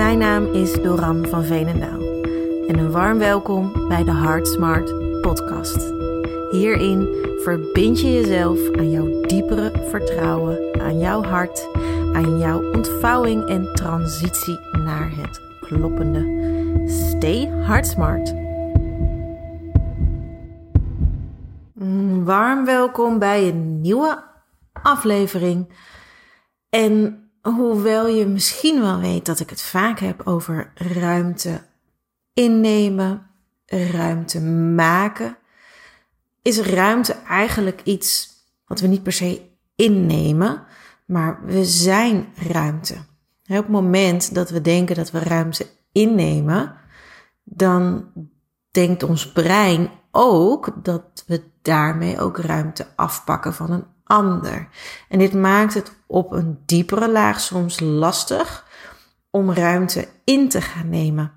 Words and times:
Mijn 0.00 0.18
naam 0.18 0.46
is 0.46 0.72
Doran 0.72 1.26
van 1.26 1.44
Veenendaal 1.44 2.00
en 2.68 2.78
een 2.78 2.90
warm 2.90 3.18
welkom 3.18 3.88
bij 3.88 4.04
de 4.04 4.12
Heart 4.12 4.48
Smart 4.48 5.20
podcast. 5.20 5.92
Hierin 6.50 7.08
verbind 7.42 8.00
je 8.00 8.12
jezelf 8.12 8.70
aan 8.76 8.90
jouw 8.90 9.20
diepere 9.26 9.88
vertrouwen, 9.88 10.80
aan 10.80 10.98
jouw 10.98 11.22
hart, 11.22 11.68
aan 12.12 12.38
jouw 12.38 12.72
ontvouwing 12.72 13.48
en 13.48 13.74
transitie 13.74 14.58
naar 14.72 15.10
het 15.16 15.40
kloppende. 15.60 16.20
Stay 16.88 17.46
Heart 17.48 17.86
Smart. 17.86 18.34
Mm, 21.74 22.24
Warm 22.24 22.64
welkom 22.64 23.18
bij 23.18 23.48
een 23.48 23.80
nieuwe 23.80 24.24
aflevering. 24.72 25.72
En 26.68 27.24
hoewel 27.42 28.06
je 28.06 28.26
misschien 28.26 28.80
wel 28.80 29.00
weet 29.00 29.26
dat 29.26 29.40
ik 29.40 29.50
het 29.50 29.62
vaak 29.62 29.98
heb 29.98 30.26
over 30.26 30.72
ruimte 30.74 31.62
innemen, 32.34 33.26
ruimte 33.66 34.40
maken, 34.74 35.36
is 36.42 36.60
ruimte 36.60 37.12
eigenlijk 37.12 37.80
iets 37.84 38.28
wat 38.66 38.80
we 38.80 38.86
niet 38.86 39.02
per 39.02 39.12
se 39.12 39.48
innemen, 39.76 40.64
maar 41.06 41.44
we 41.44 41.64
zijn 41.64 42.26
ruimte. 42.34 42.94
Op 43.42 43.56
het 43.56 43.68
moment 43.68 44.34
dat 44.34 44.50
we 44.50 44.60
denken 44.60 44.96
dat 44.96 45.10
we 45.10 45.18
ruimte 45.18 45.66
innemen, 45.92 46.76
dan 47.44 48.06
denkt 48.70 49.02
ons 49.02 49.32
brein 49.32 49.90
ook 50.10 50.84
dat 50.84 51.24
we 51.26 51.42
daarmee 51.62 52.20
ook 52.20 52.38
ruimte 52.38 52.86
afpakken 52.96 53.54
van 53.54 53.70
een 53.70 53.84
En 55.08 55.18
dit 55.18 55.32
maakt 55.32 55.74
het 55.74 55.92
op 56.06 56.32
een 56.32 56.62
diepere 56.66 57.10
laag 57.10 57.40
soms 57.40 57.80
lastig 57.80 58.66
om 59.30 59.52
ruimte 59.52 60.08
in 60.24 60.48
te 60.48 60.60
gaan 60.60 60.88
nemen. 60.88 61.32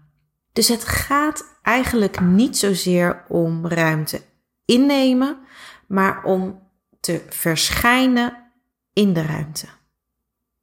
Dus 0.53 0.67
het 0.67 0.85
gaat 0.85 1.45
eigenlijk 1.61 2.19
niet 2.19 2.57
zozeer 2.57 3.25
om 3.27 3.67
ruimte 3.67 4.21
innemen, 4.65 5.37
maar 5.87 6.23
om 6.23 6.61
te 6.99 7.21
verschijnen 7.29 8.51
in 8.93 9.13
de 9.13 9.21
ruimte. 9.21 9.67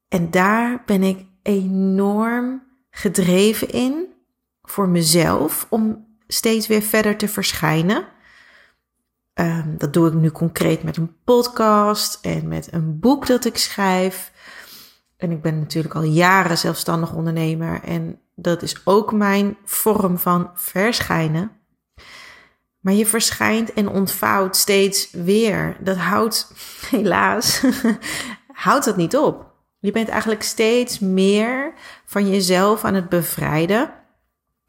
En 0.09 0.31
daar 0.31 0.83
ben 0.87 1.03
ik 1.03 1.27
enorm 1.43 2.63
gedreven 2.91 3.71
in 3.71 4.07
voor 4.63 4.89
mezelf 4.89 5.67
om 5.69 6.07
steeds 6.27 6.67
weer 6.67 6.83
verder 6.83 7.17
te 7.17 7.29
verschijnen. 7.29 8.05
Um, 9.41 9.75
dat 9.79 9.93
doe 9.93 10.09
ik 10.09 10.15
nu 10.15 10.31
concreet 10.31 10.83
met 10.83 10.97
een 10.97 11.17
podcast 11.25 12.19
en 12.23 12.49
met 12.49 12.73
een 12.73 12.99
boek 12.99 13.27
dat 13.27 13.45
ik 13.45 13.57
schrijf. 13.57 14.33
En 15.17 15.31
ik 15.31 15.43
ben 15.43 15.59
natuurlijk 15.59 15.95
al 15.95 16.03
jaren 16.03 16.59
zelfstandig 16.59 17.13
ondernemer 17.13 17.83
en 17.83 18.21
dat 18.35 18.63
is 18.63 18.81
ook 18.85 19.13
mijn 19.13 19.57
vorm 19.65 20.19
van 20.19 20.51
verschijnen. 20.55 21.51
Maar 22.81 22.93
je 22.93 23.07
verschijnt 23.07 23.73
en 23.73 23.89
ontvouwt 23.89 24.57
steeds 24.57 25.11
weer. 25.11 25.77
Dat 25.81 25.97
houdt 25.97 26.53
helaas 26.91 27.63
houdt 28.53 28.85
dat 28.85 28.97
niet 28.97 29.17
op. 29.17 29.53
Je 29.79 29.91
bent 29.91 30.09
eigenlijk 30.09 30.43
steeds 30.43 30.99
meer 30.99 31.75
van 32.05 32.31
jezelf 32.31 32.85
aan 32.85 32.95
het 32.95 33.09
bevrijden 33.09 33.91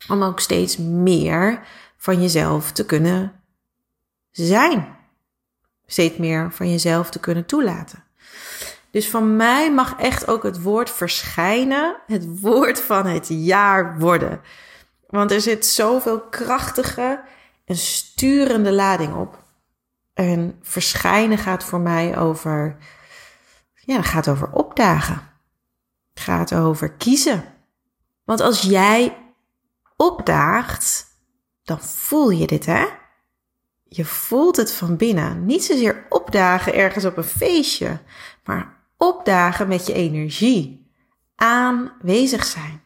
om 0.07 0.23
ook 0.23 0.39
steeds 0.39 0.77
meer 0.77 1.61
van 1.97 2.21
jezelf 2.21 2.71
te 2.71 2.85
kunnen 2.85 3.40
zijn. 4.31 4.97
Steeds 5.85 6.17
meer 6.17 6.51
van 6.51 6.69
jezelf 6.69 7.09
te 7.09 7.19
kunnen 7.19 7.45
toelaten. 7.45 8.03
Dus 8.91 9.09
van 9.09 9.35
mij 9.35 9.71
mag 9.73 9.95
echt 9.99 10.27
ook 10.27 10.43
het 10.43 10.61
woord 10.61 10.89
verschijnen 10.89 11.95
het 12.07 12.39
woord 12.39 12.81
van 12.81 13.05
het 13.05 13.27
jaar 13.29 13.99
worden. 13.99 14.41
Want 15.07 15.31
er 15.31 15.41
zit 15.41 15.65
zoveel 15.65 16.21
krachtige 16.21 17.23
en 17.65 17.75
sturende 17.75 18.71
lading 18.71 19.15
op. 19.15 19.43
En 20.13 20.59
verschijnen 20.61 21.37
gaat 21.37 21.63
voor 21.63 21.79
mij 21.79 22.17
over, 22.17 22.77
ja, 23.73 24.01
gaat 24.01 24.27
over 24.27 24.51
opdagen. 24.51 25.29
Het 26.13 26.23
gaat 26.23 26.53
over 26.53 26.91
kiezen. 26.91 27.43
Want 28.23 28.39
als 28.39 28.61
jij 28.61 29.17
opdaagt, 29.95 31.05
dan 31.63 31.79
voel 31.79 32.29
je 32.29 32.47
dit, 32.47 32.65
hè? 32.65 32.85
Je 33.93 34.05
voelt 34.05 34.55
het 34.55 34.71
van 34.71 34.97
binnen. 34.97 35.45
Niet 35.45 35.63
zozeer 35.63 36.05
opdagen 36.09 36.73
ergens 36.73 37.05
op 37.05 37.17
een 37.17 37.23
feestje, 37.23 37.99
maar 38.43 38.77
opdagen 38.97 39.67
met 39.67 39.85
je 39.85 39.93
energie. 39.93 40.91
Aanwezig 41.35 42.45
zijn. 42.45 42.81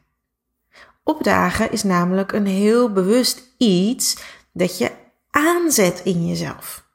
Opdagen 1.03 1.71
is 1.71 1.83
namelijk 1.83 2.31
een 2.31 2.45
heel 2.45 2.91
bewust 2.91 3.43
iets 3.57 4.17
dat 4.53 4.77
je 4.77 4.91
aanzet 5.29 6.01
in 6.03 6.27
jezelf. 6.27 6.87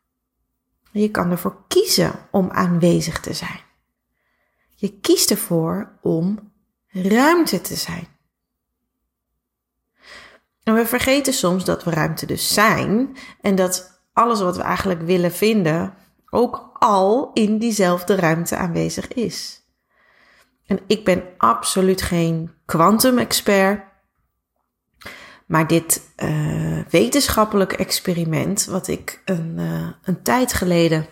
Je 0.91 1.11
kan 1.11 1.31
ervoor 1.31 1.65
kiezen 1.69 2.13
om 2.31 2.51
aanwezig 2.51 3.21
te 3.21 3.33
zijn. 3.33 3.61
Je 4.75 5.01
kiest 5.01 5.31
ervoor 5.31 5.99
om 6.01 6.53
ruimte 6.89 7.61
te 7.61 7.75
zijn. 7.75 8.09
En 10.63 10.75
we 10.75 10.87
vergeten 10.87 11.33
soms 11.33 11.65
dat 11.65 11.85
we 11.85 11.91
ruimte 11.91 12.27
dus 12.27 12.55
zijn 12.55 13.17
en 13.41 13.55
dat 13.55 13.99
alles 14.13 14.41
wat 14.41 14.57
we 14.57 14.63
eigenlijk 14.63 15.03
willen 15.03 15.33
vinden 15.33 15.95
ook 16.31 16.71
al 16.79 17.31
in 17.33 17.59
diezelfde 17.59 18.15
ruimte 18.15 18.57
aanwezig 18.57 19.09
is. 19.09 19.61
En 20.67 20.81
ik 20.87 21.05
ben 21.05 21.23
absoluut 21.37 22.03
geen 22.03 22.51
kwantum-expert. 22.65 23.89
Maar 25.47 25.67
dit 25.67 26.03
uh, 26.17 26.85
wetenschappelijk 26.91 27.73
experiment, 27.73 28.65
wat 28.65 28.89
ik 28.89 29.23
een, 29.25 29.55
uh, 29.59 29.89
een 30.03 30.23
tijd 30.23 30.53
geleden 30.53 31.07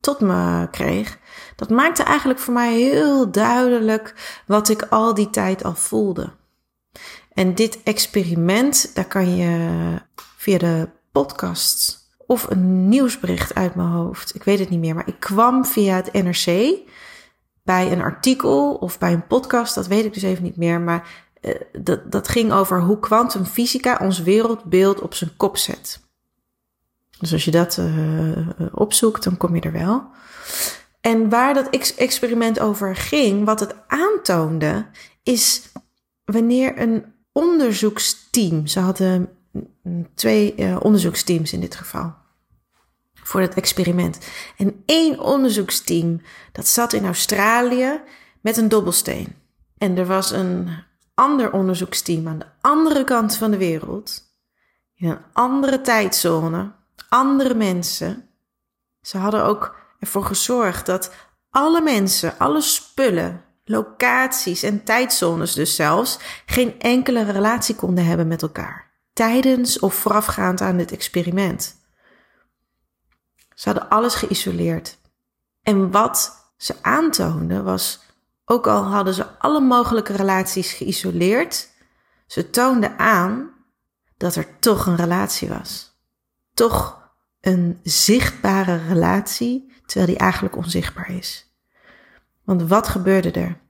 tot 0.00 0.20
me 0.20 0.68
kreeg, 0.70 1.18
dat 1.56 1.70
maakte 1.70 2.02
eigenlijk 2.02 2.38
voor 2.38 2.54
mij 2.54 2.74
heel 2.74 3.30
duidelijk 3.30 4.14
wat 4.46 4.68
ik 4.68 4.82
al 4.82 5.14
die 5.14 5.30
tijd 5.30 5.64
al 5.64 5.74
voelde. 5.74 6.32
En 7.32 7.54
dit 7.54 7.82
experiment, 7.82 8.94
daar 8.94 9.04
kan 9.04 9.36
je 9.36 9.78
via 10.36 10.58
de 10.58 10.88
podcast 11.12 12.05
of 12.26 12.50
een 12.50 12.88
nieuwsbericht 12.88 13.54
uit 13.54 13.74
mijn 13.74 13.88
hoofd. 13.88 14.34
Ik 14.34 14.42
weet 14.42 14.58
het 14.58 14.70
niet 14.70 14.80
meer, 14.80 14.94
maar 14.94 15.08
ik 15.08 15.20
kwam 15.20 15.64
via 15.64 15.96
het 15.96 16.12
NRC 16.12 16.74
bij 17.62 17.92
een 17.92 18.02
artikel 18.02 18.74
of 18.74 18.98
bij 18.98 19.12
een 19.12 19.26
podcast, 19.26 19.74
dat 19.74 19.86
weet 19.86 20.04
ik 20.04 20.14
dus 20.14 20.22
even 20.22 20.42
niet 20.42 20.56
meer, 20.56 20.80
maar 20.80 21.08
uh, 21.40 21.54
dat, 21.80 22.12
dat 22.12 22.28
ging 22.28 22.52
over 22.52 22.80
hoe 22.80 23.00
kwantumfysica 23.00 23.98
ons 24.02 24.22
wereldbeeld 24.22 25.00
op 25.00 25.14
zijn 25.14 25.36
kop 25.36 25.56
zet. 25.56 26.04
Dus 27.18 27.32
als 27.32 27.44
je 27.44 27.50
dat 27.50 27.76
uh, 27.76 28.48
opzoekt, 28.72 29.24
dan 29.24 29.36
kom 29.36 29.54
je 29.54 29.60
er 29.60 29.72
wel. 29.72 30.04
En 31.00 31.28
waar 31.28 31.54
dat 31.54 31.68
ex 31.70 31.94
experiment 31.94 32.60
over 32.60 32.96
ging, 32.96 33.44
wat 33.44 33.60
het 33.60 33.74
aantoonde, 33.86 34.86
is 35.22 35.62
wanneer 36.24 36.80
een 36.80 37.04
onderzoeksteam, 37.32 38.66
ze 38.66 38.80
hadden 38.80 39.35
twee 40.14 40.54
uh, 40.56 40.76
onderzoeksteams 40.80 41.52
in 41.52 41.60
dit 41.60 41.74
geval. 41.74 42.14
Voor 43.14 43.40
het 43.40 43.54
experiment. 43.54 44.18
En 44.56 44.82
één 44.86 45.20
onderzoeksteam, 45.20 46.22
dat 46.52 46.68
zat 46.68 46.92
in 46.92 47.04
Australië 47.04 48.00
met 48.40 48.56
een 48.56 48.68
dobbelsteen. 48.68 49.34
En 49.78 49.96
er 49.96 50.06
was 50.06 50.30
een 50.30 50.68
ander 51.14 51.52
onderzoeksteam 51.52 52.28
aan 52.28 52.38
de 52.38 52.46
andere 52.60 53.04
kant 53.04 53.36
van 53.36 53.50
de 53.50 53.56
wereld. 53.56 54.22
In 54.94 55.08
een 55.08 55.18
andere 55.32 55.80
tijdzone. 55.80 56.72
Andere 57.08 57.54
mensen. 57.54 58.28
Ze 59.00 59.18
hadden 59.18 59.44
ook 59.44 59.76
ervoor 59.98 60.24
gezorgd 60.24 60.86
dat 60.86 61.12
alle 61.50 61.80
mensen, 61.80 62.38
alle 62.38 62.60
spullen, 62.60 63.44
locaties 63.64 64.62
en 64.62 64.84
tijdzones 64.84 65.54
dus 65.54 65.74
zelfs, 65.74 66.18
geen 66.46 66.80
enkele 66.80 67.24
relatie 67.24 67.74
konden 67.74 68.04
hebben 68.04 68.28
met 68.28 68.42
elkaar 68.42 68.85
tijdens 69.16 69.78
of 69.78 69.94
voorafgaand 69.94 70.60
aan 70.60 70.76
dit 70.76 70.92
experiment. 70.92 71.76
Ze 73.54 73.68
hadden 73.68 73.88
alles 73.88 74.14
geïsoleerd. 74.14 74.98
En 75.62 75.90
wat 75.90 76.50
ze 76.56 76.74
aantoonden 76.82 77.64
was, 77.64 78.00
ook 78.44 78.66
al 78.66 78.82
hadden 78.82 79.14
ze 79.14 79.38
alle 79.38 79.60
mogelijke 79.60 80.12
relaties 80.12 80.72
geïsoleerd, 80.72 81.68
ze 82.26 82.50
toonden 82.50 82.98
aan 82.98 83.50
dat 84.16 84.34
er 84.34 84.58
toch 84.58 84.86
een 84.86 84.96
relatie 84.96 85.48
was. 85.48 86.00
Toch 86.54 87.10
een 87.40 87.80
zichtbare 87.82 88.86
relatie, 88.88 89.72
terwijl 89.86 90.06
die 90.06 90.18
eigenlijk 90.18 90.56
onzichtbaar 90.56 91.10
is. 91.10 91.56
Want 92.44 92.62
wat 92.62 92.88
gebeurde 92.88 93.30
er? 93.30 93.60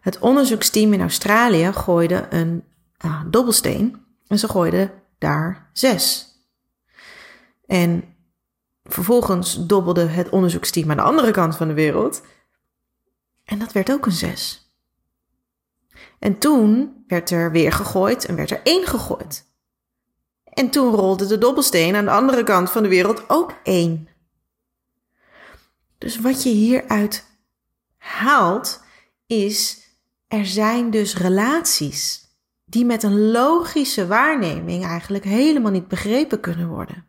Het 0.00 0.18
onderzoeksteam 0.18 0.92
in 0.92 1.00
Australië 1.00 1.72
gooide 1.72 2.26
een 2.30 2.64
uh, 3.04 3.22
dobbelsteen 3.26 4.02
en 4.26 4.38
ze 4.38 4.48
gooiden 4.48 4.90
daar 5.18 5.70
zes. 5.72 6.30
En 7.66 8.14
vervolgens 8.84 9.66
dobbelde 9.66 10.06
het 10.06 10.28
onderzoeksteam 10.28 10.90
aan 10.90 10.96
de 10.96 11.02
andere 11.02 11.30
kant 11.30 11.56
van 11.56 11.68
de 11.68 11.74
wereld. 11.74 12.22
En 13.44 13.58
dat 13.58 13.72
werd 13.72 13.92
ook 13.92 14.06
een 14.06 14.12
zes. 14.12 14.72
En 16.18 16.38
toen 16.38 17.04
werd 17.06 17.30
er 17.30 17.52
weer 17.52 17.72
gegooid 17.72 18.24
en 18.24 18.34
werd 18.34 18.50
er 18.50 18.60
één 18.62 18.86
gegooid. 18.86 19.50
En 20.44 20.70
toen 20.70 20.94
rolde 20.94 21.26
de 21.26 21.38
dobbelsteen 21.38 21.96
aan 21.96 22.04
de 22.04 22.10
andere 22.10 22.44
kant 22.44 22.70
van 22.70 22.82
de 22.82 22.88
wereld 22.88 23.30
ook 23.30 23.54
één. 23.62 24.08
Dus 25.98 26.20
wat 26.20 26.42
je 26.42 26.48
hieruit 26.48 27.24
haalt 27.96 28.80
is, 29.26 29.80
er 30.28 30.46
zijn 30.46 30.90
dus 30.90 31.16
relaties 31.16 32.21
die 32.72 32.84
met 32.84 33.02
een 33.02 33.30
logische 33.30 34.06
waarneming 34.06 34.84
eigenlijk 34.84 35.24
helemaal 35.24 35.70
niet 35.70 35.88
begrepen 35.88 36.40
kunnen 36.40 36.68
worden. 36.68 37.06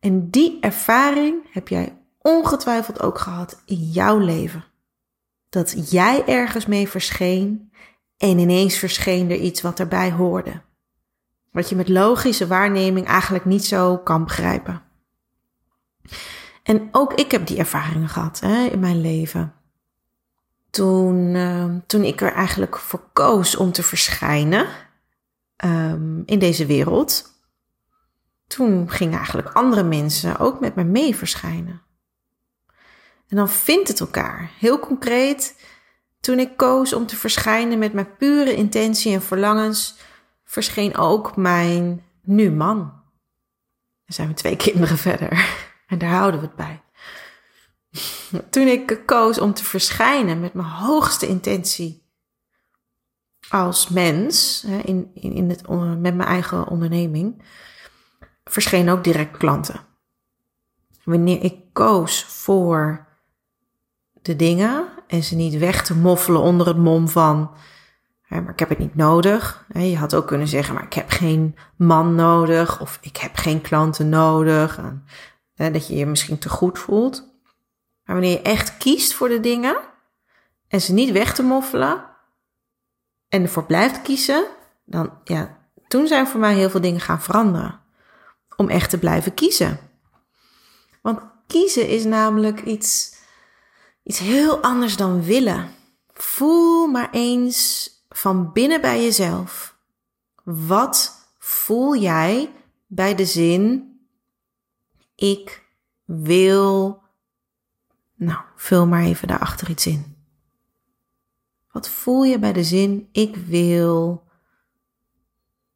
En 0.00 0.30
die 0.30 0.58
ervaring 0.60 1.46
heb 1.50 1.68
jij 1.68 1.98
ongetwijfeld 2.18 3.02
ook 3.02 3.18
gehad 3.18 3.62
in 3.66 3.76
jouw 3.76 4.18
leven. 4.18 4.64
Dat 5.48 5.90
jij 5.90 6.26
ergens 6.26 6.66
mee 6.66 6.88
verscheen 6.88 7.72
en 8.16 8.38
ineens 8.38 8.76
verscheen 8.76 9.30
er 9.30 9.36
iets 9.36 9.60
wat 9.60 9.80
erbij 9.80 10.10
hoorde. 10.10 10.60
Wat 11.50 11.68
je 11.68 11.76
met 11.76 11.88
logische 11.88 12.46
waarneming 12.46 13.06
eigenlijk 13.06 13.44
niet 13.44 13.64
zo 13.64 13.98
kan 13.98 14.24
begrijpen. 14.24 14.82
En 16.62 16.88
ook 16.92 17.12
ik 17.12 17.30
heb 17.30 17.46
die 17.46 17.58
ervaringen 17.58 18.08
gehad 18.08 18.40
hè, 18.40 18.64
in 18.64 18.80
mijn 18.80 19.00
leven. 19.00 19.54
Toen, 20.70 21.34
uh, 21.34 21.74
toen 21.86 22.04
ik 22.04 22.20
er 22.20 22.32
eigenlijk 22.32 22.78
voor 22.78 23.02
koos 23.12 23.56
om 23.56 23.72
te 23.72 23.82
verschijnen 23.82 24.81
um, 25.64 26.22
in 26.26 26.38
deze 26.38 26.66
wereld, 26.66 27.32
toen 28.46 28.90
gingen 28.90 29.16
eigenlijk 29.16 29.48
andere 29.48 29.82
mensen 29.82 30.38
ook 30.38 30.60
met 30.60 30.74
me 30.74 30.84
mee 30.84 31.16
verschijnen. 31.16 31.82
En 33.28 33.36
dan 33.36 33.48
vindt 33.48 33.88
het 33.88 34.00
elkaar. 34.00 34.50
Heel 34.58 34.78
concreet, 34.78 35.56
toen 36.20 36.38
ik 36.38 36.56
koos 36.56 36.92
om 36.92 37.06
te 37.06 37.16
verschijnen 37.16 37.78
met 37.78 37.92
mijn 37.92 38.16
pure 38.16 38.54
intentie 38.54 39.12
en 39.12 39.22
verlangens, 39.22 39.96
verscheen 40.44 40.96
ook 40.96 41.36
mijn 41.36 42.04
nu 42.22 42.50
man. 42.50 42.78
Dan 42.78 44.14
zijn 44.14 44.28
we 44.28 44.34
twee 44.34 44.56
kinderen 44.56 44.98
verder. 45.08 45.46
En 45.86 45.98
daar 45.98 46.10
houden 46.10 46.40
we 46.40 46.46
het 46.46 46.56
bij. 46.56 46.82
Toen 48.50 48.66
ik 48.66 49.02
koos 49.06 49.38
om 49.38 49.54
te 49.54 49.64
verschijnen 49.64 50.40
met 50.40 50.54
mijn 50.54 50.68
hoogste 50.68 51.26
intentie 51.26 52.01
als 53.52 53.88
mens, 53.88 54.64
in, 54.84 55.10
in, 55.14 55.32
in 55.32 55.48
het, 55.48 55.68
met 55.98 56.14
mijn 56.14 56.28
eigen 56.28 56.68
onderneming, 56.68 57.42
verschenen 58.44 58.94
ook 58.94 59.04
direct 59.04 59.36
klanten. 59.36 59.80
Wanneer 61.04 61.44
ik 61.44 61.54
koos 61.72 62.24
voor 62.24 63.06
de 64.12 64.36
dingen 64.36 64.88
en 65.06 65.22
ze 65.22 65.34
niet 65.34 65.58
weg 65.58 65.84
te 65.84 65.96
moffelen 65.96 66.40
onder 66.40 66.66
het 66.66 66.76
mom 66.76 67.08
van, 67.08 67.50
maar 68.28 68.48
ik 68.48 68.58
heb 68.58 68.68
het 68.68 68.78
niet 68.78 68.94
nodig. 68.94 69.66
Je 69.72 69.96
had 69.96 70.14
ook 70.14 70.26
kunnen 70.26 70.48
zeggen, 70.48 70.74
maar 70.74 70.84
ik 70.84 70.92
heb 70.92 71.10
geen 71.10 71.56
man 71.76 72.14
nodig 72.14 72.80
of 72.80 72.98
ik 73.00 73.16
heb 73.16 73.36
geen 73.36 73.60
klanten 73.60 74.08
nodig. 74.08 74.80
Dat 75.54 75.86
je 75.86 75.94
je 75.94 76.06
misschien 76.06 76.38
te 76.38 76.48
goed 76.48 76.78
voelt. 76.78 77.30
Maar 78.04 78.16
wanneer 78.16 78.32
je 78.32 78.42
echt 78.42 78.76
kiest 78.76 79.14
voor 79.14 79.28
de 79.28 79.40
dingen 79.40 79.76
en 80.68 80.80
ze 80.80 80.92
niet 80.92 81.12
weg 81.12 81.34
te 81.34 81.42
moffelen 81.42 82.10
en 83.32 83.42
ervoor 83.42 83.64
blijft 83.64 84.02
kiezen, 84.02 84.46
dan 84.84 85.12
ja, 85.24 85.58
toen 85.88 86.06
zijn 86.06 86.26
voor 86.26 86.40
mij 86.40 86.54
heel 86.54 86.70
veel 86.70 86.80
dingen 86.80 87.00
gaan 87.00 87.22
veranderen. 87.22 87.80
Om 88.56 88.68
echt 88.68 88.90
te 88.90 88.98
blijven 88.98 89.34
kiezen. 89.34 89.78
Want 91.02 91.20
kiezen 91.46 91.88
is 91.88 92.04
namelijk 92.04 92.62
iets 92.62 93.20
Iets 94.02 94.18
heel 94.18 94.62
anders 94.62 94.96
dan 94.96 95.22
willen. 95.22 95.70
Voel 96.12 96.86
maar 96.86 97.10
eens 97.10 97.90
van 98.08 98.52
binnen 98.52 98.80
bij 98.80 99.02
jezelf. 99.02 99.76
Wat 100.44 101.26
voel 101.38 101.96
jij 101.96 102.52
bij 102.86 103.14
de 103.14 103.24
zin 103.24 103.90
ik 105.14 105.62
wil. 106.04 107.02
Nou, 108.14 108.40
vul 108.56 108.86
maar 108.86 109.02
even 109.02 109.28
daarachter 109.28 109.70
iets 109.70 109.86
in. 109.86 110.11
Wat 111.72 111.88
voel 111.88 112.22
je 112.22 112.38
bij 112.38 112.52
de 112.52 112.64
zin 112.64 113.08
ik 113.12 113.36
wil? 113.36 114.24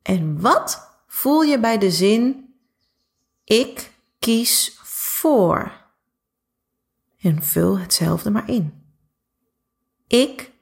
En 0.02 0.40
wat 0.40 1.00
voel 1.06 1.42
je 1.42 1.60
bij 1.60 1.78
de 1.78 1.90
zin 1.90 2.54
ik 3.44 3.92
kies 4.18 4.78
voor? 4.82 5.84
en 7.26 7.42
vul 7.42 7.78
hetzelfde 7.78 8.30
maar 8.30 8.48
in. 8.48 8.82
Ik 10.06 10.52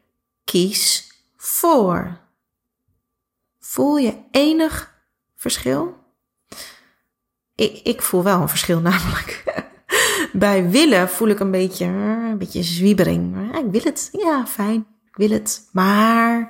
kies 0.45 1.13
voor. 1.37 2.21
Voel 3.61 3.97
je 3.97 4.15
enig 4.31 4.95
verschil? 5.37 5.97
Ik, 7.55 7.81
ik 7.83 8.03
voel 8.03 8.23
wel 8.23 8.41
een 8.41 8.49
verschil 8.49 8.81
namelijk. 8.91 9.43
Bij 10.33 10.71
willen 10.71 11.09
voel 11.09 11.29
ik 11.29 11.41
een 11.41 11.51
beetje, 11.51 11.85
een 11.85 12.39
beetje 12.39 12.63
zwiebering. 12.63 13.55
Ik 13.57 13.71
wil 13.71 13.83
het, 13.83 14.09
ja, 14.13 14.47
fijn, 14.47 14.87
ik 15.15 15.29
wil 15.29 15.39
het. 15.39 15.69
Maar, 15.73 16.41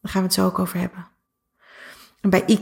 daar 0.00 0.12
gaan 0.12 0.20
we 0.20 0.26
het 0.26 0.36
zo 0.36 0.46
ook 0.46 0.58
over 0.58 0.78
hebben. 0.78 1.08
En 2.20 2.30
bij 2.30 2.42
ik, 2.46 2.60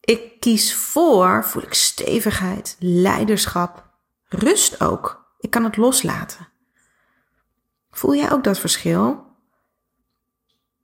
ik 0.00 0.40
kies 0.40 0.74
voor 0.74 1.44
voel 1.44 1.62
ik 1.62 1.74
stevigheid, 1.74 2.76
leiderschap, 2.78 3.90
rust 4.28 4.80
ook. 4.80 5.34
Ik 5.38 5.50
kan 5.50 5.64
het 5.64 5.76
loslaten. 5.76 6.48
Voel 7.90 8.14
jij 8.14 8.32
ook 8.32 8.44
dat 8.44 8.58
verschil? 8.58 9.26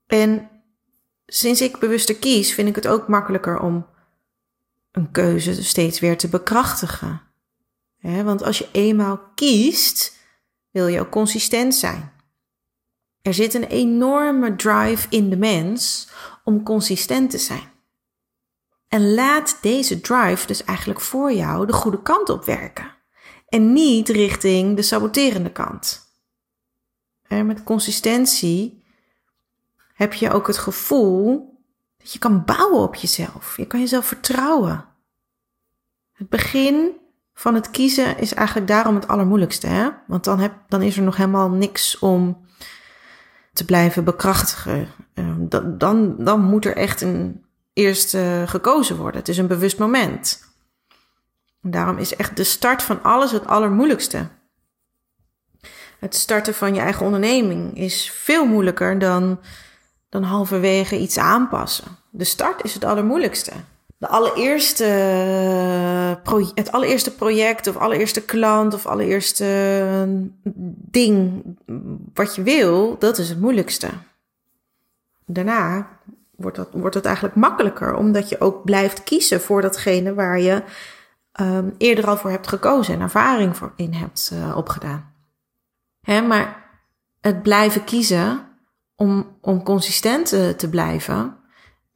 En 0.07 0.51
sinds 1.27 1.61
ik 1.61 1.79
bewuster 1.79 2.17
kies, 2.17 2.55
vind 2.55 2.69
ik 2.69 2.75
het 2.75 2.89
ook 2.89 3.09
makkelijker 3.09 3.61
om 3.61 3.87
een 4.93 5.11
keuze 5.11 5.63
steeds 5.65 6.01
weer 6.01 6.19
te 6.19 6.29
bekrachtigen. 6.29 7.23
want 8.01 8.43
als 8.43 8.59
je 8.59 8.69
eenmaal 8.73 9.21
kiest, 9.35 10.17
wil 10.71 10.87
je 10.87 11.01
ook 11.01 11.11
consistent 11.11 11.75
zijn. 11.75 12.20
Er 13.23 13.35
zit 13.35 13.55
een 13.55 13.65
enorme 13.65 14.57
drive 14.57 15.07
in 15.11 15.31
de 15.31 15.37
mens 15.37 16.09
om 16.45 16.63
consistent 16.63 17.31
te 17.31 17.39
zijn. 17.39 17.71
En 18.89 19.15
laat 19.15 19.59
deze 19.61 20.01
drive 20.01 20.47
dus 20.47 20.65
eigenlijk 20.65 21.01
voor 21.01 21.33
jou 21.33 21.67
de 21.67 21.73
goede 21.73 22.03
kant 22.03 22.29
op 22.29 22.45
werken 22.45 22.97
en 23.49 23.73
niet 23.73 24.09
richting 24.09 24.77
de 24.77 24.83
saboterende 24.83 25.53
kant. 25.53 26.09
En 27.27 27.47
met 27.47 27.63
consistentie 27.63 28.85
heb 29.95 30.13
je 30.13 30.33
ook 30.33 30.47
het 30.47 30.59
gevoel 30.59 31.59
dat 31.99 32.13
je 32.13 32.19
kan 32.19 32.45
bouwen 32.45 32.83
op 32.83 32.95
jezelf. 32.95 33.57
Je 33.57 33.67
kan 33.67 33.81
jezelf 33.81 34.07
vertrouwen. 34.07 34.85
Het 36.13 36.29
begin 36.29 36.97
van 37.35 37.55
het 37.55 37.71
kiezen 37.71 38.19
is 38.19 38.35
eigenlijk 38.35 38.69
daarom 38.69 38.95
het 38.95 39.09
allermoeilijkste, 39.09 39.67
hè? 39.67 39.89
Want 40.07 40.25
dan, 40.25 40.39
heb, 40.39 40.55
dan 40.69 40.83
is 40.83 40.97
er 40.97 41.03
nog 41.03 41.17
helemaal 41.17 41.51
niks 41.51 41.99
om 41.99 42.49
te 43.61 43.67
blijven 43.67 44.05
bekrachtigen. 44.05 44.89
Ehm, 45.15 45.49
dan, 45.79 46.17
dan, 46.19 46.41
moet 46.41 46.65
er 46.65 46.77
echt 46.77 47.01
een 47.01 47.45
eerste 47.73 48.45
gekozen 48.47 48.97
worden. 48.97 49.21
Het 49.21 49.29
is 49.29 49.39
een 49.39 49.47
bewust 49.47 49.79
moment. 49.79 50.45
Daarom 51.63 51.99
is 51.99 52.17
echt 52.17 52.37
de 52.37 52.45
start 52.45 52.83
van 52.83 53.03
alles 53.03 53.31
het 53.31 53.47
allermoeilijkste. 53.47 54.29
Het 55.99 56.15
starten 56.15 56.55
van 56.55 56.75
je 56.75 56.81
eigen 56.81 57.05
onderneming 57.05 57.77
is 57.77 58.11
veel 58.11 58.47
moeilijker 58.47 58.99
dan, 58.99 59.41
dan 60.09 60.23
halverwege 60.23 60.99
iets 60.99 61.19
aanpassen. 61.19 61.97
De 62.11 62.25
start 62.25 62.65
is 62.65 62.75
het 62.75 62.85
allermoeilijkste. 62.85 63.53
De 64.01 64.09
allereerste 64.09 64.85
het 66.55 66.73
allereerste 66.73 67.15
project 67.15 67.67
of 67.67 67.77
allereerste 67.77 68.25
klant 68.25 68.75
of 68.75 68.87
allereerste 68.87 69.45
ding 70.91 71.43
wat 72.15 72.35
je 72.35 72.43
wil, 72.43 72.99
dat 72.99 73.19
is 73.19 73.29
het 73.29 73.41
moeilijkste. 73.41 73.89
Daarna 75.27 75.89
wordt, 76.37 76.57
dat, 76.57 76.69
wordt 76.73 76.95
het 76.95 77.05
eigenlijk 77.05 77.35
makkelijker, 77.35 77.95
omdat 77.95 78.29
je 78.29 78.41
ook 78.41 78.65
blijft 78.65 79.03
kiezen 79.03 79.41
voor 79.41 79.63
datgene 79.63 80.15
waar 80.15 80.41
je 80.41 80.63
um, 81.41 81.75
eerder 81.79 82.07
al 82.07 82.17
voor 82.17 82.31
hebt 82.31 82.49
gekozen 82.49 82.95
en 82.95 83.01
ervaring 83.01 83.57
voor 83.57 83.73
in 83.77 83.93
hebt 83.93 84.31
uh, 84.33 84.57
opgedaan. 84.57 85.13
Hè, 86.01 86.21
maar 86.21 86.71
het 87.21 87.43
blijven 87.43 87.85
kiezen 87.85 88.41
om, 88.95 89.37
om 89.41 89.63
consistent 89.63 90.29
te 90.29 90.69
blijven. 90.71 91.40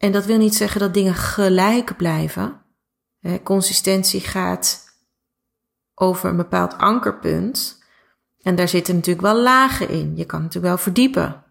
En 0.04 0.12
dat 0.12 0.24
wil 0.24 0.38
niet 0.38 0.54
zeggen 0.54 0.80
dat 0.80 0.94
dingen 0.94 1.14
gelijk 1.14 1.96
blijven. 1.96 2.60
Consistentie 3.42 4.20
gaat 4.20 4.84
over 5.94 6.28
een 6.28 6.36
bepaald 6.36 6.78
ankerpunt. 6.78 7.82
En 8.42 8.54
daar 8.54 8.68
zitten 8.68 8.94
natuurlijk 8.94 9.26
wel 9.26 9.42
lagen 9.42 9.88
in. 9.88 10.16
Je 10.16 10.24
kan 10.24 10.38
natuurlijk 10.40 10.66
wel 10.66 10.82
verdiepen. 10.82 11.44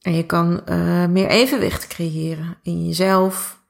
En 0.00 0.14
je 0.14 0.26
kan 0.26 0.62
uh, 0.68 1.06
meer 1.06 1.28
evenwicht 1.28 1.86
creëren 1.86 2.58
in 2.62 2.86
jezelf, 2.86 3.62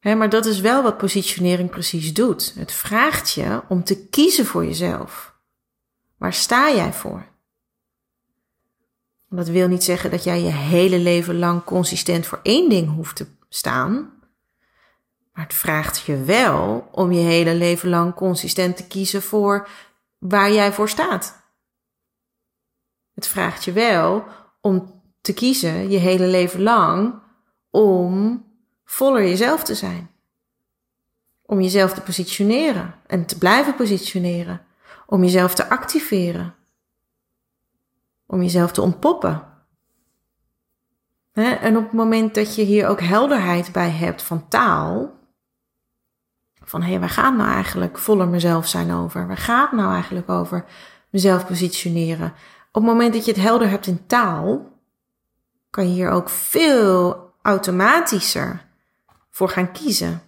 maar 0.00 0.28
dat 0.28 0.46
is 0.46 0.60
wel 0.60 0.82
wat 0.82 0.98
positionering 0.98 1.70
precies 1.70 2.14
doet. 2.14 2.54
Het 2.54 2.72
vraagt 2.72 3.32
je 3.32 3.62
om 3.68 3.84
te 3.84 4.08
kiezen 4.08 4.46
voor 4.46 4.64
jezelf. 4.64 5.34
Waar 6.16 6.32
sta 6.32 6.70
jij 6.74 6.92
voor? 6.92 7.26
Dat 9.30 9.48
wil 9.48 9.68
niet 9.68 9.84
zeggen 9.84 10.10
dat 10.10 10.24
jij 10.24 10.42
je 10.42 10.50
hele 10.50 10.98
leven 10.98 11.38
lang 11.38 11.64
consistent 11.64 12.26
voor 12.26 12.40
één 12.42 12.68
ding 12.68 12.94
hoeft 12.94 13.16
te 13.16 13.26
staan. 13.48 14.12
Maar 15.32 15.44
het 15.44 15.54
vraagt 15.54 16.00
je 16.00 16.24
wel 16.24 16.88
om 16.92 17.12
je 17.12 17.20
hele 17.20 17.54
leven 17.54 17.88
lang 17.88 18.14
consistent 18.14 18.76
te 18.76 18.86
kiezen 18.86 19.22
voor 19.22 19.68
waar 20.18 20.52
jij 20.52 20.72
voor 20.72 20.88
staat. 20.88 21.36
Het 23.14 23.26
vraagt 23.26 23.64
je 23.64 23.72
wel 23.72 24.24
om 24.60 25.02
te 25.20 25.32
kiezen 25.32 25.90
je 25.90 25.98
hele 25.98 26.26
leven 26.26 26.62
lang 26.62 27.14
om 27.70 28.44
voller 28.84 29.22
jezelf 29.22 29.64
te 29.64 29.74
zijn. 29.74 30.10
Om 31.42 31.60
jezelf 31.60 31.92
te 31.92 32.00
positioneren 32.00 32.94
en 33.06 33.26
te 33.26 33.38
blijven 33.38 33.74
positioneren. 33.74 34.60
Om 35.06 35.22
jezelf 35.22 35.54
te 35.54 35.68
activeren. 35.68 36.54
Om 38.30 38.42
jezelf 38.42 38.72
te 38.72 38.82
ontpoppen. 38.82 39.42
En 41.32 41.76
op 41.76 41.82
het 41.82 41.92
moment 41.92 42.34
dat 42.34 42.54
je 42.54 42.62
hier 42.62 42.88
ook 42.88 43.00
helderheid 43.00 43.72
bij 43.72 43.90
hebt 43.90 44.22
van 44.22 44.48
taal, 44.48 45.10
van 46.64 46.82
hé, 46.82 46.90
hey, 46.90 47.00
waar 47.00 47.08
gaat 47.08 47.36
nou 47.36 47.50
eigenlijk 47.50 47.98
voller 47.98 48.28
mezelf 48.28 48.68
zijn 48.68 48.92
over? 48.92 49.26
Waar 49.26 49.36
gaat 49.36 49.72
nou 49.72 49.92
eigenlijk 49.92 50.28
over 50.28 50.64
mezelf 51.10 51.46
positioneren? 51.46 52.32
Op 52.72 52.82
het 52.82 52.92
moment 52.92 53.12
dat 53.12 53.24
je 53.24 53.30
het 53.30 53.40
helder 53.40 53.68
hebt 53.68 53.86
in 53.86 54.06
taal, 54.06 54.72
kan 55.70 55.88
je 55.88 55.92
hier 55.92 56.10
ook 56.10 56.28
veel 56.28 57.30
automatischer 57.42 58.66
voor 59.30 59.48
gaan 59.48 59.72
kiezen. 59.72 60.22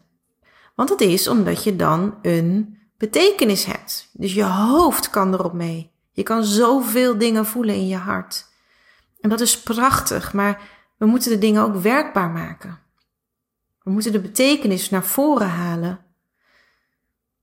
Want 0.74 0.88
dat 0.88 1.00
is 1.00 1.28
omdat 1.28 1.64
je 1.64 1.76
dan 1.76 2.14
een 2.22 2.78
betekenis 2.96 3.64
hebt. 3.64 4.10
Dus 4.12 4.34
je 4.34 4.44
hoofd 4.44 5.10
kan 5.10 5.34
erop 5.34 5.52
mee. 5.52 5.90
Je 6.20 6.26
kan 6.26 6.44
zoveel 6.44 7.18
dingen 7.18 7.46
voelen 7.46 7.74
in 7.74 7.86
je 7.86 7.96
hart. 7.96 8.46
En 9.20 9.28
dat 9.28 9.40
is 9.40 9.62
prachtig, 9.62 10.32
maar 10.32 10.62
we 10.96 11.06
moeten 11.06 11.30
de 11.30 11.38
dingen 11.38 11.62
ook 11.62 11.76
werkbaar 11.76 12.30
maken. 12.30 12.78
We 13.82 13.90
moeten 13.90 14.12
de 14.12 14.20
betekenis 14.20 14.90
naar 14.90 15.04
voren 15.04 15.48
halen. 15.48 15.98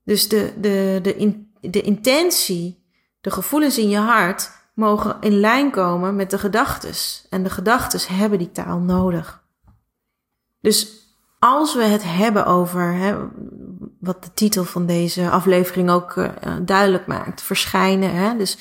Dus 0.03 0.27
de, 0.27 0.53
de, 0.60 1.00
de, 1.01 1.15
in, 1.15 1.51
de 1.62 1.81
intentie, 1.81 2.84
de 3.22 3.31
gevoelens 3.31 3.77
in 3.77 3.89
je 3.89 3.98
hart 3.98 4.51
mogen 4.74 5.17
in 5.19 5.39
lijn 5.39 5.72
komen 5.72 6.15
met 6.15 6.29
de 6.29 6.38
gedachtes. 6.38 7.25
En 7.29 7.43
de 7.43 7.50
gedachtes 7.50 8.07
hebben 8.07 8.39
die 8.39 8.51
taal 8.51 8.79
nodig. 8.79 9.43
Dus 10.62 11.07
als 11.39 11.75
we 11.75 11.84
het 11.84 12.03
hebben 12.03 12.46
over 12.46 12.93
hè, 12.93 13.27
wat 14.00 14.24
de 14.24 14.34
titel 14.34 14.63
van 14.63 14.86
deze 14.86 15.30
aflevering 15.30 15.89
ook 15.89 16.16
uh, 16.16 16.32
duidelijk 16.62 17.08
maakt, 17.08 17.42
verschijnen, 17.42 18.16
hè, 18.16 18.38
dus 18.38 18.58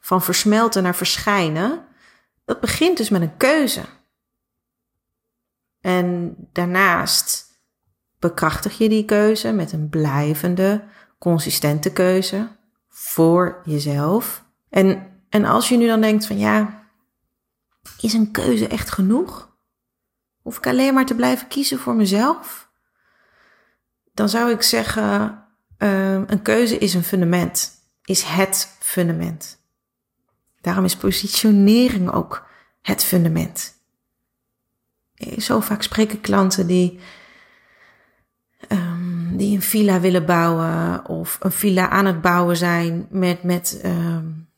van 0.00 0.22
versmelten 0.22 0.82
naar 0.82 0.94
verschijnen, 0.94 1.84
dat 2.44 2.60
begint 2.60 2.96
dus 2.96 3.08
met 3.08 3.22
een 3.22 3.36
keuze. 3.36 3.82
En 5.80 6.34
daarnaast 6.52 7.46
bekrachtig 8.18 8.78
je 8.78 8.88
die 8.88 9.04
keuze 9.04 9.52
met 9.52 9.72
een 9.72 9.88
blijvende, 9.88 10.84
consistente 11.18 11.92
keuze 11.92 12.48
voor 12.88 13.60
jezelf. 13.64 14.44
En, 14.70 15.06
en 15.28 15.44
als 15.44 15.68
je 15.68 15.76
nu 15.76 15.86
dan 15.86 16.00
denkt 16.00 16.26
van 16.26 16.38
ja, 16.38 16.88
is 18.00 18.12
een 18.12 18.30
keuze 18.30 18.66
echt 18.66 18.90
genoeg? 18.90 19.52
Hoef 20.42 20.56
ik 20.56 20.66
alleen 20.66 20.94
maar 20.94 21.06
te 21.06 21.14
blijven 21.14 21.48
kiezen 21.48 21.78
voor 21.78 21.94
mezelf? 21.94 22.63
Dan 24.14 24.28
zou 24.28 24.50
ik 24.50 24.62
zeggen, 24.62 25.44
uh, 25.78 26.12
een 26.12 26.42
keuze 26.42 26.78
is 26.78 26.94
een 26.94 27.04
fundament, 27.04 27.70
is 28.04 28.22
het 28.22 28.76
fundament. 28.80 29.62
Daarom 30.60 30.84
is 30.84 30.96
positionering 30.96 32.10
ook 32.10 32.46
het 32.82 33.04
fundament. 33.04 33.72
Zo 35.38 35.60
vaak 35.60 35.82
spreken 35.82 36.20
klanten 36.20 36.66
die, 36.66 37.00
um, 38.68 39.36
die 39.36 39.54
een 39.54 39.62
villa 39.62 40.00
willen 40.00 40.26
bouwen 40.26 41.06
of 41.08 41.38
een 41.40 41.52
villa 41.52 41.88
aan 41.88 42.06
het 42.06 42.20
bouwen 42.20 42.56
zijn 42.56 43.06
met, 43.10 43.42
met, 43.42 43.80
um, 43.84 44.48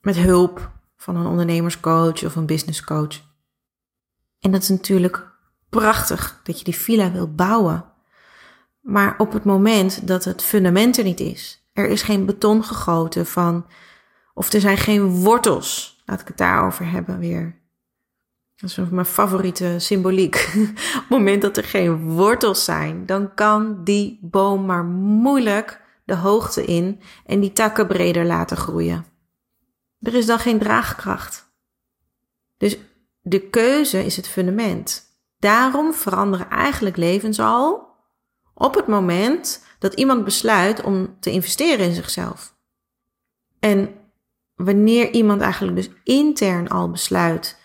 met 0.00 0.16
hulp 0.16 0.72
van 0.96 1.16
een 1.16 1.26
ondernemerscoach 1.26 2.24
of 2.24 2.36
een 2.36 2.46
businesscoach. 2.46 3.22
En 4.40 4.50
dat 4.50 4.62
is 4.62 4.68
natuurlijk 4.68 5.26
prachtig 5.68 6.40
dat 6.42 6.58
je 6.58 6.64
die 6.64 6.76
villa 6.76 7.12
wilt 7.12 7.36
bouwen. 7.36 7.84
Maar 8.84 9.14
op 9.18 9.32
het 9.32 9.44
moment 9.44 10.06
dat 10.06 10.24
het 10.24 10.42
fundament 10.42 10.98
er 10.98 11.04
niet 11.04 11.20
is, 11.20 11.68
er 11.72 11.88
is 11.88 12.02
geen 12.02 12.26
beton 12.26 12.64
gegoten 12.64 13.26
van, 13.26 13.66
of 14.34 14.52
er 14.52 14.60
zijn 14.60 14.76
geen 14.76 15.10
wortels, 15.10 16.02
laat 16.06 16.20
ik 16.20 16.26
het 16.26 16.36
daarover 16.36 16.90
hebben 16.90 17.18
weer. 17.18 17.62
Dat 18.56 18.70
is 18.70 18.78
mijn 18.90 19.06
favoriete 19.06 19.74
symboliek. 19.78 20.34
Op 20.96 21.00
het 21.00 21.08
moment 21.08 21.42
dat 21.42 21.56
er 21.56 21.64
geen 21.64 22.00
wortels 22.00 22.64
zijn, 22.64 23.06
dan 23.06 23.34
kan 23.34 23.84
die 23.84 24.18
boom 24.22 24.66
maar 24.66 24.84
moeilijk 24.84 25.80
de 26.04 26.16
hoogte 26.16 26.64
in 26.64 27.00
en 27.26 27.40
die 27.40 27.52
takken 27.52 27.86
breder 27.86 28.24
laten 28.24 28.56
groeien. 28.56 29.04
Er 30.00 30.14
is 30.14 30.26
dan 30.26 30.38
geen 30.38 30.58
draagkracht. 30.58 31.52
Dus 32.56 32.78
de 33.20 33.40
keuze 33.40 34.04
is 34.04 34.16
het 34.16 34.28
fundament. 34.28 35.02
Daarom 35.38 35.94
veranderen 35.94 36.50
eigenlijk 36.50 36.96
levens 36.96 37.40
al 37.40 37.93
op 38.54 38.74
het 38.74 38.86
moment 38.86 39.64
dat 39.78 39.94
iemand 39.94 40.24
besluit 40.24 40.82
om 40.82 41.16
te 41.20 41.30
investeren 41.30 41.86
in 41.86 41.94
zichzelf. 41.94 42.54
En 43.58 43.94
wanneer 44.54 45.10
iemand 45.10 45.40
eigenlijk 45.40 45.76
dus 45.76 45.90
intern 46.04 46.68
al 46.68 46.90
besluit 46.90 47.58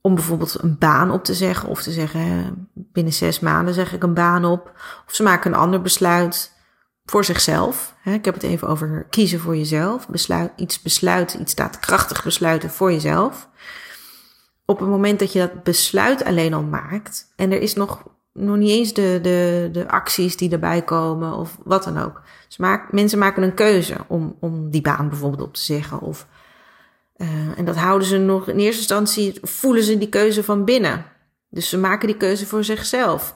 om 0.00 0.14
bijvoorbeeld 0.14 0.62
een 0.62 0.78
baan 0.78 1.10
op 1.10 1.24
te 1.24 1.34
zeggen 1.34 1.68
of 1.68 1.82
te 1.82 1.90
zeggen 1.90 2.56
binnen 2.74 3.12
zes 3.12 3.40
maanden 3.40 3.74
zeg 3.74 3.92
ik 3.92 4.02
een 4.02 4.14
baan 4.14 4.44
op 4.44 4.72
of 5.06 5.14
ze 5.14 5.22
maken 5.22 5.52
een 5.52 5.58
ander 5.58 5.82
besluit 5.82 6.52
voor 7.04 7.24
zichzelf. 7.24 7.94
Ik 8.04 8.24
heb 8.24 8.34
het 8.34 8.42
even 8.42 8.68
over 8.68 9.06
kiezen 9.10 9.40
voor 9.40 9.56
jezelf, 9.56 10.08
besluit, 10.08 10.52
iets 10.56 10.82
besluiten, 10.82 11.40
iets 11.40 11.54
daadkrachtig 11.54 12.24
besluiten 12.24 12.70
voor 12.70 12.92
jezelf. 12.92 13.48
Op 14.64 14.80
het 14.80 14.88
moment 14.88 15.18
dat 15.18 15.32
je 15.32 15.38
dat 15.38 15.62
besluit 15.62 16.24
alleen 16.24 16.54
al 16.54 16.62
maakt 16.62 17.32
en 17.36 17.52
er 17.52 17.60
is 17.60 17.74
nog, 17.74 18.02
nog 18.32 18.56
niet 18.56 18.70
eens 18.70 18.92
de, 18.92 19.18
de, 19.22 19.68
de 19.72 19.88
acties 19.88 20.36
die 20.36 20.50
erbij 20.50 20.82
komen 20.82 21.32
of 21.32 21.58
wat 21.64 21.84
dan 21.84 21.98
ook. 21.98 22.22
Dus 22.46 22.56
mensen 22.90 23.18
maken 23.18 23.42
een 23.42 23.54
keuze 23.54 23.96
om, 24.08 24.36
om 24.40 24.70
die 24.70 24.80
baan 24.82 25.08
bijvoorbeeld 25.08 25.42
op 25.42 25.54
te 25.54 25.60
zeggen 25.60 26.00
of 26.00 26.26
uh, 27.16 27.58
en 27.58 27.64
dat 27.64 27.76
houden 27.76 28.08
ze 28.08 28.18
nog 28.18 28.48
in 28.48 28.58
eerste 28.58 28.78
instantie, 28.78 29.38
voelen 29.42 29.82
ze 29.82 29.98
die 29.98 30.08
keuze 30.08 30.44
van 30.44 30.64
binnen. 30.64 31.04
Dus 31.48 31.68
ze 31.68 31.78
maken 31.78 32.06
die 32.06 32.16
keuze 32.16 32.46
voor 32.46 32.64
zichzelf. 32.64 33.34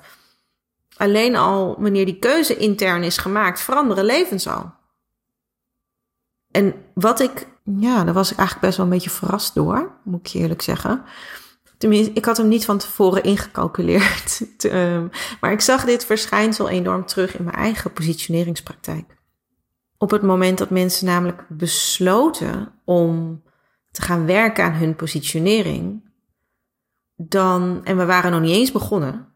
Alleen 0.97 1.37
al 1.37 1.77
wanneer 1.79 2.05
die 2.05 2.19
keuze 2.19 2.57
intern 2.57 3.03
is 3.03 3.17
gemaakt, 3.17 3.61
veranderen 3.61 4.05
levens 4.05 4.49
al. 4.49 4.73
En 6.51 6.75
wat 6.95 7.21
ik, 7.21 7.47
ja, 7.65 8.05
daar 8.05 8.15
was 8.15 8.31
ik 8.31 8.39
eigenlijk 8.39 8.67
best 8.67 8.77
wel 8.77 8.87
een 8.87 8.93
beetje 8.93 9.11
verrast 9.11 9.55
door, 9.55 9.91
moet 10.03 10.21
ik 10.21 10.27
je 10.27 10.39
eerlijk 10.39 10.63
zeggen. 10.63 11.05
Ik 11.79 12.25
had 12.25 12.37
hem 12.37 12.49
niet 12.49 12.65
van 12.65 12.79
tevoren 12.79 13.23
ingecalculeerd. 13.23 14.41
Ehm, 14.59 15.07
maar 15.41 15.53
ik 15.53 15.61
zag 15.61 15.85
dit 15.85 16.05
verschijnsel 16.05 16.69
enorm 16.69 17.07
terug 17.07 17.39
in 17.39 17.45
mijn 17.45 17.57
eigen 17.57 17.93
positioneringspraktijk. 17.93 19.17
Op 19.99 20.11
het 20.11 20.23
moment 20.23 20.59
dat 20.59 20.71
mensen 20.71 21.07
namelijk 21.07 21.45
besloten 21.49 22.73
om 22.85 23.43
te 23.91 24.03
gaan 24.03 24.27
werken 24.27 24.65
aan 24.65 24.73
hun 24.73 24.97
positionering, 24.97 26.11
dan, 27.17 27.81
en 27.85 27.97
we 27.97 28.05
waren 28.05 28.31
nog 28.31 28.41
niet 28.41 28.57
eens 28.57 28.73
begonnen, 28.73 29.29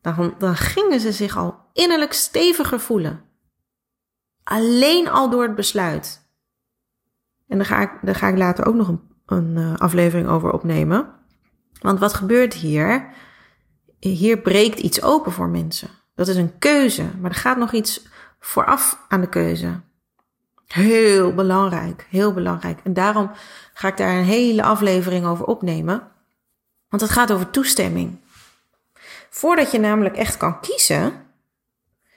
dan, 0.00 0.34
dan 0.38 0.56
gingen 0.56 1.00
ze 1.00 1.12
zich 1.12 1.36
al 1.36 1.58
innerlijk 1.72 2.12
steviger 2.12 2.80
voelen. 2.80 3.24
Alleen 4.44 5.08
al 5.08 5.30
door 5.30 5.42
het 5.42 5.54
besluit. 5.54 6.30
En 7.48 7.56
daar 7.56 7.66
ga 7.66 7.80
ik, 7.80 7.98
daar 8.02 8.14
ga 8.14 8.28
ik 8.28 8.36
later 8.36 8.66
ook 8.66 8.74
nog 8.74 8.88
een, 8.88 9.00
een 9.26 9.56
uh, 9.56 9.76
aflevering 9.76 10.28
over 10.28 10.50
opnemen. 10.50 11.20
Want 11.82 11.98
wat 11.98 12.14
gebeurt 12.14 12.54
hier? 12.54 13.08
Hier 13.98 14.38
breekt 14.38 14.78
iets 14.78 15.02
open 15.02 15.32
voor 15.32 15.48
mensen. 15.48 15.88
Dat 16.14 16.28
is 16.28 16.36
een 16.36 16.58
keuze, 16.58 17.04
maar 17.20 17.30
er 17.30 17.36
gaat 17.36 17.56
nog 17.56 17.72
iets 17.72 18.06
vooraf 18.40 18.98
aan 19.08 19.20
de 19.20 19.28
keuze. 19.28 19.80
Heel 20.66 21.34
belangrijk, 21.34 22.06
heel 22.10 22.32
belangrijk. 22.32 22.80
En 22.84 22.92
daarom 22.92 23.30
ga 23.74 23.88
ik 23.88 23.96
daar 23.96 24.16
een 24.16 24.24
hele 24.24 24.62
aflevering 24.62 25.26
over 25.26 25.44
opnemen. 25.44 26.02
Want 26.88 27.02
het 27.02 27.10
gaat 27.10 27.32
over 27.32 27.50
toestemming. 27.50 28.18
Voordat 29.30 29.70
je 29.70 29.78
namelijk 29.78 30.16
echt 30.16 30.36
kan 30.36 30.60
kiezen, 30.60 31.12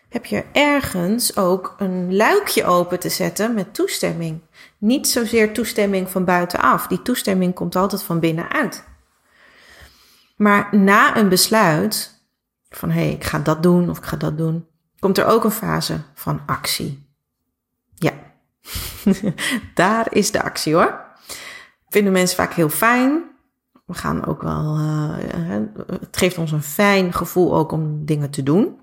heb 0.10 0.26
je 0.26 0.44
ergens 0.52 1.38
ook 1.38 1.76
een 1.78 2.16
luikje 2.16 2.66
open 2.66 3.00
te 3.00 3.10
zetten 3.10 3.54
met 3.54 3.74
toestemming. 3.74 4.42
Niet 4.78 5.08
zozeer 5.08 5.54
toestemming 5.54 6.10
van 6.10 6.26
buitenaf. 6.26 6.88
Die 6.88 7.02
toestemming 7.02 7.54
komt 7.54 7.76
altijd 7.76 8.04
van 8.04 8.20
binnenuit. 8.20 8.84
Maar 10.36 10.76
na 10.76 11.18
een 11.18 11.30
besluit 11.30 12.24
van 12.70 12.90
hé, 12.90 13.02
hey, 13.02 13.12
ik 13.12 13.24
ga 13.24 13.40
dat 13.40 13.64
doen 13.64 13.90
of 13.90 13.98
ik 13.98 14.04
ga 14.04 14.18
dat 14.18 14.38
doen, 14.38 14.68
komt 15.00 15.18
er 15.18 15.26
ook 15.26 15.44
een 15.44 15.52
fase 15.52 16.02
van 16.14 16.42
actie. 16.46 17.10
Ja, 17.94 18.12
daar 19.74 20.14
is 20.14 20.32
de 20.32 20.44
actie 20.44 20.74
hoor. 20.74 21.06
Vinden 21.88 22.14
mensen 22.14 22.36
vaak 22.36 22.54
heel 22.54 22.70
fijn. 22.70 23.24
We 23.86 23.94
gaan 23.94 24.26
ook 24.26 24.42
wel, 24.42 24.80
uh, 24.80 25.16
het 25.90 26.18
geeft 26.18 26.38
ons 26.38 26.52
een 26.52 26.64
fijn 26.64 27.14
gevoel 27.14 27.56
ook 27.56 27.72
om 27.72 28.06
dingen 28.06 28.30
te 28.30 28.44
doen. 28.44 28.80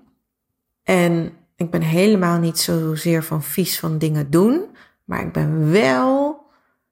En 0.83 1.33
ik 1.55 1.71
ben 1.71 1.81
helemaal 1.81 2.39
niet 2.39 2.59
zozeer 2.59 3.23
van 3.23 3.43
vies 3.43 3.79
van 3.79 3.97
dingen 3.97 4.29
doen, 4.29 4.65
maar 5.03 5.21
ik 5.21 5.33
ben 5.33 5.71
wel, 5.71 6.41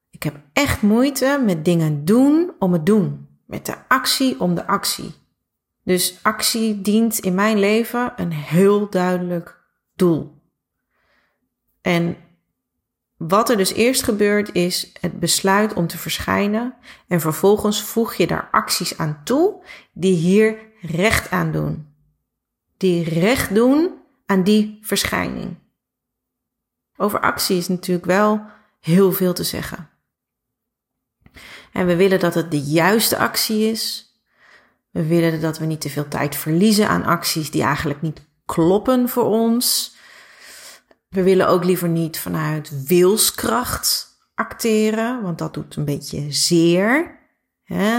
ik 0.09 0.23
heb 0.23 0.35
echt 0.53 0.81
moeite 0.81 1.41
met 1.45 1.65
dingen 1.65 2.05
doen 2.05 2.51
om 2.59 2.73
het 2.73 2.85
doen. 2.85 3.27
Met 3.51 3.65
de 3.65 3.75
actie 3.87 4.39
om 4.39 4.55
de 4.55 4.67
actie. 4.67 5.13
Dus 5.83 6.19
actie 6.21 6.81
dient 6.81 7.19
in 7.19 7.35
mijn 7.35 7.59
leven 7.59 8.13
een 8.15 8.31
heel 8.31 8.89
duidelijk 8.89 9.61
doel. 9.95 10.41
En 11.81 12.17
wat 13.17 13.49
er 13.49 13.57
dus 13.57 13.73
eerst 13.73 14.03
gebeurt 14.03 14.51
is 14.55 14.91
het 14.99 15.19
besluit 15.19 15.73
om 15.73 15.87
te 15.87 15.97
verschijnen 15.97 16.75
en 17.07 17.21
vervolgens 17.21 17.83
voeg 17.83 18.13
je 18.13 18.27
daar 18.27 18.47
acties 18.51 18.97
aan 18.97 19.21
toe 19.23 19.63
die 19.93 20.15
hier 20.15 20.57
recht 20.81 21.31
aan 21.31 21.51
doen. 21.51 21.93
Die 22.77 23.03
recht 23.03 23.55
doen 23.55 23.91
aan 24.25 24.43
die 24.43 24.79
verschijning. 24.81 25.55
Over 26.97 27.19
actie 27.19 27.57
is 27.57 27.67
natuurlijk 27.67 28.05
wel 28.05 28.45
heel 28.79 29.11
veel 29.11 29.33
te 29.33 29.43
zeggen. 29.43 29.89
En 31.71 31.85
we 31.85 31.95
willen 31.95 32.19
dat 32.19 32.33
het 32.33 32.51
de 32.51 32.61
juiste 32.61 33.17
actie 33.17 33.69
is. 33.69 34.11
We 34.89 35.05
willen 35.05 35.41
dat 35.41 35.57
we 35.57 35.65
niet 35.65 35.81
te 35.81 35.89
veel 35.89 36.07
tijd 36.07 36.35
verliezen 36.35 36.87
aan 36.87 37.03
acties 37.03 37.51
die 37.51 37.63
eigenlijk 37.63 38.01
niet 38.01 38.21
kloppen 38.45 39.09
voor 39.09 39.25
ons. 39.25 39.95
We 41.09 41.23
willen 41.23 41.47
ook 41.47 41.63
liever 41.63 41.89
niet 41.89 42.19
vanuit 42.19 42.85
wilskracht 42.87 44.19
acteren, 44.35 45.21
want 45.21 45.37
dat 45.37 45.53
doet 45.53 45.75
een 45.75 45.85
beetje 45.85 46.31
zeer. 46.31 47.19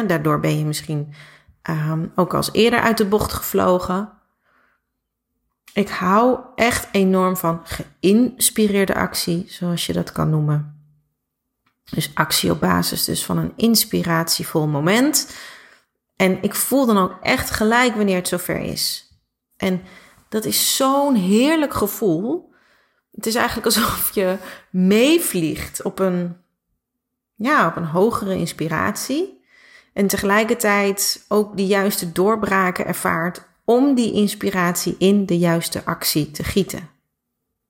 Daardoor 0.06 0.40
ben 0.40 0.58
je 0.58 0.64
misschien 0.64 1.14
um, 1.70 2.12
ook 2.14 2.34
als 2.34 2.52
eerder 2.52 2.80
uit 2.80 2.98
de 2.98 3.06
bocht 3.06 3.32
gevlogen. 3.32 4.12
Ik 5.72 5.88
hou 5.88 6.38
echt 6.54 6.88
enorm 6.92 7.36
van 7.36 7.60
geïnspireerde 7.64 8.94
actie, 8.94 9.44
zoals 9.48 9.86
je 9.86 9.92
dat 9.92 10.12
kan 10.12 10.30
noemen. 10.30 10.81
Dus 11.90 12.10
actie 12.14 12.50
op 12.50 12.60
basis 12.60 13.04
dus 13.04 13.24
van 13.24 13.38
een 13.38 13.52
inspiratievol 13.56 14.66
moment. 14.66 15.36
En 16.16 16.42
ik 16.42 16.54
voel 16.54 16.86
dan 16.86 16.98
ook 16.98 17.18
echt 17.22 17.50
gelijk 17.50 17.94
wanneer 17.94 18.16
het 18.16 18.28
zover 18.28 18.60
is. 18.60 19.10
En 19.56 19.82
dat 20.28 20.44
is 20.44 20.76
zo'n 20.76 21.14
heerlijk 21.14 21.74
gevoel. 21.74 22.52
Het 23.10 23.26
is 23.26 23.34
eigenlijk 23.34 23.66
alsof 23.66 24.14
je 24.14 24.36
meevliegt 24.70 25.82
op 25.82 25.98
een, 25.98 26.36
ja, 27.34 27.66
op 27.66 27.76
een 27.76 27.84
hogere 27.86 28.36
inspiratie. 28.36 29.40
En 29.92 30.06
tegelijkertijd 30.06 31.24
ook 31.28 31.56
de 31.56 31.66
juiste 31.66 32.12
doorbraken 32.12 32.86
ervaart 32.86 33.46
om 33.64 33.94
die 33.94 34.12
inspiratie 34.12 34.94
in 34.98 35.26
de 35.26 35.38
juiste 35.38 35.84
actie 35.84 36.30
te 36.30 36.44
gieten. 36.44 36.90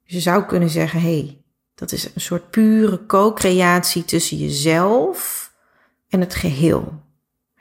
Dus 0.04 0.14
je 0.14 0.20
zou 0.20 0.44
kunnen 0.44 0.70
zeggen, 0.70 1.00
hé, 1.00 1.18
hey, 1.18 1.41
dat 1.74 1.92
is 1.92 2.14
een 2.14 2.20
soort 2.20 2.50
pure 2.50 3.06
co-creatie 3.06 4.04
tussen 4.04 4.36
jezelf 4.36 5.52
en 6.08 6.20
het 6.20 6.34
geheel. 6.34 7.00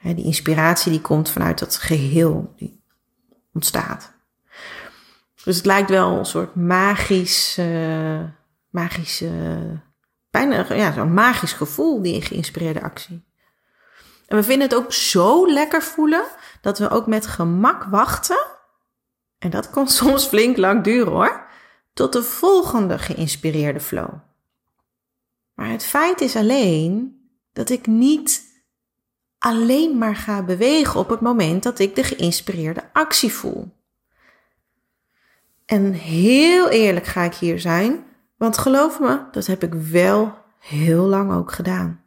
die 0.02 0.26
inspiratie 0.26 0.92
die 0.92 1.02
komt 1.02 1.30
vanuit 1.30 1.60
dat 1.60 1.78
geheel 1.78 2.54
die 2.56 2.84
ontstaat. 3.54 4.14
Dus 5.44 5.56
het 5.56 5.66
lijkt 5.66 5.90
wel 5.90 6.18
een 6.18 6.26
soort 6.26 6.56
magisch, 6.56 7.58
uh, 7.60 8.20
magisch, 8.70 9.24
bijna 10.30 10.74
ja, 10.74 10.94
zo'n 10.94 11.14
magisch 11.14 11.54
gevoel, 11.54 12.02
die 12.02 12.22
geïnspireerde 12.22 12.82
actie. 12.82 13.30
En 14.28 14.38
we 14.38 14.44
vinden 14.44 14.68
het 14.68 14.78
ook 14.78 14.94
zo 14.94 15.52
lekker 15.52 15.82
voelen 15.82 16.24
dat 16.62 16.80
we 16.80 16.90
ook 16.90 17.08
met 17.08 17.28
gemak 17.28 17.84
wachten. 17.84 18.46
En 19.38 19.50
dat 19.50 19.70
kan 19.70 19.88
soms 20.00 20.26
flink 20.26 20.58
lang 20.58 20.84
duren 20.84 21.12
hoor. 21.12 21.50
Tot 21.94 22.14
de 22.14 22.24
volgende 22.24 23.00
geïnspireerde 23.00 23.80
flow. 23.80 24.14
Maar 25.54 25.70
het 25.70 25.84
feit 25.84 26.22
is 26.22 26.36
alleen 26.36 27.20
dat 27.54 27.70
ik 27.70 27.88
niet 27.88 28.50
alleen 29.38 29.98
maar 29.98 30.16
ga 30.16 30.44
bewegen 30.44 31.00
op 31.00 31.10
het 31.10 31.22
moment 31.22 31.64
dat 31.64 31.80
ik 31.80 31.96
de 31.96 32.04
geïnspireerde 32.04 32.84
actie 32.94 33.34
voel. 33.34 33.74
En 35.66 35.94
heel 35.94 36.70
eerlijk 36.70 37.06
ga 37.06 37.22
ik 37.22 37.34
hier 37.34 37.60
zijn, 37.60 38.04
want 38.38 38.58
geloof 38.58 39.00
me, 39.00 39.22
dat 39.32 39.46
heb 39.46 39.64
ik 39.64 39.74
wel 39.74 40.38
heel 40.60 41.06
lang 41.06 41.34
ook 41.34 41.52
gedaan. 41.52 42.04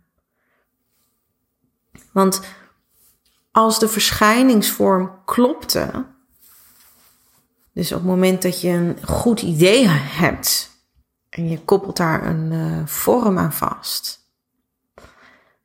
Want 2.13 2.41
als 3.51 3.79
de 3.79 3.89
verschijningsvorm 3.89 5.25
klopte, 5.25 6.07
dus 7.75 7.93
op 7.93 7.99
het 7.99 8.07
moment 8.07 8.43
dat 8.43 8.61
je 8.61 8.69
een 8.69 8.97
goed 9.07 9.43
idee 9.43 9.89
hebt 9.89 10.71
en 11.29 11.49
je 11.49 11.61
koppelt 11.61 11.97
daar 11.97 12.27
een 12.27 12.53
uh, 12.53 12.87
vorm 12.87 13.39
aan 13.39 13.53
vast, 13.53 14.29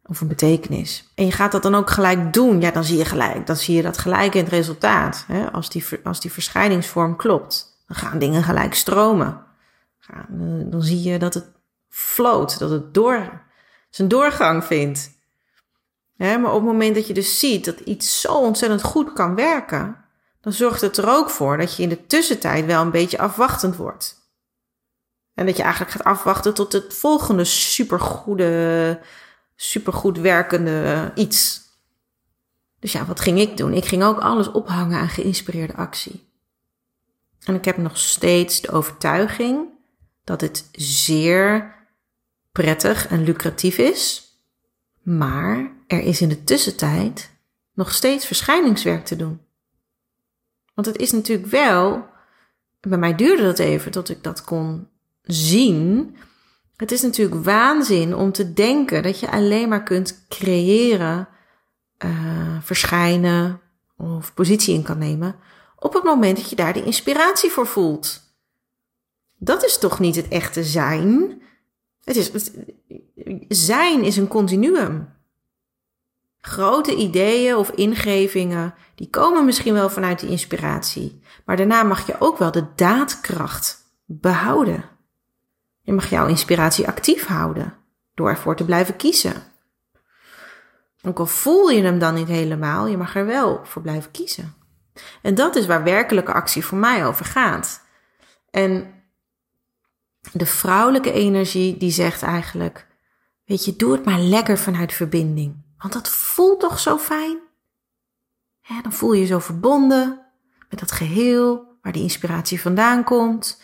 of 0.03 0.21
een 0.21 0.27
betekenis, 0.27 1.11
en 1.15 1.25
je 1.25 1.31
gaat 1.31 1.51
dat 1.51 1.63
dan 1.63 1.75
ook 1.75 1.89
gelijk 1.89 2.33
doen, 2.33 2.61
ja, 2.61 2.71
dan 2.71 2.83
zie 2.83 2.97
je 2.97 3.05
gelijk, 3.05 3.47
dan 3.47 3.55
zie 3.55 3.75
je 3.75 3.81
dat 3.81 3.97
gelijk 3.97 4.35
in 4.35 4.43
het 4.43 4.53
resultaat. 4.53 5.23
Hè? 5.27 5.51
Als, 5.51 5.69
die, 5.69 5.85
als 6.03 6.21
die 6.21 6.31
verschijningsvorm 6.31 7.15
klopt, 7.15 7.83
dan 7.87 7.97
gaan 7.97 8.19
dingen 8.19 8.43
gelijk 8.43 8.73
stromen. 8.73 9.45
Dan 10.59 10.81
zie 10.81 11.01
je 11.01 11.19
dat 11.19 11.33
het 11.33 11.51
floot, 11.89 12.59
dat 12.59 12.69
het 12.69 12.93
door, 12.93 13.43
zijn 13.89 14.07
doorgang 14.07 14.63
vindt 14.63 15.17
maar 16.19 16.53
op 16.53 16.53
het 16.53 16.63
moment 16.63 16.95
dat 16.95 17.07
je 17.07 17.13
dus 17.13 17.39
ziet 17.39 17.65
dat 17.65 17.79
iets 17.79 18.21
zo 18.21 18.33
ontzettend 18.33 18.83
goed 18.83 19.13
kan 19.13 19.35
werken, 19.35 19.98
dan 20.41 20.53
zorgt 20.53 20.81
het 20.81 20.97
er 20.97 21.09
ook 21.09 21.29
voor 21.29 21.57
dat 21.57 21.75
je 21.75 21.83
in 21.83 21.89
de 21.89 22.05
tussentijd 22.05 22.65
wel 22.65 22.81
een 22.81 22.91
beetje 22.91 23.19
afwachtend 23.19 23.75
wordt. 23.75 24.17
En 25.33 25.45
dat 25.45 25.57
je 25.57 25.63
eigenlijk 25.63 25.91
gaat 25.91 26.03
afwachten 26.03 26.53
tot 26.53 26.73
het 26.73 26.93
volgende 26.93 27.43
supergoede, 27.43 28.99
supergoed 29.55 30.17
werkende 30.17 31.11
iets. 31.15 31.61
Dus 32.79 32.91
ja, 32.91 33.05
wat 33.05 33.19
ging 33.19 33.39
ik 33.39 33.57
doen? 33.57 33.73
Ik 33.73 33.85
ging 33.85 34.03
ook 34.03 34.19
alles 34.19 34.51
ophangen 34.51 34.99
aan 34.99 35.09
geïnspireerde 35.09 35.75
actie. 35.75 36.27
En 37.43 37.55
ik 37.55 37.65
heb 37.65 37.77
nog 37.77 37.97
steeds 37.97 38.61
de 38.61 38.71
overtuiging 38.71 39.67
dat 40.23 40.41
het 40.41 40.69
zeer 40.71 41.75
prettig 42.51 43.07
en 43.07 43.23
lucratief 43.23 43.77
is 43.77 44.29
maar 45.17 45.71
er 45.87 46.01
is 46.01 46.21
in 46.21 46.29
de 46.29 46.43
tussentijd 46.43 47.29
nog 47.73 47.93
steeds 47.93 48.25
verschijningswerk 48.25 49.05
te 49.05 49.15
doen. 49.15 49.41
Want 50.79 50.91
het 50.91 51.01
is 51.01 51.11
natuurlijk 51.11 51.49
wel, 51.49 52.05
bij 52.79 52.97
mij 52.97 53.15
duurde 53.15 53.43
dat 53.43 53.59
even 53.59 53.91
tot 53.91 54.09
ik 54.09 54.23
dat 54.23 54.43
kon 54.43 54.87
zien. 55.21 56.15
Het 56.75 56.91
is 56.91 57.01
natuurlijk 57.01 57.43
waanzin 57.43 58.15
om 58.15 58.31
te 58.31 58.53
denken 58.53 59.03
dat 59.03 59.19
je 59.19 59.31
alleen 59.31 59.69
maar 59.69 59.83
kunt 59.83 60.25
creëren, 60.29 61.27
uh, 62.05 62.57
verschijnen 62.61 63.61
of 63.97 64.33
positie 64.33 64.73
in 64.73 64.83
kan 64.83 64.97
nemen 64.97 65.35
op 65.75 65.93
het 65.93 66.03
moment 66.03 66.37
dat 66.37 66.49
je 66.49 66.55
daar 66.55 66.73
de 66.73 66.83
inspiratie 66.83 67.49
voor 67.49 67.67
voelt. 67.67 68.21
Dat 69.37 69.63
is 69.65 69.77
toch 69.77 69.99
niet 69.99 70.15
het 70.15 70.27
echte 70.27 70.63
zijn? 70.63 71.41
Het 72.03 72.15
is, 72.15 72.31
zijn 73.47 74.03
is 74.03 74.17
een 74.17 74.27
continuum. 74.27 75.09
Grote 76.41 76.95
ideeën 76.95 77.55
of 77.55 77.69
ingevingen, 77.69 78.73
die 78.95 79.09
komen 79.09 79.45
misschien 79.45 79.73
wel 79.73 79.89
vanuit 79.89 80.19
die 80.19 80.29
inspiratie. 80.29 81.21
Maar 81.45 81.57
daarna 81.57 81.83
mag 81.83 82.07
je 82.07 82.15
ook 82.19 82.37
wel 82.37 82.51
de 82.51 82.65
daadkracht 82.75 83.77
behouden. 84.05 84.83
Je 85.81 85.93
mag 85.93 86.09
jouw 86.09 86.27
inspiratie 86.27 86.87
actief 86.87 87.25
houden 87.25 87.73
door 88.13 88.29
ervoor 88.29 88.55
te 88.55 88.65
blijven 88.65 88.95
kiezen. 88.95 89.33
Ook 91.01 91.19
al 91.19 91.25
voel 91.25 91.69
je 91.69 91.83
hem 91.83 91.99
dan 91.99 92.13
niet 92.13 92.27
helemaal, 92.27 92.87
je 92.87 92.97
mag 92.97 93.15
er 93.15 93.25
wel 93.25 93.59
voor 93.63 93.81
blijven 93.81 94.11
kiezen. 94.11 94.53
En 95.21 95.35
dat 95.35 95.55
is 95.55 95.65
waar 95.65 95.83
werkelijke 95.83 96.33
actie 96.33 96.65
voor 96.65 96.77
mij 96.77 97.05
over 97.05 97.25
gaat. 97.25 97.81
En 98.51 98.93
de 100.31 100.45
vrouwelijke 100.45 101.11
energie 101.11 101.77
die 101.77 101.91
zegt 101.91 102.21
eigenlijk, 102.21 102.87
weet 103.45 103.65
je, 103.65 103.75
doe 103.75 103.91
het 103.91 104.05
maar 104.05 104.19
lekker 104.19 104.57
vanuit 104.57 104.93
verbinding. 104.93 105.67
Want 105.79 105.93
dat 105.93 106.09
voelt 106.09 106.59
toch 106.59 106.79
zo 106.79 106.97
fijn? 106.97 107.39
Ja, 108.61 108.81
dan 108.81 108.93
voel 108.93 109.13
je 109.13 109.21
je 109.21 109.25
zo 109.25 109.39
verbonden 109.39 110.25
met 110.69 110.79
dat 110.79 110.91
geheel 110.91 111.77
waar 111.81 111.93
die 111.93 112.03
inspiratie 112.03 112.61
vandaan 112.61 113.03
komt. 113.03 113.61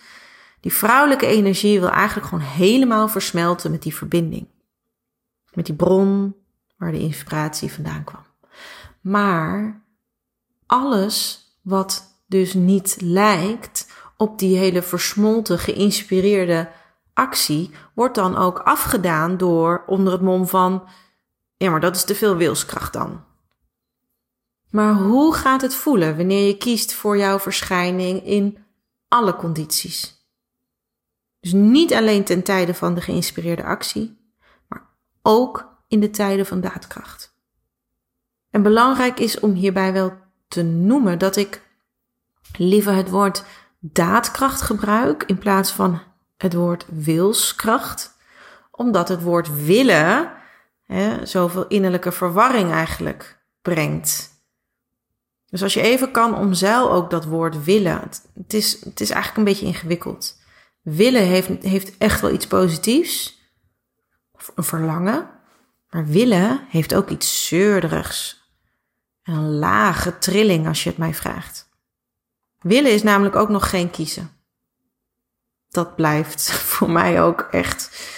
Die 0.60 0.73
vrouwelijke 0.73 1.25
energie 1.25 1.80
wil 1.80 1.89
eigenlijk 1.89 2.28
gewoon 2.28 2.43
helemaal 2.45 3.08
versmelten 3.08 3.71
met 3.71 3.82
die 3.82 3.95
verbinding. 3.95 4.47
Met 5.54 5.65
die 5.65 5.75
bron 5.75 6.36
waar 6.78 6.91
de 6.91 6.99
inspiratie 6.99 7.71
vandaan 7.71 8.04
kwam. 8.04 8.25
Maar 9.01 9.84
alles 10.65 11.47
wat 11.62 12.23
dus 12.28 12.54
niet 12.54 12.97
lijkt 12.99 13.91
op 14.17 14.39
die 14.39 14.58
hele 14.58 14.82
versmolten, 14.82 15.60
geïnspireerde 15.60 16.69
actie 17.13 17.71
wordt 17.93 18.15
dan 18.15 18.38
ook 18.38 18.60
afgedaan 18.60 19.38
door 19.38 19.84
onder 19.86 20.13
het 20.13 20.21
mom 20.21 20.47
van 20.47 20.88
Ja, 21.58 21.70
maar 21.70 21.80
dat 21.80 21.96
is 21.96 22.04
te 22.04 22.15
veel 22.15 22.36
wilskracht 22.36 22.94
dan. 22.94 23.24
Maar 24.70 24.94
hoe 24.94 25.34
gaat 25.34 25.62
het 25.62 25.76
voelen 25.76 26.18
wanneer 26.18 26.48
je 26.48 26.58
kiest 26.58 26.94
voor 26.94 27.18
jouw 27.18 27.39
verschijning 27.39 28.26
in 28.26 28.58
alle 29.08 29.36
condities? 29.36 30.28
Dus 31.39 31.54
niet 31.54 31.94
alleen 31.94 32.24
ten 32.24 32.44
tijde 32.44 32.74
van 32.74 32.94
de 32.94 33.02
geïnspireerde 33.02 33.63
actie, 33.63 34.18
maar 34.68 34.84
ook 35.22 35.84
in 35.88 36.00
de 36.00 36.10
tijden 36.10 36.46
van 36.46 36.62
daadkracht. 36.62 37.36
En 38.50 38.63
belangrijk 38.63 39.20
is 39.20 39.39
om 39.39 39.54
hierbij 39.54 39.94
wel 39.94 40.13
te 40.48 40.63
noemen 40.63 41.20
dat 41.20 41.36
ik 41.36 41.62
liever 42.58 42.94
het 42.94 43.10
woord 43.10 43.44
daadkracht 43.80 44.62
gebruik 44.62 45.24
in 45.24 45.38
plaats 45.38 45.72
van 45.72 46.02
het 46.38 46.54
woord 46.54 46.86
wilskracht, 46.89 48.18
omdat 48.72 49.08
het 49.08 49.22
woord 49.22 49.65
willen 49.65 50.32
zoveel 51.24 51.67
innerlijke 51.67 52.12
verwarring 52.12 52.71
eigenlijk 52.71 53.45
brengt. 53.62 54.34
Dus 55.45 55.63
als 55.63 55.74
je 55.74 55.82
even 55.82 56.12
kan, 56.12 56.38
omzeil 56.38 56.91
ook 56.91 57.10
dat 57.10 57.26
woord 57.26 57.63
willen. 57.63 58.10
Het, 58.34 58.54
is, 58.54 58.84
het 58.84 59.02
is 59.02 59.10
eigenlijk 59.10 59.38
een 59.38 59.54
beetje 59.54 59.65
ingewikkeld. 59.65 60.38
Willen 60.82 61.24
heeft, 61.24 61.63
heeft 61.63 61.98
echt 61.98 62.21
wel 62.21 62.32
iets 62.32 62.48
positiefs, 62.48 63.39
een 64.56 64.63
verlangen, 64.63 65.30
maar 65.89 66.06
willen 66.06 66.65
heeft 66.69 66.95
ook 66.95 67.10
iets 67.10 67.48
zeurderigs. 67.48 68.43
En 69.24 69.34
een 69.34 69.58
lage 69.58 70.17
trilling 70.17 70.67
als 70.67 70.84
je 70.84 70.89
het 70.89 70.98
mij 70.98 71.13
vraagt. 71.13 71.69
Willen 72.60 72.91
is 72.91 73.04
namelijk 73.04 73.36
ook 73.36 73.50
nog 73.50 73.69
geen 73.69 73.91
kiezen. 73.91 74.30
Dat 75.69 75.95
blijft 75.95 76.52
voor 76.76 76.89
mij 76.89 77.21
ook 77.21 77.41
echt 77.41 78.10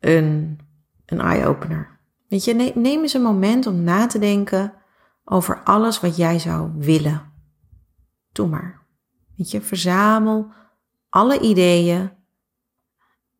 een, 0.00 0.60
een 1.06 1.20
eye-opener. 1.20 1.97
Weet 2.28 2.44
je, 2.44 2.54
neem 2.74 3.02
eens 3.02 3.12
een 3.12 3.22
moment 3.22 3.66
om 3.66 3.82
na 3.82 4.06
te 4.06 4.18
denken 4.18 4.74
over 5.24 5.62
alles 5.62 6.00
wat 6.00 6.16
jij 6.16 6.38
zou 6.38 6.70
willen. 6.76 7.32
Doe 8.32 8.48
maar. 8.48 8.86
Weet 9.36 9.50
je, 9.50 9.60
verzamel 9.60 10.52
alle 11.08 11.40
ideeën 11.40 12.10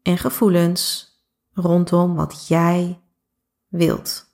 en 0.02 0.18
gevoelens 0.18 1.12
rondom 1.52 2.14
wat 2.14 2.48
jij 2.48 3.00
wilt. 3.68 4.26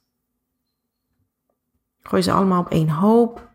Gooi 2.00 2.22
ze 2.22 2.32
allemaal 2.32 2.60
op 2.60 2.70
één 2.70 2.88
hoop. 2.88 3.52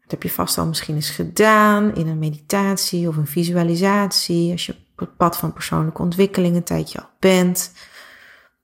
Dat 0.00 0.10
heb 0.10 0.22
je 0.22 0.30
vast 0.30 0.58
al 0.58 0.66
misschien 0.66 0.94
eens 0.94 1.10
gedaan 1.10 1.94
in 1.94 2.06
een 2.06 2.18
meditatie 2.18 3.08
of 3.08 3.16
een 3.16 3.26
visualisatie. 3.26 4.52
Als 4.52 4.66
je 4.66 4.72
op 4.72 4.98
het 4.98 5.16
pad 5.16 5.36
van 5.36 5.52
persoonlijke 5.52 6.02
ontwikkeling 6.02 6.56
een 6.56 6.64
tijdje 6.64 7.00
al 7.00 7.08
bent. 7.18 7.72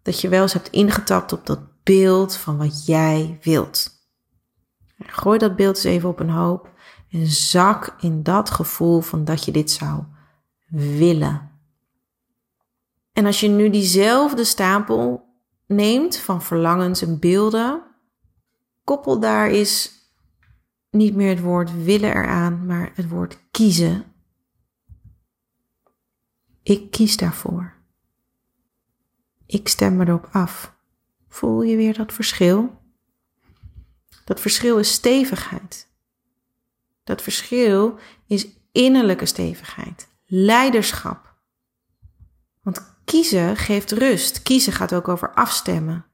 Dat 0.02 0.20
je 0.20 0.28
wel 0.28 0.42
eens 0.42 0.52
hebt 0.52 0.70
ingetapt 0.70 1.32
op 1.32 1.46
dat 1.46 1.60
beeld 1.82 2.36
van 2.36 2.56
wat 2.56 2.86
jij 2.86 3.38
wilt. 3.42 3.98
Gooi 4.98 5.38
dat 5.38 5.56
beeld 5.56 5.76
eens 5.76 5.84
even 5.84 6.08
op 6.08 6.20
een 6.20 6.30
hoop 6.30 6.70
en 7.10 7.26
zak 7.26 7.96
in 8.00 8.22
dat 8.22 8.50
gevoel 8.50 9.00
van 9.00 9.24
dat 9.24 9.44
je 9.44 9.52
dit 9.52 9.70
zou 9.70 10.04
willen. 10.70 11.50
En 13.12 13.26
als 13.26 13.40
je 13.40 13.48
nu 13.48 13.70
diezelfde 13.70 14.44
stapel 14.44 15.28
neemt 15.66 16.16
van 16.16 16.42
verlangens 16.42 17.02
en 17.02 17.18
beelden, 17.18 17.82
koppel 18.84 19.20
daar 19.20 19.50
is 19.50 19.92
niet 20.90 21.14
meer 21.14 21.28
het 21.28 21.40
woord 21.40 21.84
willen 21.84 22.10
eraan, 22.10 22.66
maar 22.66 22.92
het 22.94 23.08
woord 23.08 23.38
kiezen. 23.50 24.04
Ik 26.62 26.90
kies 26.90 27.16
daarvoor. 27.16 27.80
Ik 29.50 29.68
stem 29.68 30.00
erop 30.00 30.28
af. 30.32 30.74
Voel 31.28 31.62
je 31.62 31.76
weer 31.76 31.94
dat 31.94 32.12
verschil? 32.12 32.80
Dat 34.24 34.40
verschil 34.40 34.78
is 34.78 34.92
stevigheid. 34.92 35.88
Dat 37.04 37.22
verschil 37.22 37.98
is 38.26 38.46
innerlijke 38.72 39.26
stevigheid, 39.26 40.08
leiderschap. 40.26 41.34
Want 42.62 42.94
kiezen 43.04 43.56
geeft 43.56 43.92
rust. 43.92 44.42
Kiezen 44.42 44.72
gaat 44.72 44.94
ook 44.94 45.08
over 45.08 45.34
afstemmen. 45.34 46.06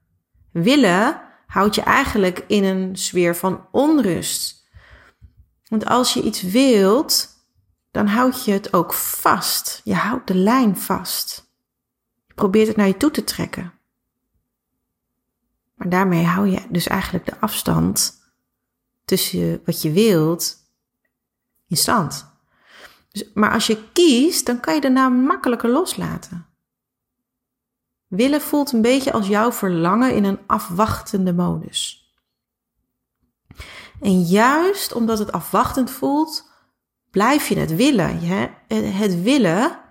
Willen 0.51 1.21
houdt 1.47 1.75
je 1.75 1.81
eigenlijk 1.81 2.43
in 2.47 2.63
een 2.63 2.95
sfeer 2.95 3.35
van 3.35 3.67
onrust. 3.71 4.67
Want 5.67 5.85
als 5.85 6.13
je 6.13 6.21
iets 6.21 6.41
wilt, 6.41 7.29
dan 7.91 8.07
houd 8.07 8.45
je 8.45 8.51
het 8.51 8.73
ook 8.73 8.93
vast. 8.93 9.81
Je 9.83 9.95
houdt 9.95 10.27
de 10.27 10.35
lijn 10.35 10.77
vast. 10.77 11.46
Probeert 12.37 12.67
het 12.67 12.75
naar 12.75 12.87
je 12.87 12.97
toe 12.97 13.11
te 13.11 13.23
trekken. 13.23 13.73
Maar 15.73 15.89
daarmee 15.89 16.25
hou 16.25 16.47
je 16.47 16.65
dus 16.69 16.87
eigenlijk 16.87 17.25
de 17.25 17.39
afstand 17.39 18.17
tussen 19.05 19.61
wat 19.65 19.81
je 19.81 19.91
wilt 19.91 20.57
in 21.67 21.77
stand. 21.77 22.25
Dus, 23.11 23.33
maar 23.33 23.51
als 23.51 23.67
je 23.67 23.91
kiest, 23.93 24.45
dan 24.45 24.59
kan 24.59 24.75
je 24.75 24.81
daarna 24.81 25.09
makkelijker 25.09 25.69
loslaten. 25.69 26.45
Willen 28.07 28.41
voelt 28.41 28.71
een 28.71 28.81
beetje 28.81 29.11
als 29.11 29.27
jouw 29.27 29.51
verlangen 29.51 30.15
in 30.15 30.23
een 30.23 30.39
afwachtende 30.47 31.33
modus. 31.33 32.11
En 34.01 34.21
juist 34.21 34.93
omdat 34.93 35.19
het 35.19 35.31
afwachtend 35.31 35.91
voelt, 35.91 36.51
blijf 37.09 37.47
je 37.47 37.57
het 37.59 37.75
willen. 37.75 38.19
Het 38.93 39.21
willen 39.21 39.85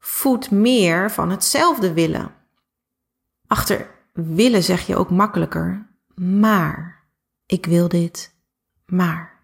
voedt 0.00 0.50
meer 0.50 1.10
van 1.10 1.30
hetzelfde 1.30 1.92
willen. 1.92 2.34
Achter 3.46 3.90
willen 4.12 4.62
zeg 4.62 4.86
je 4.86 4.96
ook 4.96 5.10
makkelijker, 5.10 5.86
maar 6.14 7.04
ik 7.46 7.66
wil 7.66 7.88
dit, 7.88 8.34
maar. 8.86 9.38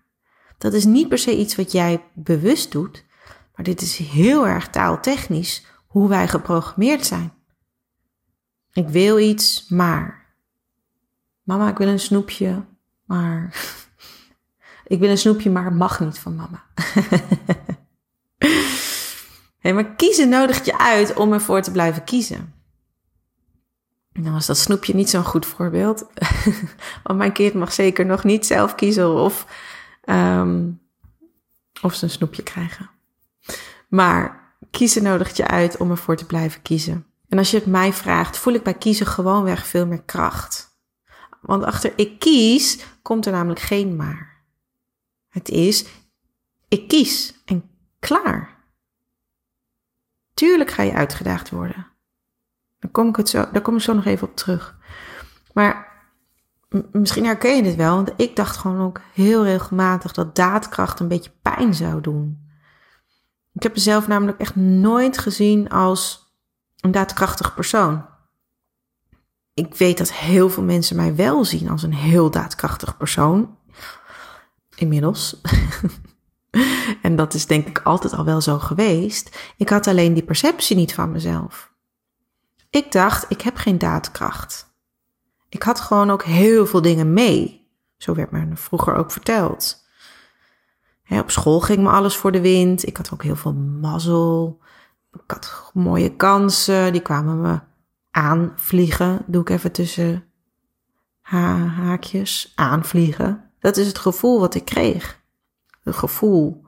Dat 0.58 0.72
is 0.72 0.84
niet 0.84 1.08
per 1.08 1.18
se 1.18 1.36
iets 1.36 1.56
wat 1.56 1.72
jij 1.72 2.04
bewust 2.14 2.72
doet, 2.72 3.04
maar 3.54 3.64
dit 3.64 3.80
is 3.80 3.96
heel 3.96 4.46
erg 4.46 4.68
taaltechnisch 4.68 5.66
hoe 5.86 6.08
wij 6.08 6.28
geprogrammeerd 6.28 7.06
zijn. 7.06 7.32
Ik 8.72 8.88
wil 8.88 9.18
iets, 9.18 9.68
maar. 9.68 10.34
Mama, 11.42 11.68
ik 11.68 11.78
wil 11.78 11.88
een 11.88 12.00
snoepje, 12.00 12.64
maar. 13.04 13.54
ik 14.86 14.98
wil 14.98 15.10
een 15.10 15.18
snoepje, 15.18 15.50
maar 15.50 15.72
mag 15.72 16.00
niet 16.00 16.18
van 16.18 16.34
mama. 16.34 16.64
hey, 19.66 19.74
maar 19.74 19.94
kiezen 19.94 20.28
nodigt 20.28 20.66
je 20.66 20.78
uit 20.78 21.14
om 21.14 21.32
ervoor 21.32 21.62
te 21.62 21.70
blijven 21.70 22.04
kiezen. 22.04 22.54
Nou 24.12 24.32
was 24.32 24.46
dat 24.46 24.58
snoepje 24.58 24.94
niet 24.94 25.10
zo'n 25.10 25.24
goed 25.24 25.46
voorbeeld. 25.46 26.06
Want 27.04 27.18
mijn 27.18 27.32
kind 27.32 27.54
mag 27.54 27.72
zeker 27.72 28.06
nog 28.06 28.24
niet 28.24 28.46
zelf 28.46 28.74
kiezen 28.74 29.14
of, 29.14 29.46
um, 30.04 30.80
of 31.82 31.94
ze 31.94 32.04
een 32.04 32.10
snoepje 32.10 32.42
krijgen. 32.42 32.90
Maar 33.88 34.54
kiezen 34.70 35.02
nodigt 35.02 35.36
je 35.36 35.46
uit 35.46 35.76
om 35.76 35.90
ervoor 35.90 36.16
te 36.16 36.26
blijven 36.26 36.62
kiezen. 36.62 37.06
En 37.28 37.38
als 37.38 37.50
je 37.50 37.56
het 37.56 37.66
mij 37.66 37.92
vraagt, 37.92 38.36
voel 38.36 38.54
ik 38.54 38.62
bij 38.62 38.74
kiezen 38.74 39.06
gewoonweg 39.06 39.66
veel 39.66 39.86
meer 39.86 40.02
kracht. 40.02 40.78
Want 41.40 41.64
achter 41.64 41.92
ik 41.96 42.18
kies 42.18 42.84
komt 43.02 43.26
er 43.26 43.32
namelijk 43.32 43.60
geen 43.60 43.96
maar. 43.96 44.44
Het 45.28 45.48
is 45.48 45.84
ik 46.68 46.88
kies 46.88 47.34
en 47.44 47.70
klaar. 47.98 48.55
Tuurlijk 50.36 50.70
ga 50.70 50.82
je 50.82 50.92
uitgedaagd 50.92 51.50
worden. 51.50 51.86
Daar 52.78 52.90
kom 52.90 53.08
ik, 53.08 53.16
het 53.16 53.28
zo, 53.28 53.44
daar 53.52 53.62
kom 53.62 53.74
ik 53.74 53.80
zo 53.80 53.94
nog 53.94 54.04
even 54.04 54.28
op 54.28 54.36
terug. 54.36 54.78
Maar 55.52 55.92
misschien 56.92 57.24
herken 57.24 57.56
je 57.56 57.62
dit 57.62 57.74
wel, 57.74 57.94
want 57.94 58.12
ik 58.16 58.36
dacht 58.36 58.56
gewoon 58.56 58.80
ook 58.80 59.00
heel 59.12 59.44
regelmatig 59.44 60.12
dat 60.12 60.36
daadkracht 60.36 61.00
een 61.00 61.08
beetje 61.08 61.32
pijn 61.42 61.74
zou 61.74 62.00
doen. 62.00 62.48
Ik 63.52 63.62
heb 63.62 63.74
mezelf 63.74 64.06
namelijk 64.06 64.38
echt 64.40 64.56
nooit 64.56 65.18
gezien 65.18 65.68
als 65.68 66.32
een 66.80 66.92
daadkrachtig 66.92 67.54
persoon. 67.54 68.06
Ik 69.54 69.74
weet 69.74 69.98
dat 69.98 70.12
heel 70.12 70.50
veel 70.50 70.62
mensen 70.62 70.96
mij 70.96 71.14
wel 71.14 71.44
zien 71.44 71.70
als 71.70 71.82
een 71.82 71.94
heel 71.94 72.30
daadkrachtig 72.30 72.96
persoon. 72.96 73.58
Inmiddels. 74.74 75.40
en 77.02 77.16
dat 77.16 77.34
is 77.34 77.46
denk 77.46 77.66
ik 77.66 77.78
altijd 77.78 78.12
al 78.14 78.24
wel 78.24 78.40
zo 78.40 78.58
geweest. 78.58 79.52
Ik 79.56 79.68
had 79.68 79.86
alleen 79.86 80.14
die 80.14 80.24
perceptie 80.24 80.76
niet 80.76 80.94
van 80.94 81.12
mezelf. 81.12 81.74
Ik 82.70 82.92
dacht, 82.92 83.24
ik 83.28 83.40
heb 83.40 83.56
geen 83.56 83.78
daadkracht. 83.78 84.74
Ik 85.48 85.62
had 85.62 85.80
gewoon 85.80 86.10
ook 86.10 86.22
heel 86.22 86.66
veel 86.66 86.82
dingen 86.82 87.12
mee. 87.12 87.68
Zo 87.96 88.14
werd 88.14 88.30
me 88.30 88.48
vroeger 88.52 88.94
ook 88.94 89.10
verteld. 89.10 89.84
op 91.08 91.30
school 91.30 91.60
ging 91.60 91.78
me 91.82 91.88
alles 91.88 92.16
voor 92.16 92.32
de 92.32 92.40
wind. 92.40 92.86
Ik 92.86 92.96
had 92.96 93.12
ook 93.12 93.22
heel 93.22 93.36
veel 93.36 93.54
mazzel. 93.54 94.60
Ik 95.12 95.30
had 95.30 95.70
mooie 95.74 96.16
kansen, 96.16 96.92
die 96.92 97.02
kwamen 97.02 97.40
me 97.40 97.60
aanvliegen. 98.10 99.22
Doe 99.26 99.40
ik 99.40 99.50
even 99.50 99.72
tussen 99.72 100.24
ha 101.20 101.56
haakjes. 101.56 102.52
Aanvliegen. 102.54 103.50
Dat 103.58 103.76
is 103.76 103.86
het 103.86 103.98
gevoel 103.98 104.40
wat 104.40 104.54
ik 104.54 104.64
kreeg. 104.64 105.24
Het 105.86 105.96
gevoel. 105.96 106.64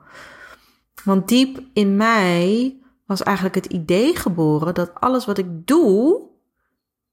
Want 1.03 1.27
diep 1.27 1.59
in 1.73 1.95
mij 1.95 2.77
was 3.05 3.23
eigenlijk 3.23 3.55
het 3.55 3.65
idee 3.65 4.15
geboren 4.15 4.73
dat 4.73 4.91
alles 4.93 5.25
wat 5.25 5.37
ik 5.37 5.67
doe 5.67 6.27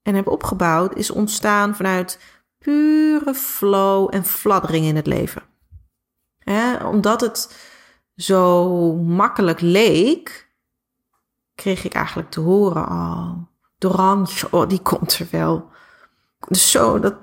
en 0.01 0.15
heb 0.15 0.27
opgebouwd 0.27 0.95
is 0.95 1.11
ontstaan 1.11 1.75
vanuit 1.75 2.19
pure 2.57 3.33
flow 3.33 4.07
en 4.13 4.25
fladdering 4.25 4.85
in 4.85 4.95
het 4.95 5.07
leven. 5.07 5.43
omdat 6.83 7.21
het 7.21 7.55
zo 8.15 8.95
makkelijk 8.95 9.61
leek, 9.61 10.51
kreeg 11.55 11.83
ik 11.83 11.93
eigenlijk 11.93 12.29
te 12.29 12.39
horen: 12.39 12.83
oh, 12.83 13.31
de 13.77 13.87
randje, 13.87 14.47
oh, 14.51 14.69
die 14.69 14.81
komt 14.81 15.19
er 15.19 15.27
wel. 15.31 15.69
Dus 16.47 16.71
zo, 16.71 16.99
dat, 16.99 17.21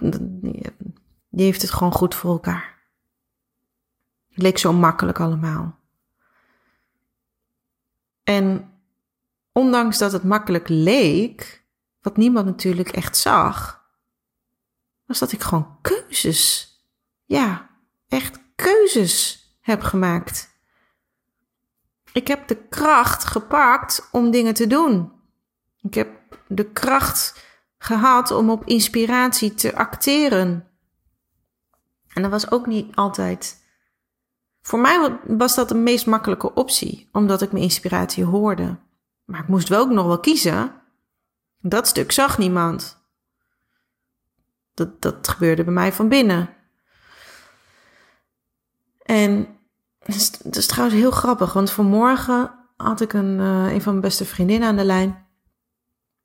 die 1.30 1.44
heeft 1.44 1.62
het 1.62 1.70
gewoon 1.70 1.92
goed 1.92 2.14
voor 2.14 2.30
elkaar. 2.30 2.73
Het 4.34 4.42
leek 4.42 4.58
zo 4.58 4.72
makkelijk 4.72 5.20
allemaal. 5.20 5.78
En 8.22 8.72
ondanks 9.52 9.98
dat 9.98 10.12
het 10.12 10.24
makkelijk 10.24 10.68
leek, 10.68 11.64
wat 12.00 12.16
niemand 12.16 12.46
natuurlijk 12.46 12.88
echt 12.88 13.16
zag, 13.16 13.84
was 15.06 15.18
dat 15.18 15.32
ik 15.32 15.42
gewoon 15.42 15.78
keuzes, 15.80 16.72
ja, 17.24 17.70
echt 18.08 18.40
keuzes 18.54 19.48
heb 19.60 19.82
gemaakt. 19.82 20.48
Ik 22.12 22.28
heb 22.28 22.48
de 22.48 22.66
kracht 22.68 23.24
gepakt 23.24 24.08
om 24.12 24.30
dingen 24.30 24.54
te 24.54 24.66
doen. 24.66 25.12
Ik 25.80 25.94
heb 25.94 26.08
de 26.46 26.70
kracht 26.70 27.44
gehad 27.78 28.30
om 28.30 28.50
op 28.50 28.66
inspiratie 28.66 29.54
te 29.54 29.76
acteren. 29.76 30.68
En 32.08 32.22
dat 32.22 32.30
was 32.30 32.50
ook 32.50 32.66
niet 32.66 32.96
altijd. 32.96 33.63
Voor 34.66 34.79
mij 34.79 35.18
was 35.27 35.55
dat 35.55 35.68
de 35.68 35.74
meest 35.74 36.07
makkelijke 36.07 36.55
optie, 36.55 37.09
omdat 37.12 37.42
ik 37.42 37.53
mijn 37.53 37.64
inspiratie 37.64 38.24
hoorde. 38.24 38.77
Maar 39.24 39.40
ik 39.40 39.48
moest 39.48 39.68
wel 39.68 39.81
ook 39.81 39.90
nog 39.90 40.07
wel 40.07 40.20
kiezen. 40.20 40.72
Dat 41.61 41.87
stuk 41.87 42.12
zag 42.12 42.38
niemand. 42.38 43.05
Dat, 44.74 45.03
dat 45.03 45.29
gebeurde 45.29 45.64
bij 45.64 45.72
mij 45.72 45.92
van 45.92 46.09
binnen. 46.09 46.48
En 49.03 49.46
het 49.98 50.14
is, 50.57 50.66
trouwens 50.66 50.98
heel 50.98 51.11
grappig, 51.11 51.53
want 51.53 51.70
vanmorgen 51.70 52.55
had 52.77 53.00
ik 53.00 53.12
een, 53.12 53.38
uh, 53.38 53.72
een 53.72 53.83
van 53.83 53.92
mijn 53.92 54.05
beste 54.07 54.24
vriendinnen 54.24 54.68
aan 54.68 54.77
de 54.77 54.85
lijn. 54.85 55.27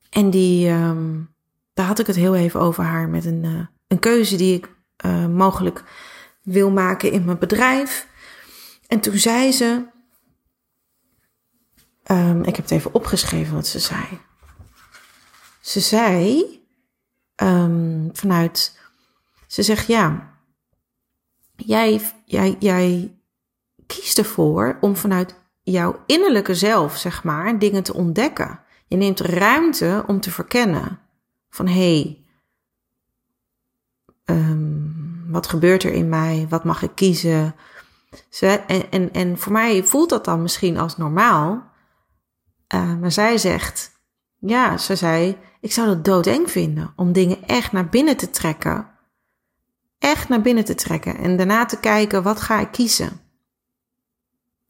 En 0.10 0.30
die, 0.30 0.70
um, 0.70 1.34
daar 1.74 1.86
had 1.86 2.00
ik 2.00 2.08
het 2.08 2.16
heel 2.16 2.36
even 2.36 2.60
over 2.60 2.84
haar 2.84 3.10
met 3.10 3.26
een, 3.26 3.44
uh, 3.44 3.66
een 3.88 4.00
keuze 4.00 4.36
die 4.36 4.54
ik 4.54 4.76
uh, 5.06 5.28
mogelijk 5.28 5.84
wil 6.42 6.72
maken 6.72 7.12
in 7.12 7.26
mijn 7.26 7.40
bedrijf. 7.40 8.08
En 8.90 9.00
toen 9.00 9.18
zei 9.18 9.52
ze, 9.52 9.86
um, 12.12 12.44
ik 12.44 12.56
heb 12.56 12.66
het 12.66 12.72
even 12.72 12.94
opgeschreven 12.94 13.56
wat 13.56 13.68
ze 13.68 13.80
zei. 13.80 14.20
Ze 15.62 15.80
zei 15.80 16.44
um, 17.36 18.10
vanuit, 18.14 18.80
ze 19.48 19.64
zegt 19.64 19.88
ja, 19.88 20.34
jij, 21.56 22.02
jij, 22.26 22.56
jij 22.60 23.18
kiest 23.88 24.18
ervoor 24.18 24.78
om 24.82 24.96
vanuit 24.96 25.36
jouw 25.62 26.04
innerlijke 26.06 26.56
zelf, 26.56 26.98
zeg 26.98 27.24
maar, 27.24 27.60
dingen 27.60 27.84
te 27.84 27.94
ontdekken. 27.94 28.60
Je 28.88 28.96
neemt 28.96 29.20
ruimte 29.20 30.04
om 30.08 30.22
te 30.22 30.32
verkennen 30.32 31.00
van 31.50 31.68
hé, 31.68 32.02
hey, 32.02 32.26
um, 34.26 35.26
wat 35.28 35.48
gebeurt 35.48 35.84
er 35.84 35.94
in 35.94 36.10
mij? 36.10 36.46
Wat 36.50 36.64
mag 36.64 36.82
ik 36.82 36.96
kiezen? 36.96 37.56
En, 38.40 38.92
en, 38.92 39.14
en 39.14 39.38
voor 39.38 39.52
mij 39.52 39.84
voelt 39.84 40.10
dat 40.10 40.26
dan 40.26 40.42
misschien 40.42 40.78
als 40.78 40.98
normaal. 40.98 41.72
Uh, 42.76 42.96
maar 42.96 43.12
zij 43.12 43.38
zegt, 43.38 43.92
ja, 44.40 44.78
ze 44.78 44.96
zei, 44.96 45.38
ik 45.62 45.72
zou 45.72 45.88
dat 45.88 46.06
doodeng 46.06 46.52
vinden 46.52 46.94
om 46.96 47.14
dingen 47.14 47.44
echt 47.44 47.72
naar 47.72 47.90
binnen 47.90 48.18
te 48.18 48.30
trekken. 48.30 48.90
Echt 50.00 50.30
naar 50.30 50.42
binnen 50.42 50.66
te 50.66 50.76
trekken 50.76 51.18
en 51.18 51.38
daarna 51.38 51.66
te 51.66 51.80
kijken, 51.80 52.24
wat 52.24 52.42
ga 52.42 52.60
ik 52.60 52.72
kiezen? 52.72 53.22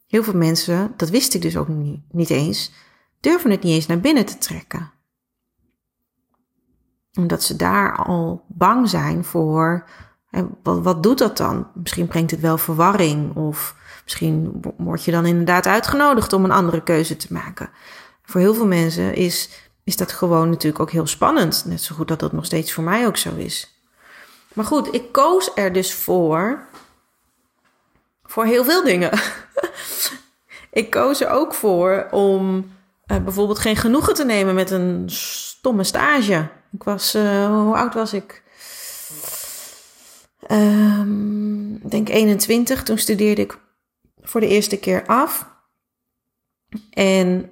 Heel 0.06 0.22
veel 0.22 0.36
mensen, 0.36 0.94
dat 0.96 1.10
wist 1.10 1.34
ik 1.34 1.42
dus 1.42 1.56
ook 1.56 1.68
niet, 1.68 2.00
niet 2.10 2.30
eens, 2.30 2.72
durven 3.20 3.50
het 3.50 3.62
niet 3.62 3.74
eens 3.74 3.86
naar 3.86 4.00
binnen 4.00 4.26
te 4.26 4.38
trekken. 4.38 4.92
Omdat 7.14 7.42
ze 7.42 7.56
daar 7.56 7.96
al 7.96 8.44
bang 8.48 8.88
zijn 8.88 9.24
voor. 9.24 9.88
Wat, 10.62 10.82
wat 10.82 11.02
doet 11.02 11.18
dat 11.18 11.36
dan? 11.36 11.66
Misschien 11.74 12.06
brengt 12.06 12.30
het 12.30 12.40
wel 12.40 12.58
verwarring. 12.58 13.36
Of 13.36 13.74
misschien 14.04 14.62
word 14.76 15.04
je 15.04 15.10
dan 15.10 15.26
inderdaad 15.26 15.66
uitgenodigd 15.66 16.32
om 16.32 16.44
een 16.44 16.50
andere 16.50 16.82
keuze 16.82 17.16
te 17.16 17.32
maken. 17.32 17.70
Voor 18.22 18.40
heel 18.40 18.54
veel 18.54 18.66
mensen 18.66 19.14
is, 19.14 19.50
is 19.84 19.96
dat 19.96 20.12
gewoon 20.12 20.50
natuurlijk 20.50 20.82
ook 20.82 20.90
heel 20.90 21.06
spannend. 21.06 21.64
Net 21.66 21.82
zo 21.82 21.94
goed 21.94 22.08
dat 22.08 22.20
dat 22.20 22.32
nog 22.32 22.44
steeds 22.44 22.72
voor 22.72 22.84
mij 22.84 23.06
ook 23.06 23.16
zo 23.16 23.34
is. 23.36 23.80
Maar 24.52 24.64
goed, 24.64 24.94
ik 24.94 25.12
koos 25.12 25.50
er 25.54 25.72
dus 25.72 25.94
voor. 25.94 26.66
Voor 28.22 28.44
heel 28.44 28.64
veel 28.64 28.84
dingen. 28.84 29.10
ik 30.70 30.90
koos 30.90 31.20
er 31.20 31.28
ook 31.28 31.54
voor 31.54 32.08
om 32.10 32.72
uh, 33.06 33.18
bijvoorbeeld 33.18 33.58
geen 33.58 33.76
genoegen 33.76 34.14
te 34.14 34.24
nemen 34.24 34.54
met 34.54 34.70
een 34.70 35.04
stomme 35.06 35.84
stage. 35.84 36.48
Ik 36.72 36.82
was, 36.82 37.14
uh, 37.14 37.46
hoe 37.46 37.76
oud 37.76 37.94
was 37.94 38.12
ik? 38.12 38.42
Um, 40.52 41.74
ik 41.74 41.90
denk 41.90 42.08
21. 42.08 42.82
Toen 42.82 42.98
studeerde 42.98 43.42
ik 43.42 43.58
voor 44.20 44.40
de 44.40 44.48
eerste 44.48 44.78
keer 44.78 45.06
af. 45.06 45.48
En 46.90 47.50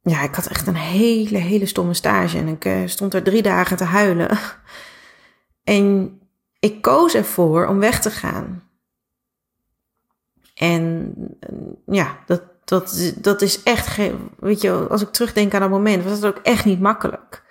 ja, 0.00 0.22
ik 0.22 0.34
had 0.34 0.46
echt 0.46 0.66
een 0.66 0.76
hele, 0.76 1.38
hele 1.38 1.66
stomme 1.66 1.94
stage. 1.94 2.38
En 2.38 2.48
ik 2.48 2.64
uh, 2.64 2.86
stond 2.86 3.14
er 3.14 3.22
drie 3.22 3.42
dagen 3.42 3.76
te 3.76 3.84
huilen. 3.84 4.38
en 5.64 6.18
ik 6.58 6.82
koos 6.82 7.14
ervoor 7.14 7.66
om 7.66 7.78
weg 7.78 8.00
te 8.00 8.10
gaan. 8.10 8.62
En 10.54 11.14
ja, 11.86 12.18
dat, 12.26 12.42
dat, 12.64 13.14
dat 13.16 13.42
is 13.42 13.62
echt 13.62 13.86
geen. 13.86 14.30
Weet 14.38 14.60
je, 14.60 14.72
als 14.72 15.02
ik 15.02 15.08
terugdenk 15.08 15.54
aan 15.54 15.60
dat 15.60 15.70
moment, 15.70 16.04
was 16.04 16.20
dat 16.20 16.36
ook 16.36 16.44
echt 16.44 16.64
niet 16.64 16.80
makkelijk. 16.80 17.43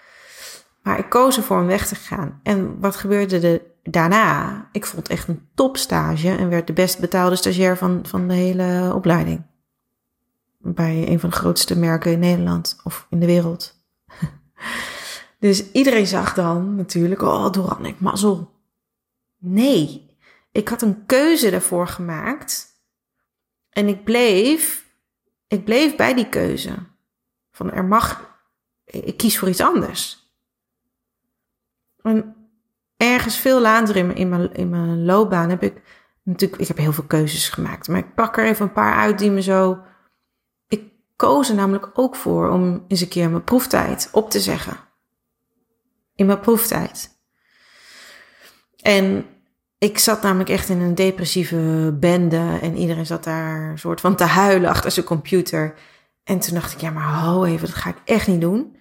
Maar 0.83 0.99
ik 0.99 1.09
koos 1.09 1.37
ervoor 1.37 1.59
om 1.59 1.65
weg 1.65 1.87
te 1.87 1.95
gaan. 1.95 2.39
En 2.43 2.79
wat 2.79 2.95
gebeurde 2.95 3.39
er 3.39 3.61
daarna? 3.83 4.69
Ik 4.71 4.85
vond 4.85 5.07
echt 5.07 5.27
een 5.27 5.47
topstage 5.55 6.29
en 6.29 6.49
werd 6.49 6.67
de 6.67 6.73
best 6.73 6.99
betaalde 6.99 7.35
stagiair 7.35 7.77
van, 7.77 7.99
van 8.05 8.27
de 8.27 8.33
hele 8.33 8.91
opleiding. 8.95 9.45
Bij 10.57 11.07
een 11.07 11.19
van 11.19 11.29
de 11.29 11.35
grootste 11.35 11.77
merken 11.77 12.11
in 12.11 12.19
Nederland 12.19 12.79
of 12.83 13.07
in 13.09 13.19
de 13.19 13.25
wereld. 13.25 13.83
dus 15.39 15.71
iedereen 15.71 16.07
zag 16.07 16.33
dan 16.33 16.75
natuurlijk, 16.75 17.21
oh, 17.21 17.51
Doran, 17.51 17.85
ik 17.85 17.99
mazzel. 17.99 18.51
Nee, 19.37 20.15
ik 20.51 20.67
had 20.67 20.81
een 20.81 21.05
keuze 21.05 21.49
daarvoor 21.49 21.87
gemaakt. 21.87 22.71
En 23.69 23.87
ik 23.87 24.03
bleef 24.03 24.83
ik 25.53 25.65
bleef 25.65 25.95
bij 25.95 26.13
die 26.13 26.29
keuze. 26.29 26.75
Van 27.51 27.71
er 27.71 27.85
mag, 27.85 28.37
ik 28.85 29.17
kies 29.17 29.39
voor 29.39 29.49
iets 29.49 29.61
anders. 29.61 30.22
En 32.03 32.35
ergens 32.97 33.37
veel 33.37 33.61
later 33.61 33.95
in 33.95 34.29
mijn, 34.29 34.53
in 34.53 34.69
mijn, 34.69 35.05
loopbaan 35.05 35.49
heb 35.49 35.63
ik 35.63 35.81
natuurlijk, 36.23 36.61
ik 36.61 36.67
heb 36.67 36.77
heel 36.77 36.93
veel 36.93 37.03
keuzes 37.03 37.49
gemaakt. 37.49 37.87
Maar 37.87 37.99
ik 37.99 38.15
pak 38.15 38.37
er 38.37 38.45
even 38.45 38.65
een 38.65 38.71
paar 38.71 38.95
uit 38.95 39.19
die 39.19 39.31
me 39.31 39.41
zo. 39.41 39.79
Ik 40.67 40.83
koos 41.15 41.49
er 41.49 41.55
namelijk 41.55 41.89
ook 41.93 42.15
voor 42.15 42.49
om 42.49 42.85
eens 42.87 43.01
een 43.01 43.07
keer 43.07 43.29
mijn 43.29 43.43
proeftijd 43.43 44.09
op 44.11 44.29
te 44.29 44.39
zeggen. 44.39 44.77
In 46.15 46.25
mijn 46.25 46.39
proeftijd. 46.39 47.11
En 48.81 49.25
ik 49.77 49.97
zat 49.97 50.21
namelijk 50.21 50.49
echt 50.49 50.69
in 50.69 50.81
een 50.81 50.95
depressieve 50.95 51.95
bende 51.99 52.59
en 52.61 52.77
iedereen 52.77 53.05
zat 53.05 53.23
daar 53.23 53.69
een 53.69 53.79
soort 53.79 54.01
van 54.01 54.15
te 54.15 54.23
huilen 54.23 54.69
achter 54.69 54.91
zijn 54.91 55.05
computer. 55.05 55.73
En 56.23 56.39
toen 56.39 56.53
dacht 56.53 56.73
ik, 56.73 56.81
ja, 56.81 56.89
maar 56.91 57.19
ho 57.19 57.43
even, 57.43 57.67
dat 57.67 57.75
ga 57.75 57.89
ik 57.89 58.01
echt 58.05 58.27
niet 58.27 58.41
doen. 58.41 58.77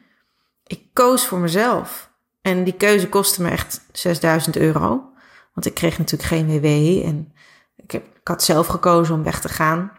Ik 0.66 0.82
koos 0.92 1.26
voor 1.26 1.38
mezelf. 1.38 2.11
En 2.42 2.64
die 2.64 2.76
keuze 2.76 3.08
kostte 3.08 3.42
me 3.42 3.50
echt 3.50 3.80
6000 3.92 4.56
euro. 4.56 5.12
Want 5.54 5.66
ik 5.66 5.74
kreeg 5.74 5.98
natuurlijk 5.98 6.28
geen 6.28 6.46
WW 6.46 6.66
en 7.06 7.32
ik, 7.76 7.90
heb, 7.90 8.16
ik 8.16 8.28
had 8.28 8.42
zelf 8.42 8.66
gekozen 8.66 9.14
om 9.14 9.22
weg 9.22 9.40
te 9.40 9.48
gaan. 9.48 9.92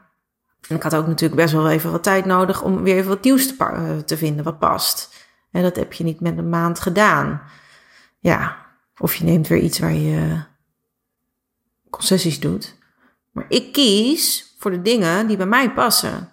En 0.68 0.76
ik 0.76 0.84
had 0.84 0.96
ook 0.96 1.08
natuurlijk 1.08 1.42
best 1.42 1.54
wel 1.54 1.70
even 1.70 1.92
wat 1.92 2.04
tijd 2.04 2.26
nodig 2.26 2.62
om 2.62 2.84
weer 2.84 2.96
even 2.96 3.10
wat 3.10 3.24
nieuws 3.24 3.48
te, 3.48 3.64
eh, 3.64 3.98
te 3.98 4.18
vinden 4.18 4.44
wat 4.44 4.60
past. 4.60 5.28
En 5.52 5.62
dat 5.62 5.76
heb 5.76 5.94
je 5.94 6.04
niet 6.04 6.20
met 6.20 6.38
een 6.38 6.50
maand 6.50 6.80
gedaan. 6.80 7.42
Ja, 8.20 8.66
of 8.98 9.16
je 9.16 9.24
neemt 9.24 9.48
weer 9.48 9.60
iets 9.60 9.80
waar 9.80 9.94
je 9.94 10.44
concessies 11.90 12.40
doet. 12.40 12.76
Maar 13.32 13.46
ik 13.48 13.74
kies 13.74 14.56
voor 14.58 14.72
de 14.72 14.82
dingen 14.82 15.28
die 15.28 15.38
bij 15.38 15.46
mij 15.46 15.74
passen. 15.74 16.32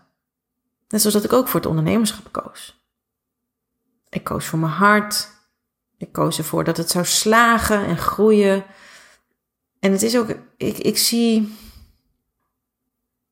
Net 0.88 1.00
zoals 1.00 1.16
dat 1.16 1.24
ik 1.24 1.32
ook 1.32 1.48
voor 1.48 1.60
het 1.60 1.68
ondernemerschap 1.68 2.32
koos. 2.32 2.84
Ik 4.08 4.24
koos 4.24 4.46
voor 4.46 4.58
mijn 4.58 4.72
hart. 4.72 5.28
Ik 6.00 6.12
koos 6.12 6.38
ervoor 6.38 6.64
dat 6.64 6.76
het 6.76 6.90
zou 6.90 7.04
slagen 7.04 7.84
en 7.84 7.96
groeien. 7.96 8.64
En 9.80 9.92
het 9.92 10.02
is 10.02 10.16
ook, 10.16 10.28
ik, 10.56 10.78
ik 10.78 10.98
zie, 10.98 11.56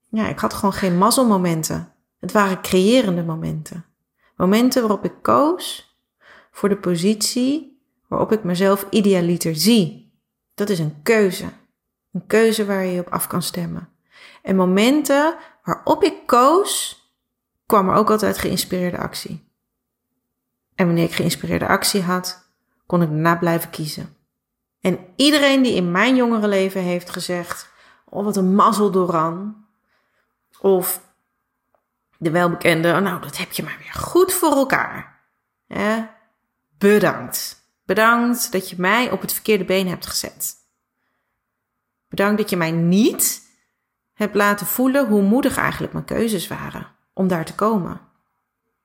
ja, 0.09 0.29
ik 0.29 0.39
had 0.39 0.55
gewoon 0.55 0.73
geen 0.73 0.99
mazzelmomenten. 0.99 1.93
Het 2.19 2.33
waren 2.33 2.63
creërende 2.63 3.23
momenten. 3.25 3.85
Momenten 4.37 4.83
waarop 4.83 5.05
ik 5.05 5.15
koos 5.23 5.97
voor 6.51 6.69
de 6.69 6.77
positie 6.77 7.83
waarop 8.09 8.33
ik 8.33 8.45
mezelf 8.45 8.87
idealiter 8.91 9.57
zie. 9.57 10.13
Dat 10.55 10.69
is 10.69 10.79
een 10.79 11.03
keuze. 11.03 11.49
Een 12.13 12.27
keuze 12.27 12.67
waar 12.67 12.85
je 12.85 13.01
op 13.01 13.09
af 13.09 13.27
kan 13.27 13.43
stemmen. 13.43 13.89
En 14.43 14.57
momenten 14.57 15.37
waarop 15.65 16.03
ik 16.03 16.27
koos, 16.27 17.03
kwam 17.67 17.89
er 17.89 17.95
ook 17.95 18.11
altijd 18.11 18.39
geïnspireerde 18.39 18.99
actie. 18.99 19.53
En 20.75 20.87
wanneer 20.87 21.05
ik 21.05 21.13
geïnspireerde 21.13 21.67
actie 21.67 22.03
had, 22.03 22.48
kon 22.89 23.03
ik 23.03 23.09
daarna 23.09 23.37
blijven 23.37 23.71
kiezen. 23.71 24.17
En 24.81 24.99
iedereen 25.17 25.63
die 25.63 25.75
in 25.75 25.91
mijn 25.91 26.17
jongere 26.17 26.49
leven 26.49 26.81
heeft 26.81 27.11
gezegd: 27.11 27.71
Oh, 28.05 28.25
wat 28.25 28.37
een 28.37 28.55
mazzel, 28.55 28.91
Doran. 28.91 29.67
Of 30.61 31.01
de 32.19 32.31
welbekende: 32.31 32.93
oh, 32.93 32.99
Nou, 32.99 33.21
dat 33.21 33.37
heb 33.37 33.53
je 33.53 33.63
maar 33.63 33.79
weer 33.79 33.93
goed 33.93 34.33
voor 34.33 34.53
elkaar. 34.53 35.21
Bedankt. 36.79 37.67
Bedankt 37.85 38.53
dat 38.53 38.71
je 38.71 38.77
mij 38.79 39.11
op 39.11 39.21
het 39.21 39.33
verkeerde 39.33 39.65
been 39.65 39.89
hebt 39.89 40.07
gezet. 40.07 40.57
Bedankt 42.09 42.39
dat 42.39 42.51
je 42.51 42.57
mij 42.57 42.71
niet 42.71 43.43
hebt 44.13 44.35
laten 44.35 44.67
voelen 44.67 45.07
hoe 45.07 45.23
moedig 45.23 45.57
eigenlijk 45.57 45.93
mijn 45.93 46.05
keuzes 46.05 46.49
waren 46.49 46.87
om 47.13 47.29
daar 47.29 47.45
te 47.45 47.55
komen. 47.55 48.01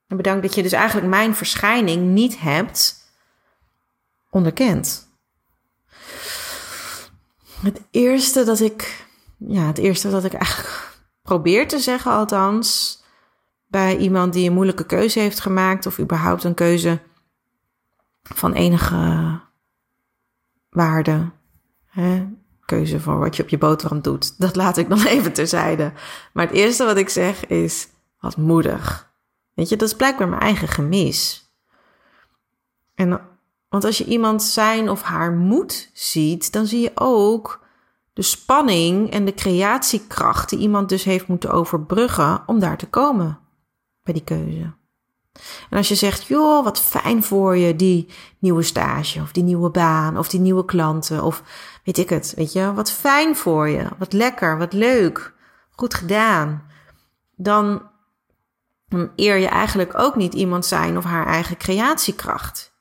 En 0.07 0.17
bedankt 0.17 0.41
dat 0.41 0.55
je 0.55 0.63
dus 0.63 0.71
eigenlijk 0.71 1.07
mijn 1.07 1.35
verschijning 1.35 2.13
niet 2.13 2.39
hebt 2.39 3.02
onderkend. 4.33 5.11
Het 7.61 7.81
eerste 7.91 8.43
dat 8.43 8.59
ik, 8.59 9.07
ja, 9.37 9.65
het 9.65 9.77
eerste 9.77 10.09
dat 10.09 10.23
ik 10.23 10.33
eigenlijk 10.33 10.97
probeer 11.21 11.67
te 11.67 11.79
zeggen, 11.79 12.11
althans, 12.11 12.97
bij 13.67 13.97
iemand 13.97 14.33
die 14.33 14.47
een 14.47 14.53
moeilijke 14.53 14.85
keuze 14.85 15.19
heeft 15.19 15.39
gemaakt, 15.39 15.85
of 15.85 15.99
überhaupt 15.99 16.43
een 16.43 16.53
keuze 16.53 16.99
van 18.23 18.53
enige 18.53 19.39
waarde. 20.69 21.31
Hè? 21.85 22.27
Keuze 22.65 22.99
voor 22.99 23.19
wat 23.19 23.35
je 23.35 23.43
op 23.43 23.49
je 23.49 23.57
boterham 23.57 24.01
doet. 24.01 24.33
Dat 24.41 24.55
laat 24.55 24.77
ik 24.77 24.87
nog 24.87 25.05
even 25.05 25.33
terzijde. 25.33 25.93
Maar 26.33 26.47
het 26.47 26.55
eerste 26.55 26.85
wat 26.85 26.97
ik 26.97 27.09
zeg 27.09 27.45
is: 27.45 27.87
wat 28.19 28.37
moedig. 28.37 29.11
Weet 29.53 29.69
je, 29.69 29.75
dat 29.75 29.87
is 29.87 29.95
blijkbaar 29.95 30.29
mijn 30.29 30.41
eigen 30.41 30.67
gemis. 30.67 31.51
En 32.95 33.32
want 33.73 33.85
als 33.85 33.97
je 33.97 34.05
iemand 34.05 34.43
zijn 34.43 34.89
of 34.89 35.01
haar 35.01 35.31
moed 35.31 35.89
ziet, 35.93 36.51
dan 36.51 36.65
zie 36.65 36.81
je 36.81 36.91
ook 36.95 37.65
de 38.13 38.21
spanning 38.21 39.11
en 39.11 39.25
de 39.25 39.33
creatiekracht 39.33 40.49
die 40.49 40.59
iemand 40.59 40.89
dus 40.89 41.03
heeft 41.03 41.27
moeten 41.27 41.51
overbruggen 41.51 42.43
om 42.45 42.59
daar 42.59 42.77
te 42.77 42.89
komen 42.89 43.39
bij 44.03 44.13
die 44.13 44.23
keuze. 44.23 44.73
En 45.69 45.77
als 45.77 45.87
je 45.87 45.95
zegt, 45.95 46.27
joh, 46.27 46.63
wat 46.63 46.79
fijn 46.79 47.23
voor 47.23 47.57
je, 47.57 47.75
die 47.75 48.09
nieuwe 48.39 48.61
stage, 48.61 49.21
of 49.21 49.31
die 49.31 49.43
nieuwe 49.43 49.69
baan, 49.69 50.17
of 50.17 50.29
die 50.29 50.39
nieuwe 50.39 50.65
klanten, 50.65 51.23
of 51.23 51.43
weet 51.83 51.97
ik 51.97 52.09
het, 52.09 52.33
weet 52.35 52.53
je, 52.53 52.73
wat 52.73 52.91
fijn 52.91 53.35
voor 53.35 53.69
je, 53.69 53.87
wat 53.97 54.13
lekker, 54.13 54.57
wat 54.57 54.73
leuk, 54.73 55.33
goed 55.71 55.93
gedaan, 55.93 56.63
dan 57.35 57.81
eer 59.15 59.37
je 59.37 59.47
eigenlijk 59.47 59.99
ook 59.99 60.15
niet 60.15 60.33
iemand 60.33 60.65
zijn 60.65 60.97
of 60.97 61.03
haar 61.03 61.27
eigen 61.27 61.57
creatiekracht. 61.57 62.72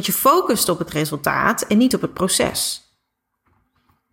Want 0.00 0.12
je 0.12 0.18
focust 0.18 0.68
op 0.68 0.78
het 0.78 0.90
resultaat 0.90 1.62
en 1.62 1.78
niet 1.78 1.94
op 1.94 2.00
het 2.00 2.14
proces. 2.14 2.88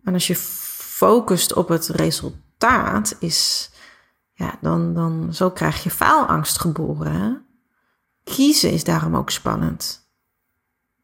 En 0.04 0.12
als 0.12 0.26
je 0.26 0.36
focust 0.36 1.54
op 1.54 1.68
het 1.68 1.86
resultaat, 1.86 3.16
is, 3.20 3.70
ja, 4.32 4.58
dan, 4.60 4.94
dan 4.94 5.34
zo 5.34 5.50
krijg 5.50 5.82
je 5.82 5.90
faalangst 5.90 6.60
geboren. 6.60 7.46
Kiezen 8.24 8.72
is 8.72 8.84
daarom 8.84 9.16
ook 9.16 9.30
spannend. 9.30 10.10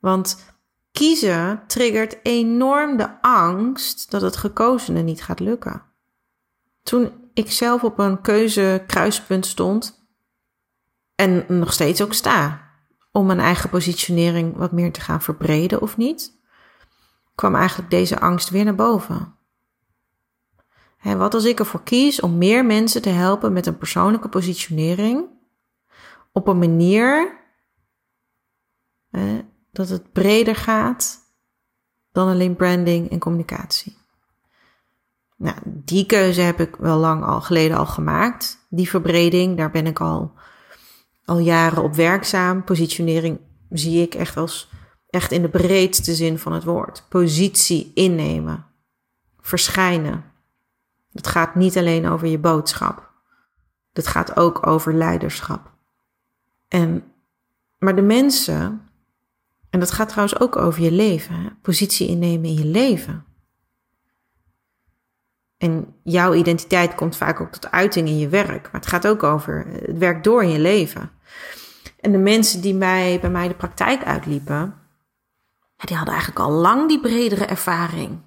Want 0.01 0.45
kiezen 0.93 1.63
triggert 1.67 2.17
enorm 2.23 2.97
de 2.97 3.23
angst 3.23 4.11
dat 4.11 4.23
het 4.23 4.37
gekozene 4.37 5.03
niet 5.03 5.23
gaat 5.23 5.41
lukken. 5.41 5.83
Toen 6.83 7.31
ik 7.35 7.51
zelf 7.51 7.85
op 7.85 7.99
een 7.99 8.21
keuzekruispunt 8.21 9.47
stond 9.47 10.07
en 11.15 11.45
nog 11.49 11.73
steeds 11.73 12.03
ook 12.03 12.13
sta, 12.13 12.64
om 13.17 13.27
mijn 13.27 13.41
eigen 13.41 13.71
positionering 13.71 14.57
wat 14.57 14.73
meer 14.73 14.93
te 14.93 15.01
gaan 15.01 15.23
verbreden 15.23 15.83
of 15.83 15.97
niet, 15.97 16.39
kwam 17.35 17.55
eigenlijk 17.55 17.91
deze 17.91 18.21
angst 18.21 18.51
weer 18.51 18.65
naar 18.65 18.75
boven. 18.75 19.35
Hè, 20.97 21.17
wat 21.17 21.35
als 21.35 21.45
ik 21.45 21.59
ervoor 21.59 21.83
kies 21.83 22.21
om 22.21 22.39
meer 22.39 22.65
mensen 22.65 23.03
te 23.03 23.09
helpen 23.09 23.53
met 23.53 23.67
een 23.67 23.79
persoonlijke 23.79 24.29
positionering 24.29 25.27
op 26.33 26.47
een 26.49 26.59
manier 26.59 27.39
hè, 29.11 29.45
dat 29.73 29.89
het 29.89 30.13
breder 30.13 30.57
gaat 30.57 31.19
dan 32.13 32.29
alleen 32.29 32.57
branding 32.57 33.11
en 33.11 33.19
communicatie? 33.19 33.97
Nou, 35.37 35.57
die 35.65 36.07
keuze 36.07 36.41
heb 36.41 36.61
ik 36.61 36.77
wel 36.77 36.99
lang 36.99 37.25
al 37.25 37.41
geleden 37.41 37.77
al 37.77 37.87
gemaakt. 37.87 38.67
Die 38.69 38.89
verbreding, 38.89 39.57
daar 39.57 39.71
ben 39.71 39.87
ik 39.87 40.01
al 40.01 40.33
al 41.25 41.39
jaren 41.39 41.83
op 41.83 41.95
werkzaam. 41.95 42.65
Positionering 42.65 43.39
zie 43.71 44.03
ik 44.03 44.15
echt 44.15 44.37
als 44.37 44.69
echt 45.11 45.33
in 45.33 45.43
de 45.43 45.49
breedste 45.49 46.15
zin 46.15 46.39
van 46.39 46.53
het 46.53 46.65
woord. 46.65 47.05
Positie 47.09 47.91
innemen, 47.95 48.67
verschijnen. 49.41 50.25
Het 51.13 51.27
gaat 51.27 51.55
niet 51.55 51.77
alleen 51.79 52.09
over 52.09 52.27
je 52.27 52.39
boodschap. 52.39 53.13
Het 53.93 54.07
gaat 54.07 54.37
ook 54.37 54.67
over 54.67 54.95
leiderschap. 54.95 55.73
En, 56.69 57.05
maar 57.79 57.97
de 57.97 58.03
mensen, 58.03 58.89
en 59.71 59.81
dat 59.81 59.91
gaat 59.91 60.09
trouwens 60.09 60.41
ook 60.41 60.57
over 60.57 60.83
je 60.83 60.93
leven, 60.93 61.59
positie 61.63 62.09
innemen 62.09 62.49
in 62.49 62.55
je 62.55 62.67
leven. 62.67 63.25
En 65.65 65.95
jouw 66.03 66.35
identiteit 66.35 66.95
komt 66.95 67.17
vaak 67.17 67.41
ook 67.41 67.53
tot 67.53 67.71
uiting 67.71 68.09
in 68.09 68.19
je 68.19 68.29
werk. 68.29 68.63
Maar 68.63 68.81
het 68.81 68.87
gaat 68.87 69.07
ook 69.07 69.23
over 69.23 69.67
het 69.67 69.99
werk 69.99 70.25
door 70.25 70.43
in 70.43 70.51
je 70.51 70.59
leven. 70.59 71.11
En 72.01 72.13
de 72.13 72.19
mensen 72.19 72.61
die 72.61 72.75
mij, 72.75 73.19
bij 73.21 73.31
mij 73.31 73.49
de 73.49 73.55
praktijk 73.55 74.05
uitliepen, 74.05 74.75
die 75.77 75.97
hadden 75.97 76.15
eigenlijk 76.15 76.45
al 76.45 76.51
lang 76.53 76.89
die 76.89 77.01
bredere 77.01 77.45
ervaring. 77.45 78.21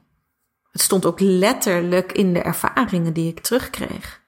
Het 0.71 0.81
stond 0.81 1.05
ook 1.05 1.19
letterlijk 1.19 2.11
in 2.11 2.33
de 2.33 2.41
ervaringen 2.41 3.13
die 3.13 3.29
ik 3.29 3.39
terugkreeg. 3.39 4.21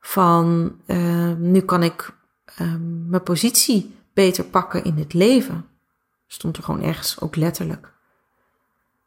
Van 0.00 0.76
uh, 0.86 1.32
nu 1.36 1.60
kan 1.60 1.82
ik 1.82 2.14
uh, 2.60 2.74
mijn 3.06 3.22
positie 3.22 3.96
beter 4.12 4.44
pakken 4.44 4.84
in 4.84 4.96
het 4.96 5.12
leven. 5.12 5.66
Stond 6.26 6.56
er 6.56 6.62
gewoon 6.62 6.82
ergens 6.82 7.20
ook 7.20 7.36
letterlijk. 7.36 7.92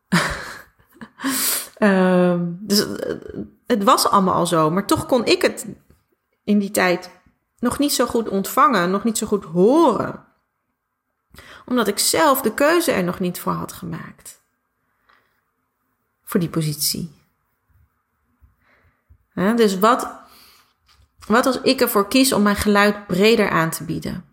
uh, 1.83 2.35
dus 2.49 2.85
het 3.65 3.83
was 3.83 4.07
allemaal 4.07 4.33
al 4.33 4.47
zo, 4.47 4.69
maar 4.69 4.87
toch 4.87 5.05
kon 5.05 5.25
ik 5.25 5.41
het 5.41 5.65
in 6.43 6.59
die 6.59 6.71
tijd 6.71 7.09
nog 7.59 7.79
niet 7.79 7.93
zo 7.93 8.05
goed 8.05 8.29
ontvangen, 8.29 8.91
nog 8.91 9.03
niet 9.03 9.17
zo 9.17 9.27
goed 9.27 9.43
horen. 9.43 10.25
Omdat 11.65 11.87
ik 11.87 11.99
zelf 11.99 12.41
de 12.41 12.53
keuze 12.53 12.91
er 12.91 13.03
nog 13.03 13.19
niet 13.19 13.39
voor 13.39 13.51
had 13.51 13.71
gemaakt. 13.71 14.41
Voor 16.23 16.39
die 16.39 16.49
positie. 16.49 17.11
dus 19.33 19.79
wat, 19.79 20.07
wat 21.27 21.45
als 21.45 21.61
ik 21.61 21.81
ervoor 21.81 22.07
kies 22.07 22.33
om 22.33 22.41
mijn 22.41 22.55
geluid 22.55 23.07
breder 23.07 23.49
aan 23.49 23.69
te 23.69 23.83
bieden? 23.83 24.25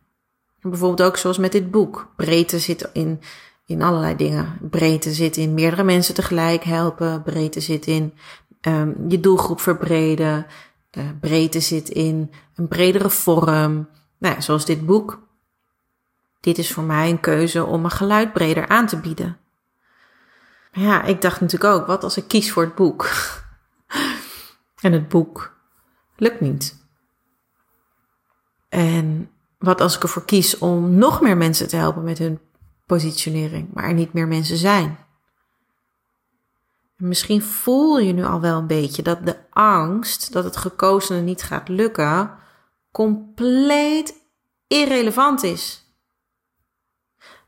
Bijvoorbeeld 0.61 1.09
ook 1.09 1.17
zoals 1.17 1.39
met 1.39 1.53
dit 1.53 1.71
boek. 1.71 2.13
Breedte 2.17 2.59
zit 2.59 2.91
in, 2.93 3.21
in 3.69 3.83
allerlei 3.83 4.17
dingen. 4.17 4.59
Breedte 4.71 5.13
zit 5.13 5.37
in 5.37 5.55
meerdere 5.55 5.83
mensen 5.83 6.15
tegelijk 6.15 6.65
helpen. 6.65 7.23
Breedte 7.23 7.61
zit 7.61 7.87
in 7.87 8.15
um, 8.61 8.95
je 9.09 9.21
doelgroep 9.21 9.61
verbreden 9.61 10.47
uh, 10.93 11.05
breedte 11.21 11.61
zit 11.61 11.89
in 11.89 12.33
een 12.55 12.69
bredere 12.69 13.11
vorm. 13.11 13.89
Nou 14.19 14.35
ja, 14.35 14.41
zoals 14.41 14.65
dit 14.65 14.87
boek. 14.87 15.27
Dit 16.41 16.59
is 16.59 16.73
voor 16.73 16.83
mij 16.83 17.11
een 17.11 17.21
keuze 17.21 17.65
om 17.65 17.81
mijn 17.81 17.93
geluid 17.93 18.33
breder 18.33 18.69
aan 18.69 18.87
te 18.87 19.01
bieden. 19.01 19.37
Ja, 20.73 21.03
ik 21.03 21.23
dacht 21.23 21.41
natuurlijk 21.41 21.75
ook, 21.75 21.87
wat 21.87 22.05
als 22.05 22.17
ik 22.17 22.29
kies 22.29 22.53
voor 22.53 22.63
het 22.63 22.75
boek? 22.75 23.11
en 24.81 24.93
het 24.93 25.09
boek 25.09 25.57
lukt 26.17 26.41
niet. 26.41 26.77
En 28.69 29.31
wat 29.59 29.81
als 29.81 29.97
ik 29.97 30.03
ervoor 30.03 30.25
kies 30.25 30.59
om 30.59 30.95
nog 30.95 31.21
meer 31.21 31.37
mensen 31.37 31.69
te 31.69 31.77
helpen 31.77 32.05
met 32.05 32.19
hun 32.19 32.41
positionering, 32.89 33.69
maar 33.73 33.85
er 33.85 33.95
niet 33.95 34.13
meer 34.13 34.29
mensen 34.29 34.57
zijn? 34.57 34.99
Misschien 36.97 37.43
voel 37.43 37.99
je 37.99 38.13
nu 38.13 38.25
al 38.25 38.41
wel 38.41 38.59
een 38.59 38.67
beetje 38.67 39.03
dat 39.03 39.27
de 39.27 39.37
angst 39.51 40.33
dat 40.33 40.45
het 40.45 40.57
gekozene 40.57 41.21
niet 41.21 41.43
gaat 41.43 41.69
lukken 41.69 42.39
compleet 42.91 44.15
irrelevant 44.67 45.43
is. 45.43 45.87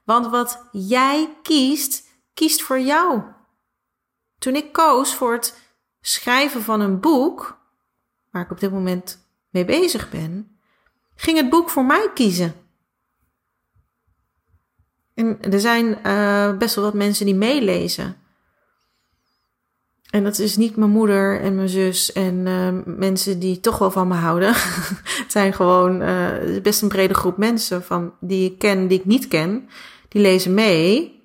Want 0.05 0.26
wat 0.26 0.64
jij 0.72 1.36
kiest, 1.43 2.09
kiest 2.34 2.62
voor 2.62 2.80
jou. 2.80 3.22
Toen 4.38 4.55
ik 4.55 4.72
koos 4.72 5.14
voor 5.14 5.32
het 5.32 5.59
schrijven 6.01 6.62
van 6.62 6.80
een 6.80 7.01
boek, 7.01 7.59
waar 8.30 8.43
ik 8.43 8.51
op 8.51 8.61
dit 8.61 8.72
moment 8.72 9.26
mee 9.49 9.64
bezig 9.64 10.11
ben, 10.11 10.59
ging 11.14 11.36
het 11.36 11.51
boek 11.51 11.70
voor 11.70 11.84
mij 11.84 12.11
kiezen. 12.14 12.60
En 15.21 15.53
er 15.53 15.61
zijn 15.61 15.99
uh, 16.07 16.57
best 16.59 16.75
wel 16.75 16.85
wat 16.85 16.95
mensen 16.95 17.27
die 17.27 17.35
meelezen. 17.35 18.16
En 20.11 20.25
dat 20.25 20.39
is 20.39 20.57
niet 20.57 20.77
mijn 20.77 20.91
moeder 20.91 21.41
en 21.41 21.55
mijn 21.55 21.68
zus 21.68 22.12
en 22.12 22.47
uh, 22.47 22.97
mensen 22.97 23.39
die 23.39 23.61
toch 23.61 23.79
wel 23.79 23.91
van 23.91 24.09
me 24.09 24.14
houden. 24.14 24.49
het 25.23 25.25
zijn 25.29 25.53
gewoon 25.53 26.03
uh, 26.03 26.61
best 26.62 26.83
een 26.83 26.89
brede 26.89 27.14
groep 27.14 27.37
mensen 27.37 27.85
van, 27.85 28.12
die 28.21 28.51
ik 28.51 28.59
ken, 28.59 28.89
die 28.89 28.99
ik 28.99 29.05
niet 29.05 29.29
ken. 29.29 29.68
Die 30.09 30.23
lezen 30.23 30.55
mee. 30.55 31.18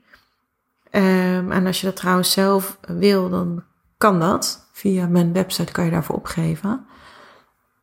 Um, 0.92 1.52
en 1.52 1.66
als 1.66 1.80
je 1.80 1.86
dat 1.86 1.96
trouwens 1.96 2.32
zelf 2.32 2.78
wil, 2.88 3.30
dan 3.30 3.64
kan 3.98 4.20
dat. 4.20 4.70
Via 4.74 5.08
mijn 5.08 5.34
website 5.34 5.72
kan 5.72 5.86
je 5.86 5.92
daarvoor 5.92 6.16
opgeven. 6.16 6.86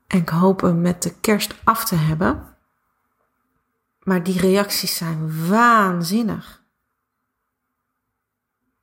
En 0.07 0.19
ik 0.19 0.29
hoop 0.29 0.61
hem 0.61 0.81
met 0.81 1.03
de 1.03 1.13
kerst 1.21 1.55
af 1.65 1.85
te 1.85 1.95
hebben. 1.95 2.52
Maar 4.03 4.23
die 4.23 4.41
reacties 4.41 4.97
zijn 4.97 5.49
waanzinnig. 5.49 6.63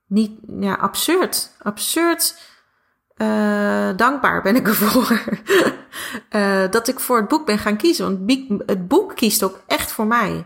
Niet, 0.05 0.39
ja, 0.59 0.74
absurd. 0.74 1.55
Absurd. 1.61 2.47
Uh, 3.17 3.89
dankbaar 3.95 4.41
ben 4.41 4.55
ik 4.55 4.67
ervoor. 4.67 5.24
uh, 6.32 6.70
dat 6.76 6.88
ik 6.88 6.99
voor 6.99 7.17
het 7.17 7.28
boek 7.28 7.45
ben 7.45 7.57
gaan 7.57 7.78
kiezen. 7.78 8.05
Want 8.05 8.39
het 8.65 8.88
boek 8.88 9.15
kiest 9.15 9.43
ook 9.43 9.59
echt 9.67 9.91
voor 9.91 10.07
mij. 10.07 10.45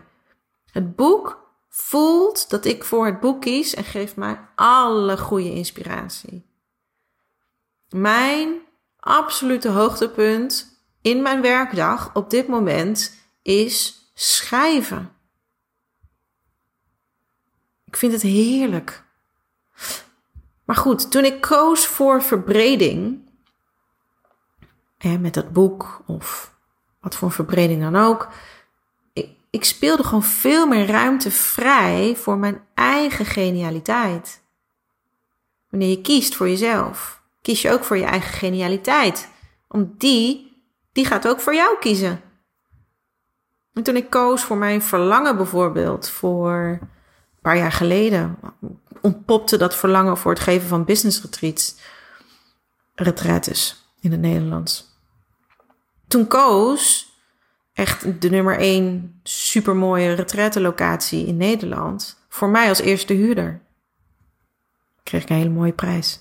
Het 0.70 0.96
boek 0.96 1.44
voelt 1.68 2.50
dat 2.50 2.64
ik 2.64 2.84
voor 2.84 3.06
het 3.06 3.20
boek 3.20 3.40
kies 3.40 3.74
en 3.74 3.84
geeft 3.84 4.16
mij 4.16 4.40
alle 4.54 5.18
goede 5.18 5.52
inspiratie. 5.52 6.46
Mijn 7.88 8.58
absolute 8.96 9.68
hoogtepunt 9.68 10.82
in 11.02 11.22
mijn 11.22 11.40
werkdag 11.40 12.10
op 12.14 12.30
dit 12.30 12.48
moment 12.48 13.14
is 13.42 14.03
schrijven. 14.14 15.12
Ik 17.84 17.96
vind 17.96 18.12
het 18.12 18.22
heerlijk. 18.22 19.04
Maar 20.64 20.76
goed, 20.76 21.10
toen 21.10 21.24
ik 21.24 21.40
koos 21.40 21.86
voor 21.86 22.22
verbreding, 22.22 23.28
hè, 24.98 25.18
met 25.18 25.34
dat 25.34 25.52
boek 25.52 26.02
of 26.06 26.54
wat 27.00 27.16
voor 27.16 27.30
verbreding 27.30 27.82
dan 27.82 27.96
ook, 27.96 28.28
ik, 29.12 29.30
ik 29.50 29.64
speelde 29.64 30.04
gewoon 30.04 30.22
veel 30.22 30.66
meer 30.66 30.86
ruimte 30.86 31.30
vrij 31.30 32.16
voor 32.16 32.38
mijn 32.38 32.66
eigen 32.74 33.26
genialiteit. 33.26 34.42
Wanneer 35.70 35.88
je 35.88 36.00
kiest 36.00 36.34
voor 36.34 36.48
jezelf, 36.48 37.22
kies 37.42 37.62
je 37.62 37.70
ook 37.70 37.84
voor 37.84 37.96
je 37.96 38.04
eigen 38.04 38.32
genialiteit. 38.32 39.28
Om 39.68 39.94
die, 39.98 40.56
die 40.92 41.04
gaat 41.04 41.28
ook 41.28 41.40
voor 41.40 41.54
jou 41.54 41.78
kiezen. 41.78 42.20
En 43.74 43.82
toen 43.82 43.96
ik 43.96 44.10
koos 44.10 44.42
voor 44.42 44.56
mijn 44.56 44.82
verlangen 44.82 45.36
bijvoorbeeld, 45.36 46.08
voor 46.08 46.52
een 46.52 47.40
paar 47.42 47.56
jaar 47.56 47.72
geleden, 47.72 48.38
ontpopte 49.00 49.56
dat 49.56 49.76
verlangen 49.76 50.16
voor 50.16 50.32
het 50.32 50.40
geven 50.40 50.68
van 50.68 50.84
business 50.84 51.22
retreats, 51.22 51.76
retretes 52.94 53.88
in 54.00 54.10
het 54.10 54.20
Nederlands. 54.20 54.92
Toen 56.08 56.26
koos 56.26 57.12
echt 57.72 58.22
de 58.22 58.30
nummer 58.30 58.58
één 58.58 59.20
supermooie 59.22 60.12
retrettenlocatie 60.12 61.26
in 61.26 61.36
Nederland 61.36 62.24
voor 62.28 62.48
mij 62.48 62.68
als 62.68 62.80
eerste 62.80 63.12
huurder. 63.12 63.62
Kreeg 65.02 65.22
ik 65.22 65.28
een 65.28 65.36
hele 65.36 65.48
mooie 65.48 65.72
prijs. 65.72 66.20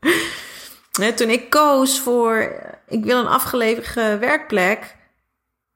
Toen 1.16 1.30
ik 1.30 1.50
koos 1.50 2.00
voor, 2.00 2.62
ik 2.88 3.04
wil 3.04 3.18
een 3.18 3.26
afgelegen 3.26 4.20
werkplek, 4.20 4.96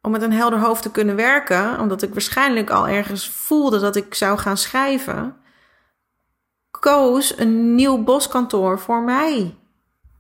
om 0.03 0.11
met 0.11 0.23
een 0.23 0.33
helder 0.33 0.59
hoofd 0.59 0.83
te 0.83 0.91
kunnen 0.91 1.17
werken, 1.17 1.81
omdat 1.81 2.03
ik 2.03 2.13
waarschijnlijk 2.13 2.71
al 2.71 2.89
ergens 2.89 3.29
voelde 3.29 3.79
dat 3.79 3.97
ik 3.97 4.15
zou 4.15 4.39
gaan 4.39 4.57
schrijven, 4.57 5.37
koos 6.71 7.39
een 7.39 7.75
nieuw 7.75 8.03
boskantoor 8.03 8.79
voor 8.79 9.03
mij, 9.03 9.55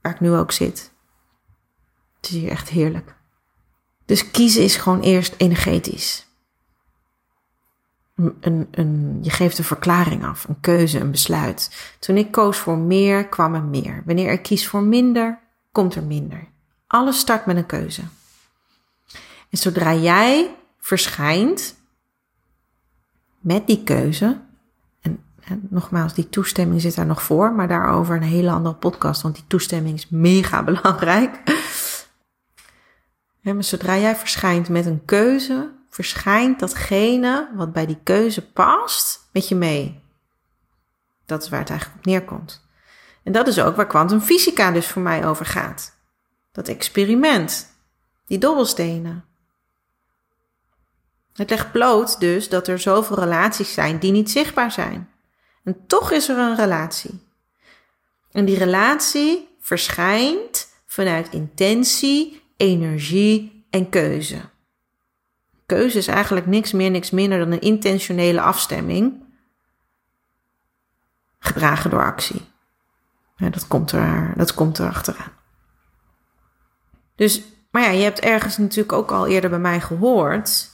waar 0.03 0.12
ik 0.12 0.20
nu 0.20 0.33
ook 0.33 0.53
zit. 0.53 0.93
Het 2.16 2.30
is 2.30 2.37
hier 2.37 2.51
echt 2.51 2.68
heerlijk. 2.68 3.14
Dus 4.07 4.30
kiezen 4.30 4.62
is 4.62 4.76
gewoon 4.76 5.01
eerst 5.01 5.35
energetisch. 5.37 6.26
Een, 8.41 8.68
een, 8.70 9.18
je 9.22 9.30
geeft 9.30 9.59
een 9.59 9.64
verklaring 9.64 10.24
af, 10.24 10.49
een 10.49 10.61
keuze, 10.61 10.99
een 10.99 11.11
besluit. 11.11 11.95
Toen 11.99 12.16
ik 12.16 12.30
koos 12.30 12.57
voor 12.57 12.78
meer, 12.78 13.26
kwam 13.26 13.55
er 13.55 13.62
meer. 13.62 14.03
Wanneer 14.07 14.33
ik 14.33 14.43
kies 14.43 14.68
voor 14.68 14.83
minder, 14.83 15.39
komt 15.72 15.95
er 15.95 16.03
minder. 16.03 16.49
Alles 16.87 17.18
start 17.18 17.47
met 17.47 17.57
een 17.57 17.66
keuze. 17.66 18.03
En 19.53 19.59
zodra 19.59 19.94
jij 19.94 20.57
verschijnt 20.78 21.74
met 23.40 23.66
die 23.66 23.82
keuze, 23.82 24.40
en, 25.00 25.22
nogmaals, 25.70 26.14
die 26.14 26.28
toestemming 26.28 26.80
zit 26.80 26.94
daar 26.94 27.07
nog 27.07 27.22
voor, 27.22 27.53
maar 27.53 27.68
daarover 27.68 28.16
een 28.16 28.22
hele 28.22 28.50
andere 28.50 28.74
podcast, 28.74 29.22
want 29.22 29.34
die 29.34 29.44
toestemming 29.46 29.96
is 29.96 30.09
mega 30.09 30.62
belangrijk. 30.72 31.42
Maar 33.40 33.64
zodra 33.64 33.96
jij 33.96 34.16
verschijnt 34.16 34.68
met 34.68 34.86
een 34.86 35.05
keuze, 35.05 35.72
verschijnt 35.88 36.61
datgene 36.61 37.50
wat 37.55 37.72
bij 37.72 37.86
die 37.86 37.98
keuze 38.03 38.50
past 38.53 39.28
met 39.32 39.48
je 39.48 39.55
mee. 39.55 40.00
Dat 41.26 41.42
is 41.42 41.48
waar 41.48 41.61
het 41.61 41.70
eigenlijk 41.70 41.98
op 41.98 42.07
neerkomt. 42.07 42.66
En 43.22 43.32
dat 43.32 43.46
is 43.46 43.61
ook 43.61 43.76
waar 43.76 43.86
kwantumfysica 43.86 44.70
dus 44.70 44.86
voor 44.86 45.03
mij 45.03 45.26
over 45.26 45.46
gaat. 45.46 45.96
Dat 46.53 46.68
experiment, 46.68 47.72
die 48.26 48.38
dobbelstenen. 48.38 49.30
Het 51.33 51.51
legt 51.51 51.72
bloot 51.72 52.20
dus 52.20 52.49
dat 52.49 52.68
er 52.68 52.78
zoveel 52.78 53.18
relaties 53.18 53.72
zijn 53.72 53.99
die 53.99 54.12
niet 54.12 54.30
zichtbaar 54.30 54.72
zijn. 54.72 55.11
En 55.64 55.87
toch 55.87 56.11
is 56.11 56.28
er 56.28 56.39
een 56.39 56.57
relatie. 56.57 57.20
En 58.33 58.45
die 58.45 58.59
relatie 58.59 59.57
verschijnt 59.61 60.68
vanuit 60.87 61.28
intentie, 61.30 62.43
energie 62.57 63.64
en 63.70 63.89
keuze. 63.89 64.41
Keuze 65.66 65.99
is 65.99 66.07
eigenlijk 66.07 66.47
niks 66.47 66.72
meer, 66.72 66.91
niks 66.91 67.11
minder 67.11 67.39
dan 67.39 67.51
een 67.51 67.61
intentionele 67.61 68.41
afstemming, 68.41 69.24
gedragen 71.39 71.91
door 71.91 72.05
actie. 72.05 72.51
Dat, 73.37 73.66
komt 73.66 73.93
er, 73.93 74.33
dat 74.37 74.55
komt 74.55 74.78
er 74.78 74.89
achteraan. 74.89 75.33
Dus, 77.14 77.43
maar 77.70 77.83
ja, 77.83 77.89
je 77.89 78.03
hebt 78.03 78.20
ergens 78.20 78.57
natuurlijk 78.57 78.93
ook 78.93 79.11
al 79.11 79.26
eerder 79.26 79.51
bij 79.51 79.59
mij 79.59 79.80
gehoord 79.80 80.70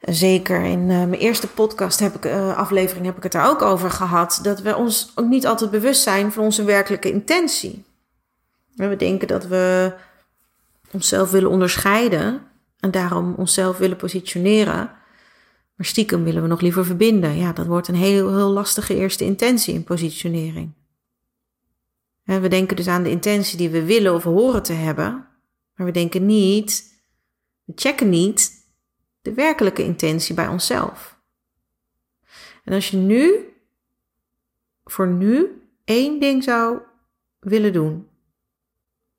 Zeker 0.00 0.64
in 0.64 0.80
uh, 0.80 0.86
mijn 0.86 1.12
eerste 1.12 1.48
podcast 1.48 2.00
heb 2.00 2.14
ik, 2.14 2.24
uh, 2.24 2.56
aflevering 2.56 3.06
heb 3.06 3.16
ik 3.16 3.22
het 3.22 3.32
daar 3.32 3.48
ook 3.48 3.62
over 3.62 3.90
gehad. 3.90 4.38
Dat 4.42 4.60
we 4.60 4.76
ons 4.76 5.12
ook 5.14 5.26
niet 5.26 5.46
altijd 5.46 5.70
bewust 5.70 6.02
zijn 6.02 6.32
van 6.32 6.44
onze 6.44 6.64
werkelijke 6.64 7.10
intentie. 7.10 7.84
We 8.74 8.96
denken 8.96 9.28
dat 9.28 9.46
we 9.46 9.94
onszelf 10.90 11.30
willen 11.30 11.50
onderscheiden 11.50 12.42
en 12.80 12.90
daarom 12.90 13.34
onszelf 13.34 13.78
willen 13.78 13.96
positioneren. 13.96 14.90
Maar 15.74 15.86
stiekem 15.86 16.24
willen 16.24 16.42
we 16.42 16.48
nog 16.48 16.60
liever 16.60 16.84
verbinden. 16.84 17.36
Ja, 17.36 17.52
dat 17.52 17.66
wordt 17.66 17.88
een 17.88 17.94
heel, 17.94 18.34
heel 18.36 18.50
lastige 18.50 18.94
eerste 18.94 19.24
intentie 19.24 19.74
in 19.74 19.84
positionering. 19.84 20.72
we 22.24 22.48
denken 22.48 22.76
dus 22.76 22.86
aan 22.86 23.02
de 23.02 23.10
intentie 23.10 23.58
die 23.58 23.70
we 23.70 23.84
willen 23.84 24.14
of 24.14 24.22
horen 24.22 24.62
te 24.62 24.72
hebben. 24.72 25.26
Maar 25.74 25.86
we 25.86 25.92
denken 25.92 26.26
niet, 26.26 26.94
we 27.64 27.72
checken 27.76 28.08
niet 28.08 28.55
de 29.26 29.34
werkelijke 29.34 29.82
intentie 29.82 30.34
bij 30.34 30.48
onszelf. 30.48 31.18
En 32.64 32.72
als 32.72 32.90
je 32.90 32.96
nu, 32.96 33.54
voor 34.84 35.06
nu, 35.06 35.62
één 35.84 36.20
ding 36.20 36.44
zou 36.44 36.80
willen 37.38 37.72
doen, 37.72 38.08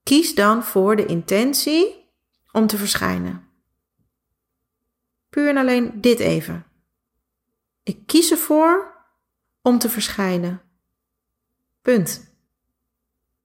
kies 0.04 0.36
dan 0.36 0.64
voor 0.64 0.96
de 0.96 1.06
intentie 1.06 2.06
om 2.52 2.68
te 2.68 2.78
verschijnen. 2.78 3.48
Puur 5.30 5.50
en 5.50 5.58
alleen 5.58 6.02
dit 6.02 6.20
even. 6.20 6.66
Ik 7.84 8.00
kies 8.06 8.32
ervoor 8.32 8.96
om 9.62 9.80
te 9.80 9.90
verschijnen. 9.90 10.62
Punt. 11.82 12.36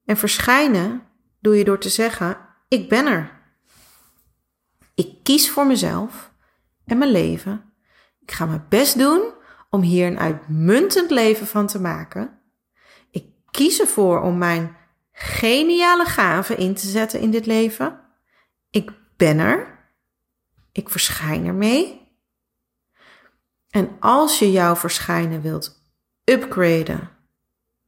En 0.05 0.17
verschijnen 0.17 1.07
doe 1.39 1.57
je 1.57 1.63
door 1.63 1.79
te 1.79 1.89
zeggen: 1.89 2.37
Ik 2.67 2.89
ben 2.89 3.05
er. 3.05 3.41
Ik 4.95 5.23
kies 5.23 5.49
voor 5.49 5.67
mezelf 5.67 6.32
en 6.85 6.97
mijn 6.97 7.11
leven. 7.11 7.73
Ik 8.19 8.31
ga 8.31 8.45
mijn 8.45 8.65
best 8.69 8.97
doen 8.97 9.33
om 9.69 9.81
hier 9.81 10.07
een 10.07 10.19
uitmuntend 10.19 11.09
leven 11.09 11.47
van 11.47 11.67
te 11.67 11.81
maken. 11.81 12.39
Ik 13.11 13.25
kies 13.51 13.79
ervoor 13.79 14.21
om 14.21 14.37
mijn 14.37 14.75
geniale 15.11 16.05
gaven 16.05 16.57
in 16.57 16.73
te 16.73 16.87
zetten 16.87 17.19
in 17.19 17.31
dit 17.31 17.45
leven. 17.45 17.99
Ik 18.69 18.91
ben 19.17 19.39
er. 19.39 19.79
Ik 20.71 20.89
verschijn 20.89 21.45
ermee. 21.45 22.01
En 23.69 23.89
als 23.99 24.39
je 24.39 24.51
jouw 24.51 24.75
verschijnen 24.75 25.41
wilt 25.41 25.81
upgraden, 26.23 27.09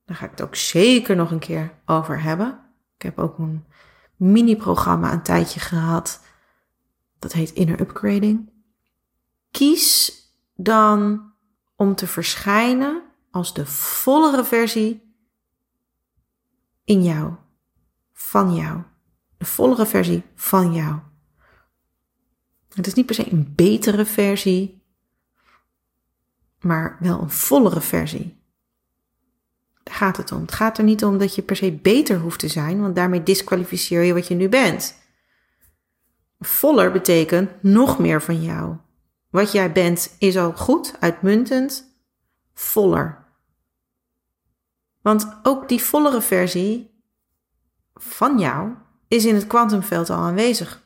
dan 0.05 0.15
ga 0.15 0.25
ik 0.25 0.31
het 0.31 0.41
ook 0.41 0.55
zeker 0.55 1.15
nog 1.15 1.31
een 1.31 1.39
keer 1.39 1.73
over 1.85 2.21
hebben. 2.21 2.59
Ik 2.95 3.01
heb 3.01 3.19
ook 3.19 3.37
een 3.37 3.65
mini-programma 4.15 5.11
een 5.11 5.21
tijdje 5.21 5.59
gehad. 5.59 6.21
Dat 7.19 7.33
heet 7.33 7.51
Inner 7.51 7.79
Upgrading. 7.79 8.49
Kies 9.55 10.11
dan 10.55 11.31
om 11.75 11.95
te 11.95 12.07
verschijnen 12.07 13.01
als 13.31 13.53
de 13.53 13.65
vollere 13.65 14.43
versie 14.43 15.15
in 16.83 17.03
jou, 17.03 17.33
van 18.13 18.55
jou. 18.55 18.81
De 19.37 19.45
vollere 19.45 19.85
versie 19.85 20.23
van 20.35 20.73
jou. 20.73 20.99
Het 22.73 22.87
is 22.87 22.93
niet 22.93 23.05
per 23.05 23.15
se 23.15 23.31
een 23.31 23.53
betere 23.55 24.05
versie, 24.05 24.83
maar 26.59 26.97
wel 26.99 27.21
een 27.21 27.31
vollere 27.31 27.81
versie. 27.81 28.37
Daar 29.83 29.95
gaat 29.95 30.17
het 30.17 30.31
om. 30.31 30.41
Het 30.41 30.53
gaat 30.53 30.77
er 30.77 30.83
niet 30.83 31.03
om 31.03 31.17
dat 31.17 31.35
je 31.35 31.41
per 31.41 31.55
se 31.55 31.71
beter 31.71 32.19
hoeft 32.19 32.39
te 32.39 32.47
zijn, 32.47 32.81
want 32.81 32.95
daarmee 32.95 33.23
disqualificeer 33.23 34.03
je 34.03 34.13
wat 34.13 34.27
je 34.27 34.35
nu 34.35 34.49
bent. 34.49 34.95
Voller 36.39 36.91
betekent 36.91 37.63
nog 37.63 37.99
meer 37.99 38.21
van 38.21 38.41
jou. 38.41 38.75
Wat 39.35 39.51
jij 39.51 39.71
bent 39.71 40.15
is 40.19 40.37
al 40.37 40.51
goed, 40.51 40.93
uitmuntend, 40.99 41.97
voller. 42.53 43.25
Want 45.01 45.37
ook 45.43 45.69
die 45.69 45.83
vollere 45.83 46.21
versie 46.21 47.03
van 47.93 48.39
jou 48.39 48.73
is 49.07 49.25
in 49.25 49.35
het 49.35 49.47
kwantumveld 49.47 50.09
al 50.09 50.17
aanwezig. 50.17 50.81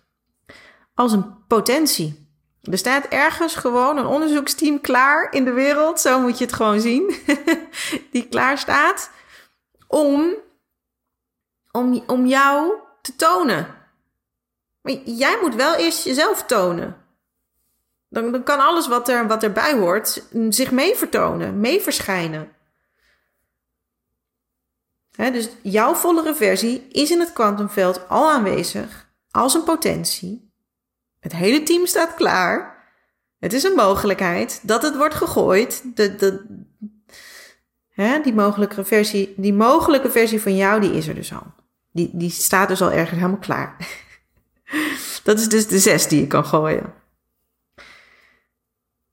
Als 0.93 1.11
een 1.11 1.45
potentie. 1.47 2.27
Er 2.61 2.77
staat 2.77 3.05
ergens 3.05 3.55
gewoon 3.55 3.97
een 3.97 4.05
onderzoeksteam 4.05 4.81
klaar 4.81 5.33
in 5.33 5.45
de 5.45 5.53
wereld, 5.53 5.99
zo 5.99 6.21
moet 6.21 6.37
je 6.37 6.45
het 6.45 6.53
gewoon 6.53 6.81
zien, 6.81 7.15
die 8.11 8.27
klaar 8.27 8.57
staat 8.57 9.11
om, 9.87 10.33
om, 11.71 12.03
om 12.07 12.25
jou 12.25 12.73
te 13.01 13.15
tonen. 13.15 13.75
Maar 14.81 14.93
jij 14.93 15.37
moet 15.41 15.55
wel 15.55 15.75
eerst 15.75 16.03
jezelf 16.05 16.43
tonen. 16.45 17.07
Dan, 18.09 18.31
dan 18.31 18.43
kan 18.43 18.59
alles 18.59 18.87
wat, 18.87 19.09
er, 19.09 19.27
wat 19.27 19.43
erbij 19.43 19.73
hoort 19.73 20.27
zich 20.49 20.71
mee 20.71 20.95
vertonen, 20.95 21.59
mee 21.59 21.81
verschijnen. 21.81 22.51
dus 25.11 25.49
jouw 25.61 25.93
vollere 25.93 26.35
versie 26.35 26.87
is 26.91 27.11
in 27.11 27.19
het 27.19 27.33
kwantumveld 27.33 28.09
al 28.09 28.31
aanwezig 28.31 29.09
als 29.31 29.53
een 29.53 29.63
potentie. 29.63 30.51
Het 31.19 31.33
hele 31.33 31.63
team 31.63 31.85
staat 31.85 32.13
klaar. 32.13 32.77
Het 33.39 33.53
is 33.53 33.63
een 33.63 33.75
mogelijkheid 33.75 34.59
dat 34.63 34.81
het 34.81 34.97
wordt 34.97 35.15
gegooid. 35.15 35.83
De, 35.95 36.45
die, 38.23 38.33
mogelijke 38.33 38.85
versie, 38.85 39.33
die 39.37 39.53
mogelijke 39.53 40.11
versie 40.11 40.41
van 40.41 40.55
jou, 40.55 40.81
die 40.81 40.93
is 40.93 41.07
er 41.07 41.15
dus 41.15 41.33
al. 41.33 41.53
Die, 41.91 42.09
die 42.13 42.29
staat 42.29 42.67
dus 42.67 42.81
al 42.81 42.91
ergens 42.91 43.19
helemaal 43.19 43.39
klaar. 43.39 43.75
Dat 45.23 45.39
is 45.39 45.49
dus 45.49 45.67
de 45.67 45.79
zes 45.79 46.07
die 46.07 46.19
je 46.19 46.27
kan 46.27 46.45
gooien. 46.45 46.93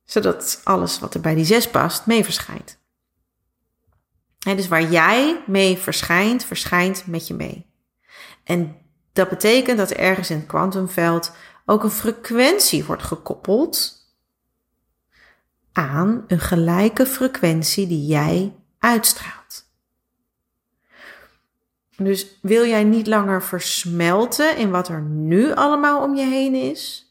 Zodat 0.07 0.61
alles 0.65 0.99
wat 0.99 1.15
er 1.15 1.21
bij 1.21 1.35
die 1.35 1.45
zes 1.45 1.71
past 1.71 2.07
mee 2.07 2.25
verschijnt. 2.25 2.79
En 4.47 4.57
dus 4.57 4.69
waar 4.69 4.91
jij 4.91 5.43
mee 5.47 5.77
verschijnt, 5.77 6.45
verschijnt 6.45 7.07
met 7.07 7.27
je 7.27 7.35
mee. 7.35 7.67
En 8.45 8.77
dat 9.13 9.29
betekent 9.29 9.79
dat 9.79 9.91
er 9.91 9.99
ergens 9.99 10.31
in 10.31 10.37
het 10.37 10.47
kwantumveld 10.47 11.33
ook 11.65 11.83
een 11.83 11.91
frequentie 11.91 12.85
wordt 12.85 13.03
gekoppeld 13.03 14.05
aan 15.73 16.25
een 16.27 16.41
gelijke 16.41 17.07
frequentie 17.07 17.87
die 17.87 18.07
jij 18.07 18.55
uitstraalt. 18.79 19.65
Dus 21.97 22.39
wil 22.43 22.67
jij 22.67 22.85
niet 22.85 23.07
langer 23.07 23.43
versmelten 23.43 24.57
in 24.57 24.71
wat 24.71 24.89
er 24.89 25.01
nu 25.03 25.55
allemaal 25.55 26.03
om 26.03 26.15
je 26.15 26.25
heen 26.25 26.55
is? 26.55 27.06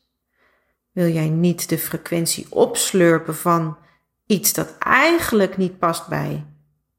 Wil 0.95 1.07
jij 1.07 1.29
niet 1.29 1.69
de 1.69 1.77
frequentie 1.77 2.51
opslurpen 2.51 3.35
van 3.35 3.77
iets 4.25 4.53
dat 4.53 4.77
eigenlijk 4.77 5.57
niet 5.57 5.79
past 5.79 6.07
bij 6.07 6.45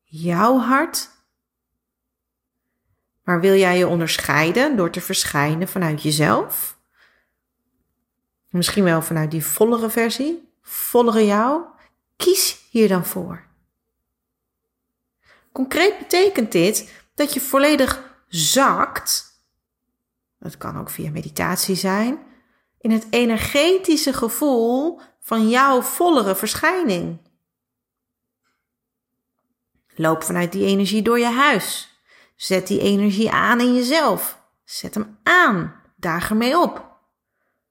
jouw 0.02 0.58
hart? 0.58 1.10
Maar 3.24 3.40
wil 3.40 3.54
jij 3.54 3.78
je 3.78 3.86
onderscheiden 3.86 4.76
door 4.76 4.90
te 4.90 5.00
verschijnen 5.00 5.68
vanuit 5.68 6.02
jezelf? 6.02 6.78
Misschien 8.48 8.84
wel 8.84 9.02
vanuit 9.02 9.30
die 9.30 9.44
vollere 9.44 9.90
versie, 9.90 10.52
vollere 10.62 11.24
jou? 11.24 11.62
Kies 12.16 12.66
hier 12.70 12.88
dan 12.88 13.06
voor. 13.06 13.46
Concreet 15.52 15.98
betekent 15.98 16.52
dit 16.52 16.92
dat 17.14 17.34
je 17.34 17.40
volledig 17.40 18.18
zakt. 18.28 19.40
Dat 20.38 20.56
kan 20.56 20.78
ook 20.78 20.90
via 20.90 21.10
meditatie 21.10 21.76
zijn. 21.76 22.25
In 22.78 22.90
het 22.90 23.06
energetische 23.10 24.12
gevoel 24.12 25.00
van 25.20 25.48
jouw 25.48 25.82
vollere 25.82 26.34
verschijning. 26.34 27.18
Loop 29.94 30.22
vanuit 30.22 30.52
die 30.52 30.66
energie 30.66 31.02
door 31.02 31.18
je 31.18 31.30
huis. 31.30 31.88
Zet 32.36 32.66
die 32.66 32.80
energie 32.80 33.30
aan 33.30 33.60
in 33.60 33.74
jezelf. 33.74 34.42
Zet 34.64 34.94
hem 34.94 35.18
aan. 35.22 35.82
Daag 35.96 36.30
ermee 36.30 36.58
op. 36.58 36.98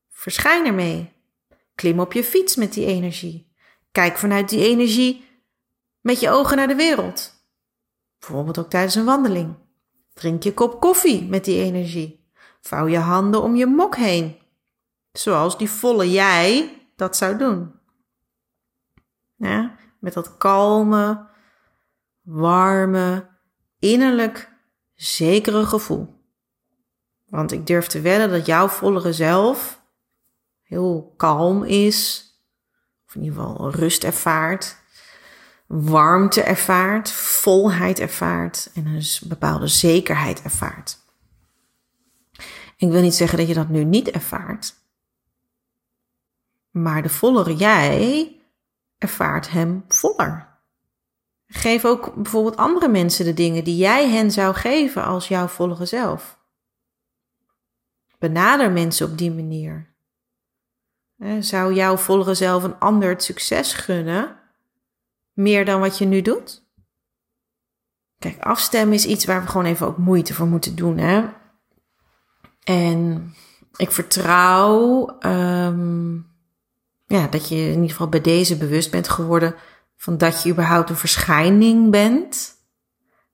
Verschijn 0.10 0.66
ermee. 0.66 1.14
Klim 1.76 2.00
op 2.00 2.14
je 2.14 2.24
fiets 2.24 2.56
met 2.56 2.74
die 2.74 2.86
energie. 2.86 3.54
Kijk 3.92 4.18
vanuit 4.18 4.50
die 4.50 4.68
energie 4.68 5.26
met 6.02 6.20
je 6.20 6.30
ogen 6.30 6.58
naar 6.58 6.68
de 6.68 6.76
wereld. 6.76 7.34
Bijvoorbeeld 8.20 8.58
ook 8.58 8.70
tijdens 8.70 8.96
een 8.96 9.06
wandeling. 9.06 9.56
Drink 10.14 10.44
je 10.44 10.54
kop 10.54 10.80
koffie 10.80 11.24
met 11.24 11.46
die 11.46 11.62
energie. 11.62 12.30
Vouw 12.62 12.88
je 12.88 12.98
handen 12.98 13.42
om 13.42 13.56
je 13.56 13.66
mok 13.66 13.96
heen. 13.96 14.38
Zoals 15.18 15.58
die 15.58 15.70
volle 15.70 16.12
jij 16.12 16.82
dat 16.96 17.18
zou 17.18 17.38
doen. 17.38 17.74
Ja, 19.36 19.76
met 20.00 20.14
dat 20.14 20.38
kalme, 20.38 21.28
warme, 22.22 23.28
innerlijk 23.80 24.52
zekere 24.94 25.66
gevoel. 25.66 26.24
Want 27.26 27.52
ik 27.52 27.68
durf 27.68 27.88
te 27.88 28.02
wedden 28.02 28.30
dat 28.30 28.46
jouw 28.46 28.68
vollere 28.68 29.14
zelf 29.14 29.82
heel 30.62 31.14
kalm 31.18 31.64
is, 31.64 32.30
of 33.08 33.16
in 33.16 33.24
ieder 33.24 33.40
geval 33.40 33.72
rust 33.72 34.04
ervaart, 34.04 34.78
warmte 35.68 36.42
ervaart, 36.42 37.12
volheid 37.12 38.00
ervaart 38.00 38.72
en 38.74 38.86
een 38.86 39.04
bepaalde 39.28 39.68
zekerheid 39.68 40.42
ervaart. 40.42 40.98
Ik 42.78 42.90
wil 42.90 43.02
niet 43.02 43.16
zeggen 43.16 43.38
dat 43.38 43.48
je 43.48 43.54
dat 43.54 43.70
nu 43.70 43.84
niet 43.84 44.10
ervaart, 44.10 44.76
maar 46.76 47.02
de 47.02 47.10
vollere 47.10 47.56
jij 47.56 48.36
ervaart 48.98 49.50
hem 49.50 49.86
voller. 49.88 50.60
Geef 51.48 51.86
ook 51.86 52.16
bijvoorbeeld 52.16 52.58
andere 52.58 52.88
mensen 52.88 53.26
de 53.26 53.34
dingen 53.34 53.64
die 53.64 53.78
jij 53.78 54.10
hen 54.10 54.32
zou 54.32 54.54
geven 54.54 55.04
als 55.04 55.28
jouw 55.28 55.48
vollere 55.48 55.86
zelf. 55.86 56.40
Benader 58.20 58.72
mensen 58.72 59.12
op 59.12 59.18
die 59.18 59.32
manier. 59.32 59.94
Zou 61.40 61.74
jouw 61.74 61.98
vollere 61.98 62.34
zelf 62.34 62.64
een 62.64 62.80
ander 62.80 63.10
het 63.10 63.24
succes 63.24 63.74
gunnen? 63.74 64.44
meer 65.36 65.66
dan 65.66 65.80
wat 65.80 65.98
je 65.98 66.06
nu 66.06 66.22
doet? 66.22 66.64
Kijk, 68.20 68.40
afstemmen 68.40 68.96
is 68.96 69.06
iets 69.06 69.26
waar 69.26 69.42
we 69.42 69.48
gewoon 69.48 69.66
even 69.66 69.88
ook 69.88 69.98
moeite 69.98 70.34
voor 70.34 70.48
moeten 70.48 70.76
doen. 70.76 70.98
Hè? 70.98 71.26
En 72.64 73.34
ik 73.76 73.92
vertrouw 73.92 75.16
um, 75.20 76.35
ja, 77.06 77.28
dat 77.28 77.50
je 77.50 77.56
in 77.56 77.74
ieder 77.74 77.90
geval 77.90 78.10
bij 78.10 78.22
deze 78.22 78.58
bewust 78.58 78.92
bent 78.92 79.10
geworden 79.10 79.56
van 79.98 80.18
dat 80.18 80.44
je 80.44 80.52
überhaupt 80.52 80.90
een 80.90 80.96
verschijning 80.96 81.92
bent. 81.92 82.54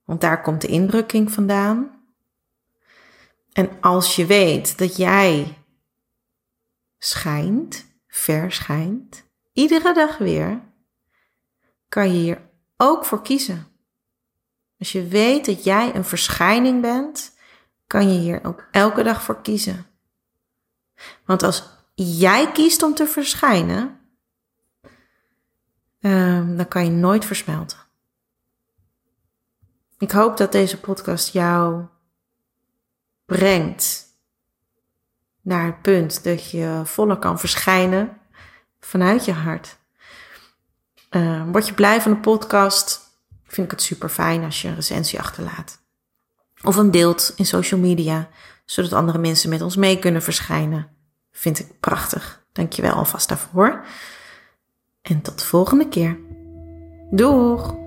Want 0.04 0.22
daar 0.22 0.42
komt 0.42 0.62
de 0.62 0.68
indrukking 0.68 1.32
vandaan. 1.32 2.06
En 3.52 3.70
als 3.82 4.16
je 4.16 4.26
weet 4.26 4.78
dat 4.78 4.96
jij 4.96 5.58
schijnt, 6.98 7.86
verschijnt, 8.08 9.24
iedere 9.54 9.94
dag 9.94 10.18
weer, 10.18 10.62
kan 11.90 12.14
je 12.14 12.20
hier 12.20 12.50
ook 12.78 13.06
voor 13.06 13.22
kiezen. 13.22 13.68
Als 14.80 14.92
je 14.92 15.08
weet 15.08 15.46
dat 15.46 15.64
jij 15.64 15.96
een 15.96 16.06
verschijning 16.06 16.82
bent, 16.82 17.36
kan 17.88 18.14
je 18.14 18.20
hier 18.20 18.44
ook 18.44 18.68
elke 18.72 19.04
dag 19.04 19.24
voor 19.24 19.42
kiezen. 19.42 19.86
Want 21.26 21.44
als 21.44 21.81
jij 21.94 22.52
kiest 22.52 22.84
om 22.84 22.94
te 22.94 23.08
verschijnen, 23.08 24.00
um, 26.00 26.58
dan 26.58 26.68
kan 26.68 26.84
je 26.84 26.92
nooit 26.92 27.26
versmelten. 27.26 27.78
Ik 29.98 30.12
hoop 30.12 30.38
dat 30.38 30.52
deze 30.52 30.80
podcast 30.80 31.34
jou 31.34 31.86
brengt 33.26 34.06
naar 35.42 35.66
het 35.66 35.82
punt 35.82 36.24
dat 36.24 36.52
je 36.52 36.82
voller 36.84 37.18
kan 37.18 37.40
verschijnen 37.40 38.18
vanuit 38.80 39.26
je 39.26 39.32
hart. 39.32 39.78
Uh, 41.12 41.44
word 41.52 41.68
je 41.68 41.74
blij 41.74 42.02
van 42.02 42.12
de 42.12 42.20
podcast? 42.20 43.00
Vind 43.44 43.66
ik 43.66 43.72
het 43.72 43.82
super 43.82 44.10
fijn 44.10 44.44
als 44.44 44.62
je 44.62 44.68
een 44.68 44.76
recensie 44.76 45.20
achterlaat. 45.20 45.82
Of 46.64 46.76
een 46.76 46.92
deelt 46.92 47.34
in 47.36 47.46
social 47.46 47.80
media, 47.80 48.30
zodat 48.66 48.94
andere 48.94 49.18
mensen 49.18 49.50
met 49.50 49.62
ons 49.62 49.76
mee 49.76 50.00
kunnen 50.00 50.24
verschijnen. 50.24 51.01
Vind 51.32 51.60
ik 51.60 51.80
prachtig. 51.80 52.46
Dankjewel 52.52 52.94
alvast 52.94 53.30
daarvoor. 53.30 53.86
En 55.02 55.22
tot 55.22 55.44
volgende 55.44 55.88
keer. 55.88 56.18
Doeg! 57.12 57.81